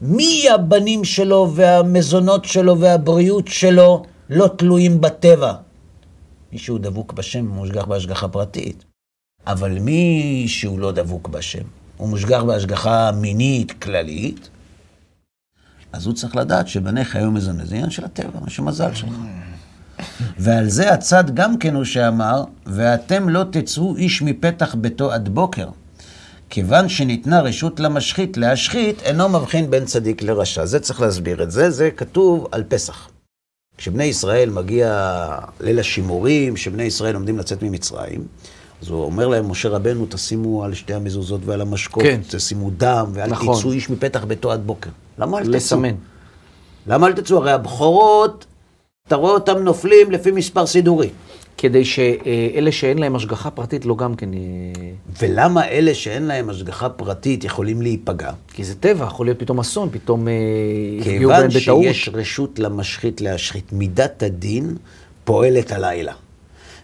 מי 0.00 0.44
הבנים 0.54 1.04
שלו 1.04 1.52
והמזונות 1.54 2.44
שלו 2.44 2.78
והבריאות 2.80 3.48
שלו 3.48 4.04
לא 4.30 4.48
תלויים 4.56 5.00
בטבע? 5.00 5.52
מי 6.52 6.58
שהוא 6.58 6.78
דבוק 6.78 7.12
בשם 7.12 7.46
מושגח 7.46 7.84
בהשגחה 7.84 8.28
פרטית. 8.28 8.84
אבל 9.46 9.78
מי 9.78 10.44
שהוא 10.48 10.78
לא 10.78 10.92
דבוק 10.92 11.28
בשם, 11.28 11.62
הוא 11.96 12.08
מושגח 12.08 12.42
בהשגחה 12.42 13.10
מינית 13.12 13.82
כללית, 13.82 14.48
אז 15.92 16.06
הוא 16.06 16.14
צריך 16.14 16.36
לדעת 16.36 16.68
שבני 16.68 17.04
חיי 17.04 17.26
ומזוני 17.26 17.66
זה 17.66 17.74
עניין 17.74 17.90
של 17.90 18.04
הטבע, 18.04 18.40
מה 18.40 18.50
שמזל 18.50 18.94
שלך. 18.94 19.14
ועל 20.38 20.68
זה 20.68 20.92
הצד 20.92 21.34
גם 21.34 21.58
כן 21.58 21.74
הוא 21.74 21.84
שאמר, 21.84 22.44
ואתם 22.66 23.28
לא 23.28 23.44
תצאו 23.50 23.96
איש 23.96 24.22
מפתח 24.22 24.74
ביתו 24.74 25.12
עד 25.12 25.28
בוקר. 25.28 25.68
כיוון 26.50 26.88
שניתנה 26.88 27.40
רשות 27.40 27.80
למשחית 27.80 28.36
להשחית, 28.36 29.02
אינו 29.02 29.28
מבחין 29.28 29.70
בין 29.70 29.84
צדיק 29.84 30.22
לרשע. 30.22 30.66
זה 30.66 30.80
צריך 30.80 31.00
להסביר 31.00 31.42
את 31.42 31.50
זה, 31.50 31.70
זה 31.70 31.90
כתוב 31.90 32.46
על 32.52 32.62
פסח. 32.68 33.08
כשבני 33.76 34.04
ישראל 34.04 34.50
מגיע 34.50 35.28
ליל 35.60 35.78
השימורים, 35.78 36.54
כשבני 36.54 36.82
ישראל 36.82 37.14
עומדים 37.14 37.38
לצאת 37.38 37.62
ממצרים, 37.62 38.24
אז 38.82 38.88
הוא 38.88 39.04
אומר 39.04 39.28
להם, 39.28 39.50
משה 39.50 39.68
רבנו, 39.68 40.06
תשימו 40.08 40.64
על 40.64 40.74
שתי 40.74 40.94
המזוזות 40.94 41.40
ועל 41.44 41.60
המשקוף, 41.60 42.02
כן. 42.02 42.20
תשימו 42.28 42.70
דם, 42.76 43.10
ואל 43.12 43.30
נכון. 43.30 43.58
תצאו 43.58 43.72
איש 43.72 43.90
מפתח 43.90 44.24
ביתו 44.24 44.52
עד 44.52 44.66
בוקר. 44.66 44.90
למה 45.18 45.38
אל 45.38 45.42
תצאו? 45.42 45.52
לסמן. 45.54 45.94
למה 46.86 47.06
אל 47.06 47.12
תצאו? 47.12 47.36
הרי 47.36 47.52
הבכורות, 47.52 48.46
אתה 49.10 49.18
רואה 49.18 49.32
אותם 49.32 49.58
נופלים 49.58 50.10
לפי 50.10 50.30
מספר 50.30 50.66
סידורי. 50.66 51.08
כדי 51.58 51.84
שאלה 51.84 52.72
שאין 52.72 52.98
להם 52.98 53.16
השגחה 53.16 53.50
פרטית 53.50 53.84
לא 53.84 53.96
גם 53.96 54.14
כן... 54.14 54.34
אה, 54.34 54.38
ולמה 55.20 55.68
אלה 55.68 55.94
שאין 55.94 56.22
להם 56.22 56.50
השגחה 56.50 56.88
פרטית 56.88 57.44
יכולים 57.44 57.82
להיפגע? 57.82 58.30
כי 58.52 58.64
זה 58.64 58.74
טבע, 58.74 59.04
יכול 59.04 59.26
להיות 59.26 59.38
פתאום 59.38 59.60
אסון, 59.60 59.88
פתאום 59.92 60.28
אה, 60.28 60.32
יפגעו 60.98 61.30
בהם 61.30 61.50
כיוון 61.50 61.62
בטעות. 61.62 61.82
שיש 61.82 62.08
רשות 62.12 62.58
למשחית 62.58 63.20
להשחית, 63.20 63.72
מידת 63.72 64.22
הדין 64.22 64.76
פועלת 65.24 65.72
הלילה. 65.72 66.12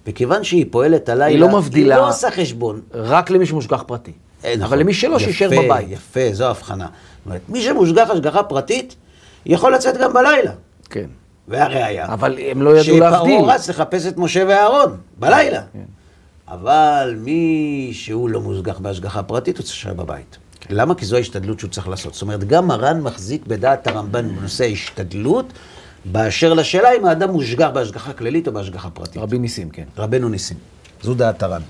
וכיוון 0.06 0.44
שהיא 0.44 0.66
פועלת 0.70 1.08
הלילה, 1.08 1.26
היא 1.26 1.38
לא 1.38 1.58
מבדילה. 1.58 1.94
היא 1.94 2.02
לא 2.02 2.08
עושה 2.08 2.30
חשבון. 2.30 2.80
רק 2.94 3.30
למי 3.30 3.46
שמושגח 3.46 3.84
פרטי. 3.86 4.12
אה, 4.44 4.52
נכון. 4.56 4.62
אבל 4.62 4.78
למי 4.78 4.94
שלא, 4.94 5.18
שישאר 5.18 5.52
יפה, 5.52 5.62
בבית. 5.62 5.86
יפה, 5.90 6.32
זו 6.32 6.44
ההבחנה. 6.44 6.86
זאת 6.86 7.26
אומרת, 7.26 7.40
מי 7.48 7.62
שמושגח 7.62 8.10
השגחה 8.10 8.42
פרטית, 8.42 8.94
יכול 9.46 9.74
לצאת 9.74 9.96
גם 9.96 10.12
בלילה. 10.12 10.52
כן. 10.90 11.06
והראיה. 11.48 12.12
אבל 12.12 12.38
הם 12.50 12.62
לא 12.62 12.78
ידעו 12.78 12.98
להבדיל. 12.98 13.38
שפרעה 13.38 13.54
רץ 13.54 13.68
לחפש 13.68 14.06
את 14.06 14.16
משה 14.16 14.44
ואהרון, 14.48 14.96
בלילה. 15.18 15.62
כן. 15.72 15.84
אבל 16.48 17.16
מי 17.18 17.90
שהוא 17.92 18.28
לא 18.30 18.40
מושגח 18.40 18.78
בהשגחה 18.78 19.22
פרטית, 19.22 19.58
הוא 19.58 19.64
צריך 19.64 19.76
להישאר 19.76 19.94
בבית. 20.04 20.36
כן. 20.60 20.74
למה? 20.74 20.94
כי 20.94 21.04
זו 21.04 21.16
ההשתדלות 21.16 21.60
שהוא 21.60 21.70
צריך 21.70 21.88
לעשות. 21.88 22.12
זאת 22.14 22.22
אומרת, 22.22 22.44
גם 22.44 22.66
מרן 22.66 23.00
מחזיק 23.00 23.46
בדעת 23.46 23.86
הרמב"ן 23.86 24.28
בנושא 24.36 24.64
ההשתדלות, 24.64 25.52
באשר 26.04 26.54
לשאלה 26.54 26.88
אם 27.00 27.06
האדם 27.06 27.30
מושגח 27.30 27.68
בהשגחה 27.74 28.12
כללית 28.12 28.48
או 28.48 28.52
בהשגחה 28.52 28.90
פרטית. 28.90 29.16
רבי 29.16 29.38
ניסים, 29.38 29.70
כן. 29.70 29.84
רבנו 29.98 30.28
ניסים. 30.28 30.56
זו 31.02 31.14
דעת 31.14 31.42
הר"ן. 31.42 31.62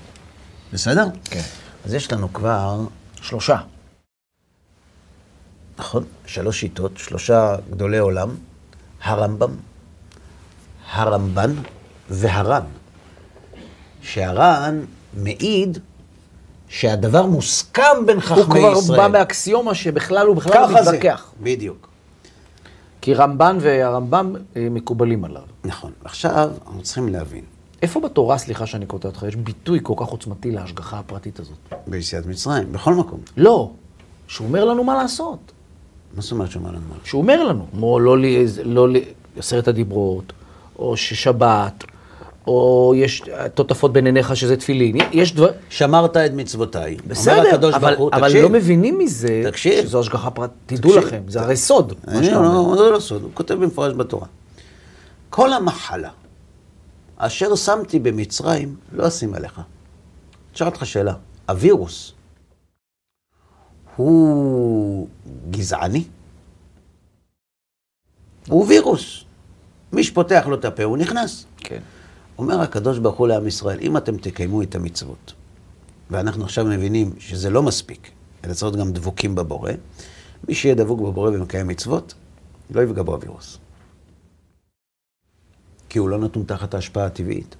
בסדר? 0.73 1.05
כן. 1.23 1.41
אז 1.85 1.93
יש 1.93 2.13
לנו 2.13 2.33
כבר, 2.33 2.79
שלושה. 3.21 3.57
נכון, 5.79 6.03
שלוש 6.25 6.59
שיטות, 6.59 6.91
שלושה 6.97 7.55
גדולי 7.69 7.97
עולם, 7.97 8.29
הרמב"ם, 9.03 9.55
הרמב"ן 10.91 11.53
והר"ן. 12.09 12.63
שהר"ן 14.01 14.79
מעיד 15.13 15.77
שהדבר 16.67 17.25
מוסכם 17.25 18.05
בין 18.05 18.15
הוא 18.15 18.23
חכמי 18.23 18.59
כבר 18.59 18.73
ישראל. 18.77 18.99
בא 18.99 19.07
באקסיומה 19.07 19.75
שבכלל 19.75 20.27
הוא 20.27 20.35
בכלל 20.35 20.61
לא 20.61 20.83
זה. 20.83 20.91
מתווכח. 20.91 21.31
בדיוק. 21.43 21.87
כי 23.01 23.13
רמב"ן 23.13 23.57
והרמב"ם 23.61 24.33
אה, 24.55 24.67
מקובלים 24.71 25.25
עליו. 25.25 25.41
נכון. 25.63 25.91
עכשיו, 26.03 26.49
אנחנו 26.65 26.81
צריכים 26.81 27.09
להבין, 27.09 27.43
איפה 27.81 27.99
בתורה, 27.99 28.37
סליחה 28.37 28.65
שאני 28.65 28.85
קוטע 28.85 29.07
אותך, 29.07 29.25
יש 29.27 29.35
ביטוי 29.35 29.79
כל 29.83 29.93
כך 29.97 30.07
עוצמתי 30.07 30.51
להשגחה 30.51 30.99
הפרטית 30.99 31.39
הזאת? 31.39 31.57
ביציאת 31.87 32.25
מצרים, 32.25 32.71
בכל 32.71 32.93
מקום. 32.93 33.19
לא. 33.37 33.71
שהוא 34.27 34.47
אומר 34.47 34.65
לנו 34.65 34.83
מה 34.83 34.95
לעשות. 34.95 35.51
מה 36.15 36.21
זאת 36.21 36.31
אומרת 36.31 36.51
שאומר 36.51 36.69
לנו 36.69 36.81
מה? 36.89 36.95
שהוא 37.03 37.21
אומר 37.21 37.43
לנו, 37.43 37.65
כמו 37.71 37.99
לא, 37.99 38.17
לי, 38.17 38.45
לא 38.63 38.89
לי, 38.89 39.05
עשרת 39.37 39.67
הדיברות, 39.67 40.33
או 40.79 40.97
ששבת, 40.97 41.83
או 42.47 42.93
יש 42.95 43.21
תותפות 43.53 43.93
בין 43.93 44.05
עיניך 44.05 44.35
שזה 44.35 44.57
תפילין. 44.57 44.97
יש 45.11 45.35
דבר... 45.35 45.49
שמרת 45.69 46.17
את 46.17 46.31
מצוותיי. 46.33 46.97
בסדר, 47.07 47.75
אבל, 47.75 47.95
ברוך 47.95 48.13
אבל 48.13 48.27
תקשיב. 48.27 48.43
לא 48.43 48.49
מבינים 48.49 48.97
מזה 48.97 49.43
תקשיב. 49.45 49.85
שזו 49.85 49.99
השגחה 49.99 50.31
פרטית. 50.31 50.57
תדעו 50.65 50.91
תקשיב. 50.91 51.07
לכם, 51.07 51.21
זה 51.27 51.41
הרי 51.41 51.57
סוד, 51.57 51.93
אני 52.07 52.25
שאתה 52.25 52.41
לא, 52.41 52.57
אומר. 52.57 52.77
זה 52.77 52.89
לא 52.89 52.99
סוד, 52.99 53.23
הוא 53.23 53.31
כותב 53.33 53.53
במפורש 53.53 53.93
בתורה. 53.93 54.27
כל 55.29 55.53
המחלה 55.53 56.09
אשר 57.17 57.55
שמתי 57.55 57.99
במצרים, 57.99 58.75
לא 58.91 59.07
אשים 59.07 59.33
עליך. 59.33 59.61
אשאל 60.55 60.67
אותך 60.67 60.85
שאלה, 60.85 61.13
הווירוס 61.49 62.13
הוא 63.95 65.07
גזעני? 65.49 66.03
הוא 68.49 68.65
וירוס. 68.67 69.23
מי 69.93 70.03
שפותח 70.03 70.45
לו 70.47 70.55
את 70.55 70.65
הפה, 70.65 70.83
הוא 70.83 70.97
נכנס. 70.97 71.45
כן. 71.57 71.79
אומר 72.37 72.61
הקדוש 72.61 72.99
ברוך 72.99 73.17
הוא 73.17 73.27
לעם 73.27 73.47
ישראל, 73.47 73.79
אם 73.81 73.97
אתם 73.97 74.17
תקיימו 74.17 74.61
את 74.61 74.75
המצוות, 74.75 75.33
ואנחנו 76.09 76.43
עכשיו 76.43 76.65
מבינים 76.65 77.13
שזה 77.19 77.49
לא 77.49 77.63
מספיק, 77.63 78.11
אלא 78.45 78.53
צריך 78.53 78.63
להיות 78.63 78.75
גם 78.75 78.93
דבוקים 78.93 79.35
בבורא, 79.35 79.71
מי 80.47 80.55
שיהיה 80.55 80.75
דבוק 80.75 80.99
בבורא 80.99 81.29
ומקיים 81.29 81.67
מצוות, 81.67 82.13
לא 82.71 82.81
יפגע 82.81 83.03
בו 83.03 83.13
הווירוס. 83.13 83.57
כי 85.89 85.99
הוא 85.99 86.09
לא 86.09 86.17
נתון 86.19 86.43
תחת 86.43 86.73
ההשפעה 86.73 87.05
הטבעית. 87.05 87.55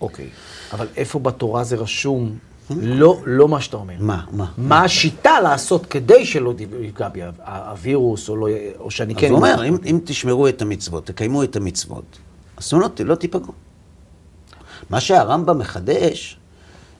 אוקיי. 0.00 0.28
אבל 0.72 0.86
איפה 0.96 1.18
בתורה 1.18 1.64
זה 1.64 1.76
רשום? 1.76 2.38
לא, 2.76 3.20
לא 3.26 3.48
מה 3.48 3.60
שאתה 3.60 3.76
אומר. 3.76 3.94
מה, 3.98 4.24
מה? 4.32 4.46
מה 4.58 4.84
השיטה 4.84 5.40
לעשות 5.40 5.86
כדי 5.86 6.24
שלא 6.24 6.54
יפגע 6.80 7.08
בי 7.08 7.20
הווירוס, 7.46 8.28
או, 8.28 8.36
לא, 8.36 8.48
או 8.78 8.90
שאני 8.90 9.14
כן... 9.14 9.26
אז 9.26 9.30
הוא 9.30 9.36
אומר, 9.36 9.64
אם, 9.68 9.76
אם 9.86 9.98
תשמרו 10.04 10.48
את 10.48 10.62
המצוות, 10.62 11.06
תקיימו 11.06 11.42
את 11.42 11.56
המצוות, 11.56 12.18
אסונות 12.56 13.00
לא 13.04 13.14
תיפגעו. 13.14 13.52
מה 14.90 15.00
שהרמב"ם 15.00 15.58
מחדש, 15.58 16.38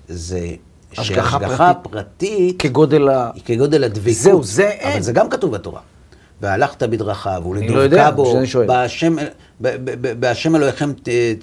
זה 0.08 0.48
השגחה 0.92 1.38
שהשגחה 1.38 1.74
פרטית. 1.74 2.62
כגודל 2.62 3.08
ה... 3.08 3.30
כגודל 3.44 3.84
הדבקות. 3.84 4.12
זהו, 4.12 4.42
זה 4.42 4.68
אין. 4.68 4.92
אבל 4.92 5.02
זה 5.02 5.12
גם 5.12 5.30
כתוב 5.30 5.50
בתורה. 5.50 5.80
והלכת 6.42 6.82
בדרכיו, 6.82 7.42
לא 7.44 7.48
ולדבקה 7.48 8.10
בו. 8.10 8.34
בהשם, 8.66 9.16
בהשם 10.20 10.56
אלוהיכם, 10.56 10.92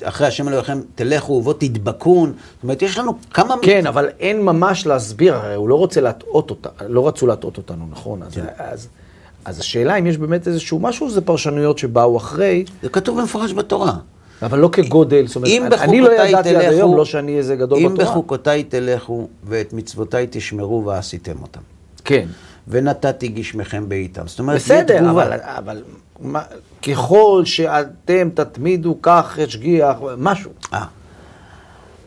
אחרי 0.03 0.27
השם 0.27 0.47
אלוהיכם 0.47 0.79
תלכו 0.95 1.33
ובו 1.33 1.53
תדבקון. 1.53 2.29
זאת 2.55 2.63
אומרת, 2.63 2.81
יש 2.81 2.97
לנו 2.97 3.13
כמה... 3.33 3.55
כן, 3.61 3.87
אבל 3.87 4.07
אין 4.19 4.41
ממש 4.41 4.87
להסביר, 4.87 5.35
הרי 5.35 5.55
הוא 5.55 5.69
לא 5.69 5.75
רוצה 5.75 6.01
להטעות 6.01 6.49
אותה, 6.49 6.69
לא 6.87 7.07
רצו 7.07 7.27
להטעות 7.27 7.57
אותנו, 7.57 7.85
נכון? 7.91 8.23
אז, 8.23 8.33
כן. 8.33 8.45
אז, 8.57 8.87
אז 9.45 9.59
השאלה 9.59 9.95
אם 9.95 10.07
יש 10.07 10.17
באמת 10.17 10.47
איזשהו 10.47 10.79
משהו, 10.79 11.09
זה 11.09 11.21
פרשנויות 11.21 11.77
שבאו 11.77 12.17
אחרי, 12.17 12.65
זה 12.83 12.89
כתוב 12.89 13.19
במפורש 13.19 13.53
בתורה. 13.53 13.93
אבל 14.41 14.59
לא 14.59 14.69
כגודל, 14.71 15.27
זאת 15.27 15.35
אומרת, 15.35 15.49
אם 15.49 15.65
אני 15.81 16.01
לא 16.01 16.13
ידעתי 16.13 16.35
עד 16.35 16.43
תלכו- 16.61 16.75
היום, 16.75 16.97
לא 16.97 17.05
שאני 17.05 17.37
איזה 17.37 17.55
גדול 17.55 17.79
אם 17.79 17.93
בתורה. 17.93 18.05
בחוקותיי 18.05 18.63
תלכו 18.63 19.27
ואת 19.43 19.73
מצוותיי 19.73 20.27
תשמרו 20.29 20.85
ועשיתם 20.85 21.35
אותם. 21.41 21.59
כן. 22.05 22.25
ונתתי 22.67 23.27
גשמכם 23.27 23.89
בעיתם. 23.89 24.27
זאת 24.27 24.39
אומרת, 24.39 24.55
בסדר, 24.55 24.97
תגובה. 24.99 25.23
אבל, 25.25 25.39
אבל 25.43 25.83
מה, 26.21 26.41
ככל 26.87 27.41
שאתם 27.45 28.29
תתמידו 28.33 28.97
כך, 29.01 29.39
השגיח, 29.43 29.97
משהו. 30.17 30.51
אה, 30.73 30.85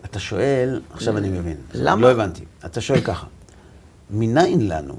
אתה 0.04 0.18
שואל, 0.18 0.80
עכשיו 0.92 1.18
אני 1.18 1.28
מבין. 1.28 1.56
למה? 1.74 2.02
לא 2.02 2.10
הבנתי. 2.10 2.44
אתה 2.66 2.80
שואל 2.80 3.00
ככה, 3.00 3.26
מניין 4.10 4.68
לנו 4.68 4.94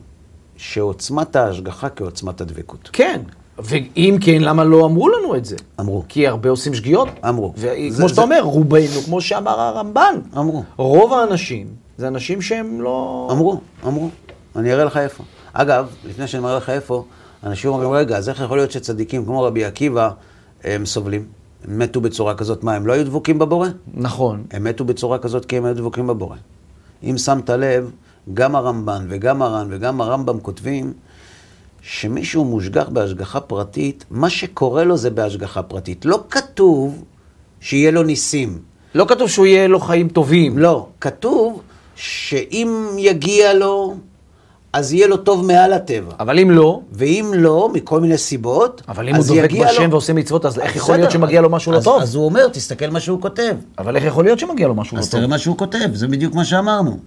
שעוצמת 0.58 1.36
ההשגחה 1.36 1.90
כעוצמת 1.90 2.42
הדבקות? 2.42 2.90
כן. 2.94 3.22
ואם 3.60 4.18
כן, 4.22 4.38
למה 4.42 4.64
לא 4.64 4.86
אמרו 4.86 5.10
לנו 5.10 5.36
את 5.36 5.46
זה? 5.46 5.56
אמרו. 5.80 6.04
כי 6.10 6.28
הרבה 6.28 6.50
עושים 6.50 6.74
שגיאות. 6.74 7.08
אמרו. 7.30 7.54
וכמו 7.58 8.10
שאתה 8.10 8.16
זה- 8.16 8.22
אומר, 8.22 8.42
רובנו, 8.42 9.02
כמו 9.06 9.22
שאמר 9.22 9.60
הרמב"ן, 9.60 10.16
אמרו. 10.38 10.64
רוב 10.78 11.14
האנשים 11.14 11.68
זה 11.98 12.08
אנשים 12.08 12.42
שהם 12.42 12.82
לא... 12.82 13.28
אמרו, 13.32 13.62
אמרו. 13.88 14.10
אני 14.56 14.74
אראה 14.74 14.84
לך 14.86 14.98
איפה. 14.98 15.24
אגב, 15.54 15.88
לפני 16.06 16.28
שאני 16.28 16.44
מראה 16.44 16.58
לך 16.58 16.70
איפה, 16.70 17.06
אנשים 17.44 17.70
אומרים, 17.72 17.92
רגע, 17.92 18.18
אז 18.18 18.30
איך 18.30 18.42
יכול 18.42 18.58
להיות 18.58 18.72
שצדיקים 18.72 19.26
כמו 19.26 19.44
רבי 19.44 19.66
עקיבא, 19.66 20.10
הם 20.64 20.86
סובלים? 20.86 21.26
הם 21.68 21.80
מתו 21.80 22.02
בצורה 22.02 22.36
כזאת, 22.36 22.64
מה, 22.64 22.74
הם 22.76 22.88
לא 22.88 22.94
היו 22.94 23.06
דבוקים 23.06 23.40
בבורא? 23.40 23.68
נכון. 23.94 24.44
הם 24.52 24.64
מתו 24.64 24.86
בצורה 24.86 25.18
כזאת 25.18 25.46
כי 25.46 25.58
הם 25.58 25.66
היו 25.66 25.76
דבוקים 25.76 26.08
בבורא. 26.08 26.36
אם 27.04 27.18
שמת 27.18 27.50
לב, 27.50 27.92
גם 28.34 28.56
הרמב"ן 28.56 29.06
וגם 29.10 29.42
הר"ן 29.42 29.68
וגם 29.70 30.02
הרמב"ם 30.02 30.40
כותבים 30.40 30.94
שמישהו 31.82 32.46
מושגח 32.46 32.90
בהשגחה 32.90 33.40
פרטית, 33.40 34.06
מה 34.12 34.30
שקורה 34.30 34.84
לו 34.84 34.98
זה 34.98 35.10
בהשגחה 35.10 35.64
פרטית. 35.64 36.06
לא 36.06 36.24
כתוב 36.30 37.04
שיהיה 37.60 37.92
לו 37.92 38.04
ניסים. 38.04 38.60
לא 38.96 39.06
כתוב 39.10 39.30
שהוא 39.30 39.46
יהיה 39.46 39.68
לו 39.68 39.80
חיים 39.80 40.10
טובים. 40.10 40.58
לא, 40.58 40.88
כתוב 41.02 41.62
שאם 41.96 42.88
יגיע 42.98 43.54
לו, 43.54 43.96
אז 44.74 44.94
יהיה 44.94 45.08
לו 45.08 45.18
טוב 45.18 45.46
מעל 45.46 45.74
הטבע. 45.74 46.12
אבל 46.20 46.40
אם 46.40 46.52
לא, 46.52 46.82
ואם 46.92 47.32
לא, 47.36 47.70
מכל 47.74 48.02
מיני 48.02 48.18
סיבות, 48.18 48.82
אבל 48.88 49.10
אם 49.10 49.16
הוא 49.16 49.20
אז 49.20 49.28
דבק 49.28 49.44
יגיע 49.44 49.68
בשם 49.68 49.84
לו... 49.84 49.92
ועושה 49.92 50.14
מצוות, 50.14 50.46
אז 50.46 50.60
איך 50.60 50.72
אז 50.72 50.78
יכול 50.78 50.96
להיות 50.96 51.12
שמגיע 51.12 51.42
לו 51.42 51.50
משהו 51.50 51.72
לא 51.72 51.78
אז- 51.78 51.84
טוב? 51.84 52.02
אז 52.02 52.16
הוא 52.16 52.26
אומר, 52.26 52.48
תסתכל 52.48 52.88
מה 52.90 53.00
שהוא 53.00 53.22
כותב. 53.22 53.56
אבל 53.78 53.96
איך 53.96 54.04
יכול 54.06 54.24
להיות 54.24 54.40
שמגיע 54.40 54.68
לו 54.68 54.76
משהו 54.76 54.98
לא 54.98 55.02
אז 55.02 55.10
טוב? 55.10 55.20
תראה 55.20 55.28
מה 55.30 55.38
שהוא 55.38 55.58
כותב, 55.58 55.90
זה 55.94 56.08
בדיוק 56.08 56.36
מה 56.36 56.46
שאמרנו. 56.46 57.00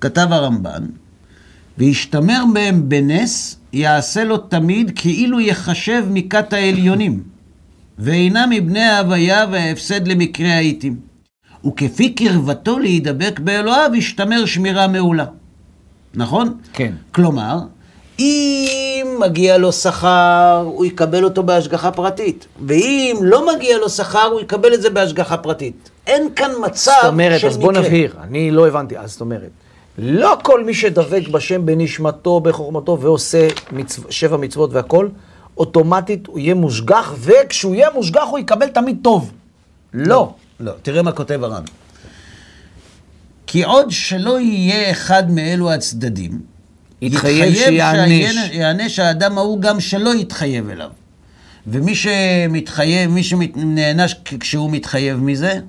כתב 0.00 0.26
הרמב"ן, 0.30 0.86
והשתמר 1.78 2.44
מהם 2.44 2.88
בנס 2.88 3.56
יעשה 3.72 4.24
לו 4.24 4.36
תמיד 4.36 4.92
כאילו 4.94 5.40
יחשב 5.40 6.04
מכת 6.10 6.52
העליונים, 6.52 7.22
ואינה 7.98 8.46
מבני 8.50 8.82
ההוויה 8.82 9.44
וההפסד 9.52 10.08
למקרה 10.08 10.52
העיתים. 10.52 10.96
וכפי 11.68 12.14
קרבתו 12.14 12.78
להידבק 12.78 13.40
באלוהיו, 13.40 13.94
ישתמר 13.94 14.44
שמירה 14.44 14.86
מעולה. 14.86 15.24
נכון? 16.14 16.54
כן. 16.72 16.92
כלומר, 17.12 17.58
אם 18.18 19.06
מגיע 19.20 19.58
לו 19.58 19.72
שכר, 19.72 20.62
הוא 20.64 20.84
יקבל 20.84 21.24
אותו 21.24 21.42
בהשגחה 21.42 21.90
פרטית. 21.90 22.46
ואם 22.66 23.16
לא 23.20 23.54
מגיע 23.54 23.78
לו 23.78 23.88
שכר, 23.88 24.24
הוא 24.24 24.40
יקבל 24.40 24.74
את 24.74 24.82
זה 24.82 24.90
בהשגחה 24.90 25.36
פרטית. 25.36 25.90
אין 26.06 26.28
כאן 26.36 26.50
מצב 26.62 26.92
זאת 27.02 27.08
אומרת, 27.08 27.40
של 27.40 27.46
אז 27.46 27.56
בוא 27.56 27.72
מקרה. 27.72 27.82
נבהיר, 27.82 28.14
אני 28.22 28.50
לא 28.50 28.68
הבנתי, 28.68 28.98
אז 28.98 29.10
זאת 29.12 29.20
אומרת, 29.20 29.50
לא 29.98 30.36
כל 30.42 30.64
מי 30.64 30.74
שדבק 30.74 31.28
בשם 31.28 31.66
בנשמתו, 31.66 32.40
בחוכמתו, 32.40 32.98
ועושה 33.00 33.48
מצו, 33.72 34.02
שבע 34.10 34.36
מצוות 34.36 34.72
והכל, 34.72 35.08
אוטומטית 35.56 36.26
הוא 36.26 36.38
יהיה 36.38 36.54
מושגח, 36.54 37.14
וכשהוא 37.18 37.74
יהיה 37.74 37.88
מושגח 37.94 38.24
הוא 38.30 38.38
יקבל 38.38 38.68
תמיד 38.68 38.98
טוב. 39.02 39.32
לא. 39.94 40.32
לא, 40.60 40.72
תראה 40.82 41.02
מה 41.02 41.12
כותב 41.12 41.44
הר"ן. 41.44 41.62
כי 43.46 43.64
עוד 43.64 43.90
שלא 43.90 44.40
יהיה 44.40 44.90
אחד 44.90 45.30
מאלו 45.30 45.72
הצדדים, 45.72 46.40
יתחייב 47.02 47.54
שיענש. 47.54 48.98
האדם 48.98 49.38
ההוא 49.38 49.60
גם 49.60 49.80
שלא 49.80 50.14
יתחייב 50.14 50.70
אליו. 50.70 50.90
ומי 51.66 51.94
שמתחייב, 51.94 53.10
מי 53.10 53.22
שנענש 53.22 54.14
כשהוא 54.40 54.70
מתחייב 54.70 55.18
מזה, 55.18 55.60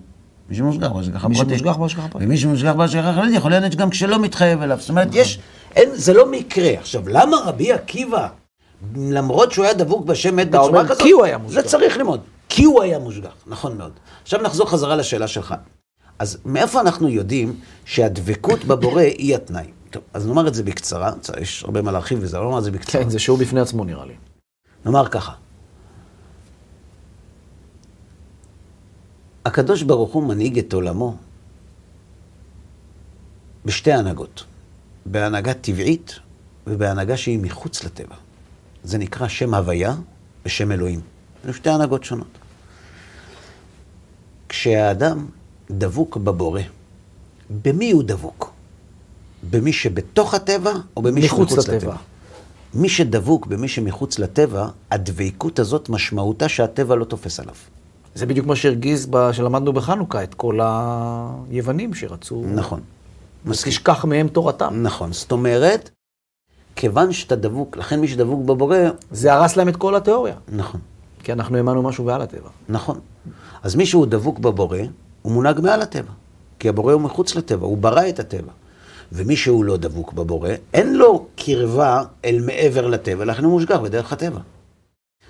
מי 0.50 0.56
שמושגח 0.56 0.88
בהשגחה 0.92 1.28
מי 1.28 1.36
פרטית. 1.36 1.50
שמושגח 1.50 1.78
בהשגחה 1.78 2.08
פרטית. 2.08 2.28
ומי 2.28 2.38
שמושגח 2.38 2.74
בהשגחה 2.74 3.14
פרטית 3.16 3.36
יכול 3.36 3.52
להענש 3.52 3.76
גם 3.76 3.90
כשלא 3.90 4.20
מתחייב 4.20 4.62
אליו. 4.62 4.78
זאת 4.80 4.90
אומרת, 4.90 5.08
יש, 5.12 5.40
אין, 5.76 5.90
זה 5.94 6.14
לא 6.14 6.32
מקרה. 6.32 6.70
עכשיו, 6.80 7.10
למה 7.10 7.38
רבי 7.46 7.72
עקיבא, 7.72 8.28
למרות 8.96 9.52
שהוא 9.52 9.66
היה 9.66 9.74
דבוק 9.74 10.06
בשם 10.06 10.36
מת 10.36 10.50
בצורה 10.50 10.86
כזאת, 10.86 11.02
כי 11.02 11.12
הוא 11.12 11.26
היה 11.26 11.38
מושגח. 11.38 11.62
זה 11.62 11.68
צריך 11.68 11.98
ללמוד. 11.98 12.20
כי 12.50 12.64
הוא 12.64 12.82
היה 12.82 13.00
מושגח, 13.00 13.34
נכון 13.48 13.78
מאוד. 13.78 13.92
עכשיו 14.24 14.42
נחזור 14.42 14.70
חזרה 14.70 14.96
לשאלה 14.96 15.28
שלך. 15.28 15.56
אז 16.20 16.38
מאיפה 16.46 16.82
אנחנו 16.82 17.10
יודעים 17.10 17.60
שהדבקות 17.86 18.66
בבורא 18.66 19.02
היא 19.02 19.36
התנאי? 19.36 19.72
טוב, 19.90 20.04
אז 20.14 20.28
נאמר 20.28 20.48
את 20.48 20.54
זה 20.54 20.64
בקצרה, 20.64 21.14
יש 21.42 21.64
הרבה 21.64 21.82
מה 21.82 21.92
להרחיב 21.92 22.20
בזה, 22.20 22.38
אבל 22.38 22.46
נאמר 22.46 22.60
את 22.60 22.64
זה 22.64 22.72
בקצרה. 22.72 23.04
כן, 23.04 23.10
זה 23.10 23.20
שיעור 23.20 23.40
בפני 23.40 23.60
עצמו 23.60 23.84
נראה 23.84 24.06
לי. 24.06 24.14
נאמר 24.86 25.08
ככה, 25.08 25.34
הקדוש 29.46 29.84
ברוך 29.84 30.14
הוא 30.14 30.24
מנהיג 30.24 30.58
את 30.60 30.74
עולמו 30.74 31.18
בשתי 33.66 33.92
הנהגות, 33.92 34.44
בהנהגה 35.06 35.54
טבעית 35.54 36.20
ובהנהגה 36.68 37.18
שהיא 37.18 37.40
מחוץ 37.40 37.84
לטבע. 37.84 38.16
זה 38.84 38.98
נקרא 38.98 39.28
שם 39.28 39.54
הוויה 39.54 39.96
ושם 40.46 40.72
אלוהים. 40.72 41.17
אלו 41.46 41.54
שתי 41.54 41.70
הנהגות 41.70 42.04
שונות. 42.04 42.28
כשהאדם 44.50 45.26
דבוק 45.72 46.18
בבורא, 46.18 46.62
במי 47.64 47.92
הוא 47.92 48.04
דבוק? 48.04 48.52
במי 49.50 49.74
שבתוך 49.74 50.34
הטבע 50.34 50.72
או 50.98 51.02
במי 51.02 51.22
מחוץ 51.26 51.50
שמחוץ 51.50 51.68
לטבע. 51.68 51.78
לטבע? 51.78 51.96
מי 52.74 52.90
שדבוק 52.90 53.46
במי 53.46 53.68
שמחוץ 53.68 54.20
לטבע, 54.20 54.68
הדבקות 54.92 55.60
הזאת 55.60 55.90
משמעותה 55.90 56.50
שהטבע 56.50 56.96
לא 56.96 57.06
תופס 57.06 57.40
עליו. 57.40 57.56
זה 58.16 58.26
בדיוק 58.26 58.48
מה 58.48 58.56
שהרגיז, 58.56 59.08
ב- 59.10 59.32
שלמדנו 59.32 59.74
בחנוכה, 59.74 60.24
את 60.24 60.34
כל 60.34 60.60
היוונים 61.50 61.94
שרצו... 61.94 62.44
נכון. 62.56 62.82
מסכים. 63.46 63.72
תשכח 63.72 64.06
מהם 64.06 64.28
תורתם. 64.28 64.84
נכון. 64.84 65.14
זאת 65.14 65.32
אומרת, 65.32 65.90
כיוון 66.76 67.14
שאתה 67.14 67.36
דבוק, 67.36 67.78
לכן 67.78 68.00
מי 68.00 68.08
שדבוק 68.08 68.46
בבורא, 68.46 68.78
זה 69.12 69.34
הרס 69.34 69.56
להם 69.56 69.70
את 69.70 69.76
כל 69.76 69.96
התיאוריה. 69.96 70.36
נכון, 70.50 70.82
כי 71.28 71.34
אנחנו 71.34 71.58
האמנו 71.58 71.84
משהו 71.84 72.04
מעל 72.04 72.22
הטבע. 72.22 72.50
נכון. 72.70 73.00
אז 73.64 73.76
מי 73.76 73.86
שהוא 73.86 74.06
דבוק 74.06 74.40
בבורא, 74.40 74.80
הוא 75.22 75.34
מונהג 75.34 75.60
מעל 75.60 75.82
הטבע. 75.82 76.12
כי 76.60 76.70
הבורא 76.70 76.94
הוא 76.94 77.02
מחוץ 77.02 77.36
לטבע, 77.36 77.66
הוא 77.66 77.78
ברא 77.78 78.10
את 78.10 78.20
הטבע. 78.20 78.52
ומי 79.12 79.36
שהוא 79.36 79.66
לא 79.66 79.78
דבוק 79.78 80.14
בבורא, 80.14 80.50
אין 80.74 80.96
לו 80.96 81.28
קרבה 81.36 82.04
אל 82.26 82.40
מעבר 82.46 82.88
לטבע, 82.88 83.26
לכן 83.26 83.44
הוא 83.44 83.52
מושגח 83.52 83.80
בדרך 83.80 84.14
הטבע. 84.14 84.40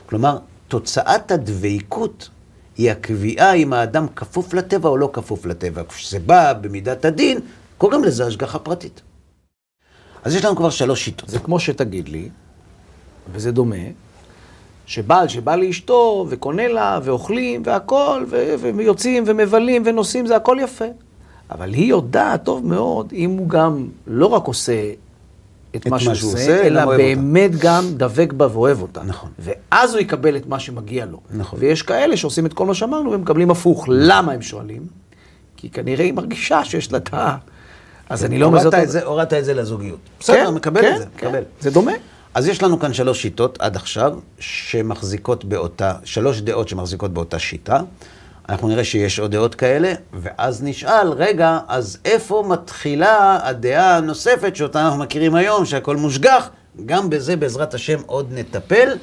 כלומר, 0.06 0.38
תוצאת 0.68 1.32
הדבקות 1.32 2.30
היא 2.78 2.92
הקביעה 2.92 3.54
אם 3.54 3.74
האדם 3.74 4.08
כפוף 4.16 4.54
לטבע 4.54 4.90
או 4.90 4.98
לא 4.98 5.10
כפוף 5.14 5.46
לטבע. 5.46 5.84
כשזה 5.90 6.20
בא 6.20 6.54
במידת 6.54 7.06
הדין, 7.06 7.40
קוראים 7.78 8.04
לזה 8.04 8.28
השגחה 8.28 8.60
פרטית. 8.60 9.02
אז 10.24 10.36
יש 10.36 10.46
לנו 10.46 10.56
כבר 10.56 10.70
שלוש 10.70 11.06
שיטות. 11.06 11.30
זה 11.30 11.40
כמו 11.40 11.60
שתגיד 11.60 12.10
לי, 12.10 12.30
וזה 13.32 13.52
דומה, 13.52 14.07
שבעל 14.88 15.28
שבא 15.28 15.56
לאשתו 15.56 16.26
וקונה 16.30 16.68
לה 16.68 17.00
ואוכלים 17.04 17.62
והכול, 17.66 18.26
ו- 18.30 18.56
ויוצאים 18.76 19.24
ומבלים 19.28 19.84
ונוסעים, 19.86 20.28
זה 20.28 20.36
הכל 20.36 20.58
יפה. 20.62 20.86
אבל 21.52 21.74
היא 21.74 21.86
יודעת 21.86 22.44
טוב 22.44 22.66
מאוד 22.66 23.14
אם 23.14 23.30
הוא 23.30 23.50
גם 23.50 23.88
לא 24.08 24.26
רק 24.26 24.46
עושה 24.46 24.92
את, 25.76 25.88
מה 25.88 26.00
שהוא 26.00 26.34
עושה, 26.34 26.68
אלא 26.68 26.82
גם 26.82 26.88
אוהב 26.88 27.00
אותה. 27.00 27.16
באמת 27.16 27.52
גם 27.60 27.84
דבק 27.98 28.34
בה 28.34 28.48
ואוהב 28.52 28.82
אותה. 28.82 29.04
נכון. 29.04 29.30
ואז 29.40 29.94
הוא 29.94 30.02
יקבל 30.02 30.38
את 30.38 30.48
מה 30.48 30.60
שמגיע 30.60 31.06
לו. 31.06 31.20
נכון. 31.32 31.60
ויש 31.60 31.82
כאלה 31.82 32.18
שעושים 32.18 32.46
את 32.46 32.54
כל 32.54 32.66
מה 32.66 32.74
שאמרנו 32.74 33.12
ומקבלים 33.12 33.52
הפוך. 33.52 33.86
למה 33.90 34.32
הם 34.32 34.42
שואלים? 34.42 34.82
כי 35.58 35.70
כנראה 35.70 36.06
היא 36.06 36.14
מרגישה 36.14 36.66
שיש 36.66 36.92
לה 36.92 36.98
את 36.98 37.14
ה... 37.14 37.36
אז 38.10 38.26
אני 38.26 38.40
לא 38.40 38.46
אומר 38.46 38.60
הורדת. 38.60 38.84
את 38.84 38.90
זה, 38.90 39.40
את 39.40 39.46
זה 39.46 39.54
לזוגיות. 39.54 40.00
בסדר, 40.20 40.52
מקבל 40.52 40.82
כן, 40.82 40.94
את 40.94 41.00
זה, 41.00 41.06
כן. 41.18 41.28
מקבל. 41.28 41.44
זה 41.62 41.72
דומה. 41.72 41.92
אז 42.38 42.48
יש 42.48 42.64
לנו 42.64 42.80
כאן 42.80 42.94
שלוש 42.94 43.22
שיטות 43.22 43.58
עד 43.62 43.76
עכשיו, 43.76 44.14
שמחזיקות 44.40 45.46
באותה, 45.46 45.94
שלוש 46.04 46.42
דעות 46.42 46.68
שמחזיקות 46.68 47.14
באותה 47.14 47.40
שיטה. 47.40 47.80
אנחנו 48.50 48.68
נראה 48.68 48.84
שיש 48.84 49.20
עוד 49.20 49.32
דעות 49.32 49.56
כאלה, 49.56 49.94
ואז 50.14 50.64
נשאל, 50.64 51.08
רגע, 51.10 51.60
אז 51.68 51.98
איפה 52.06 52.44
מתחילה 52.48 53.40
הדעה 53.44 53.98
הנוספת 53.98 54.56
שאותה 54.56 54.86
אנחנו 54.86 55.00
מכירים 55.00 55.36
היום, 55.36 55.66
שהכל 55.66 55.96
מושגח? 55.96 56.50
גם 56.86 57.10
בזה 57.10 57.36
בעזרת 57.36 57.74
השם 57.74 58.00
עוד 58.06 58.28
נטפל. 58.32 58.98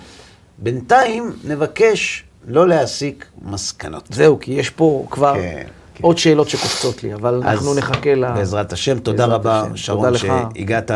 בינתיים 0.58 1.32
נבקש 1.44 2.24
לא 2.46 2.68
להסיק 2.68 3.26
מסקנות. 3.42 4.08
זהו, 4.10 4.38
כי 4.40 4.52
יש 4.52 4.70
פה 4.70 5.06
כבר 5.10 5.34
כן, 5.34 5.62
כן. 5.94 6.04
עוד 6.04 6.18
שאלות 6.18 6.48
שקופצות 6.48 7.02
לי, 7.02 7.14
אבל 7.14 7.40
אנחנו 7.44 7.74
נחכה 7.74 8.14
ל... 8.14 8.32
בעזרת 8.32 8.72
השם, 8.72 8.98
תודה 8.98 9.26
בעזרת 9.26 9.40
רבה, 9.40 9.60
השם. 9.60 9.76
שרון, 9.76 10.04
תודה 10.06 10.10
לך. 10.10 10.26
שהגעת 10.54 10.90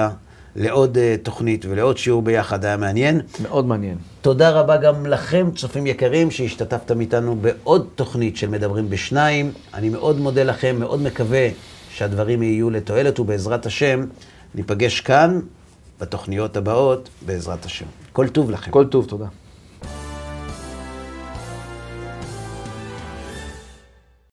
לעוד 0.58 0.98
אה, 0.98 1.16
תוכנית 1.22 1.64
ולעוד 1.68 1.98
שיעור 1.98 2.22
ביחד, 2.22 2.64
היה 2.64 2.76
מעניין. 2.76 3.20
מאוד 3.42 3.66
מעניין. 3.66 3.96
תודה 4.20 4.50
רבה 4.50 4.76
גם 4.76 5.06
לכם, 5.06 5.50
צופים 5.56 5.86
יקרים, 5.86 6.30
שהשתתפתם 6.30 7.00
איתנו 7.00 7.36
בעוד 7.36 7.86
תוכנית 7.94 8.36
של 8.36 8.48
מדברים 8.48 8.90
בשניים. 8.90 9.52
אני 9.74 9.88
מאוד 9.88 10.18
מודה 10.18 10.42
לכם, 10.42 10.76
מאוד 10.78 11.02
מקווה 11.02 11.48
שהדברים 11.90 12.42
יהיו 12.42 12.70
לתועלת, 12.70 13.20
ובעזרת 13.20 13.66
השם, 13.66 14.04
ניפגש 14.54 15.00
כאן 15.00 15.40
בתוכניות 16.00 16.56
הבאות, 16.56 17.08
בעזרת 17.26 17.64
השם. 17.64 17.86
כל 18.12 18.28
טוב 18.28 18.50
לכם. 18.50 18.70
כל 18.70 18.86
טוב, 18.86 19.06
תודה. 19.06 19.26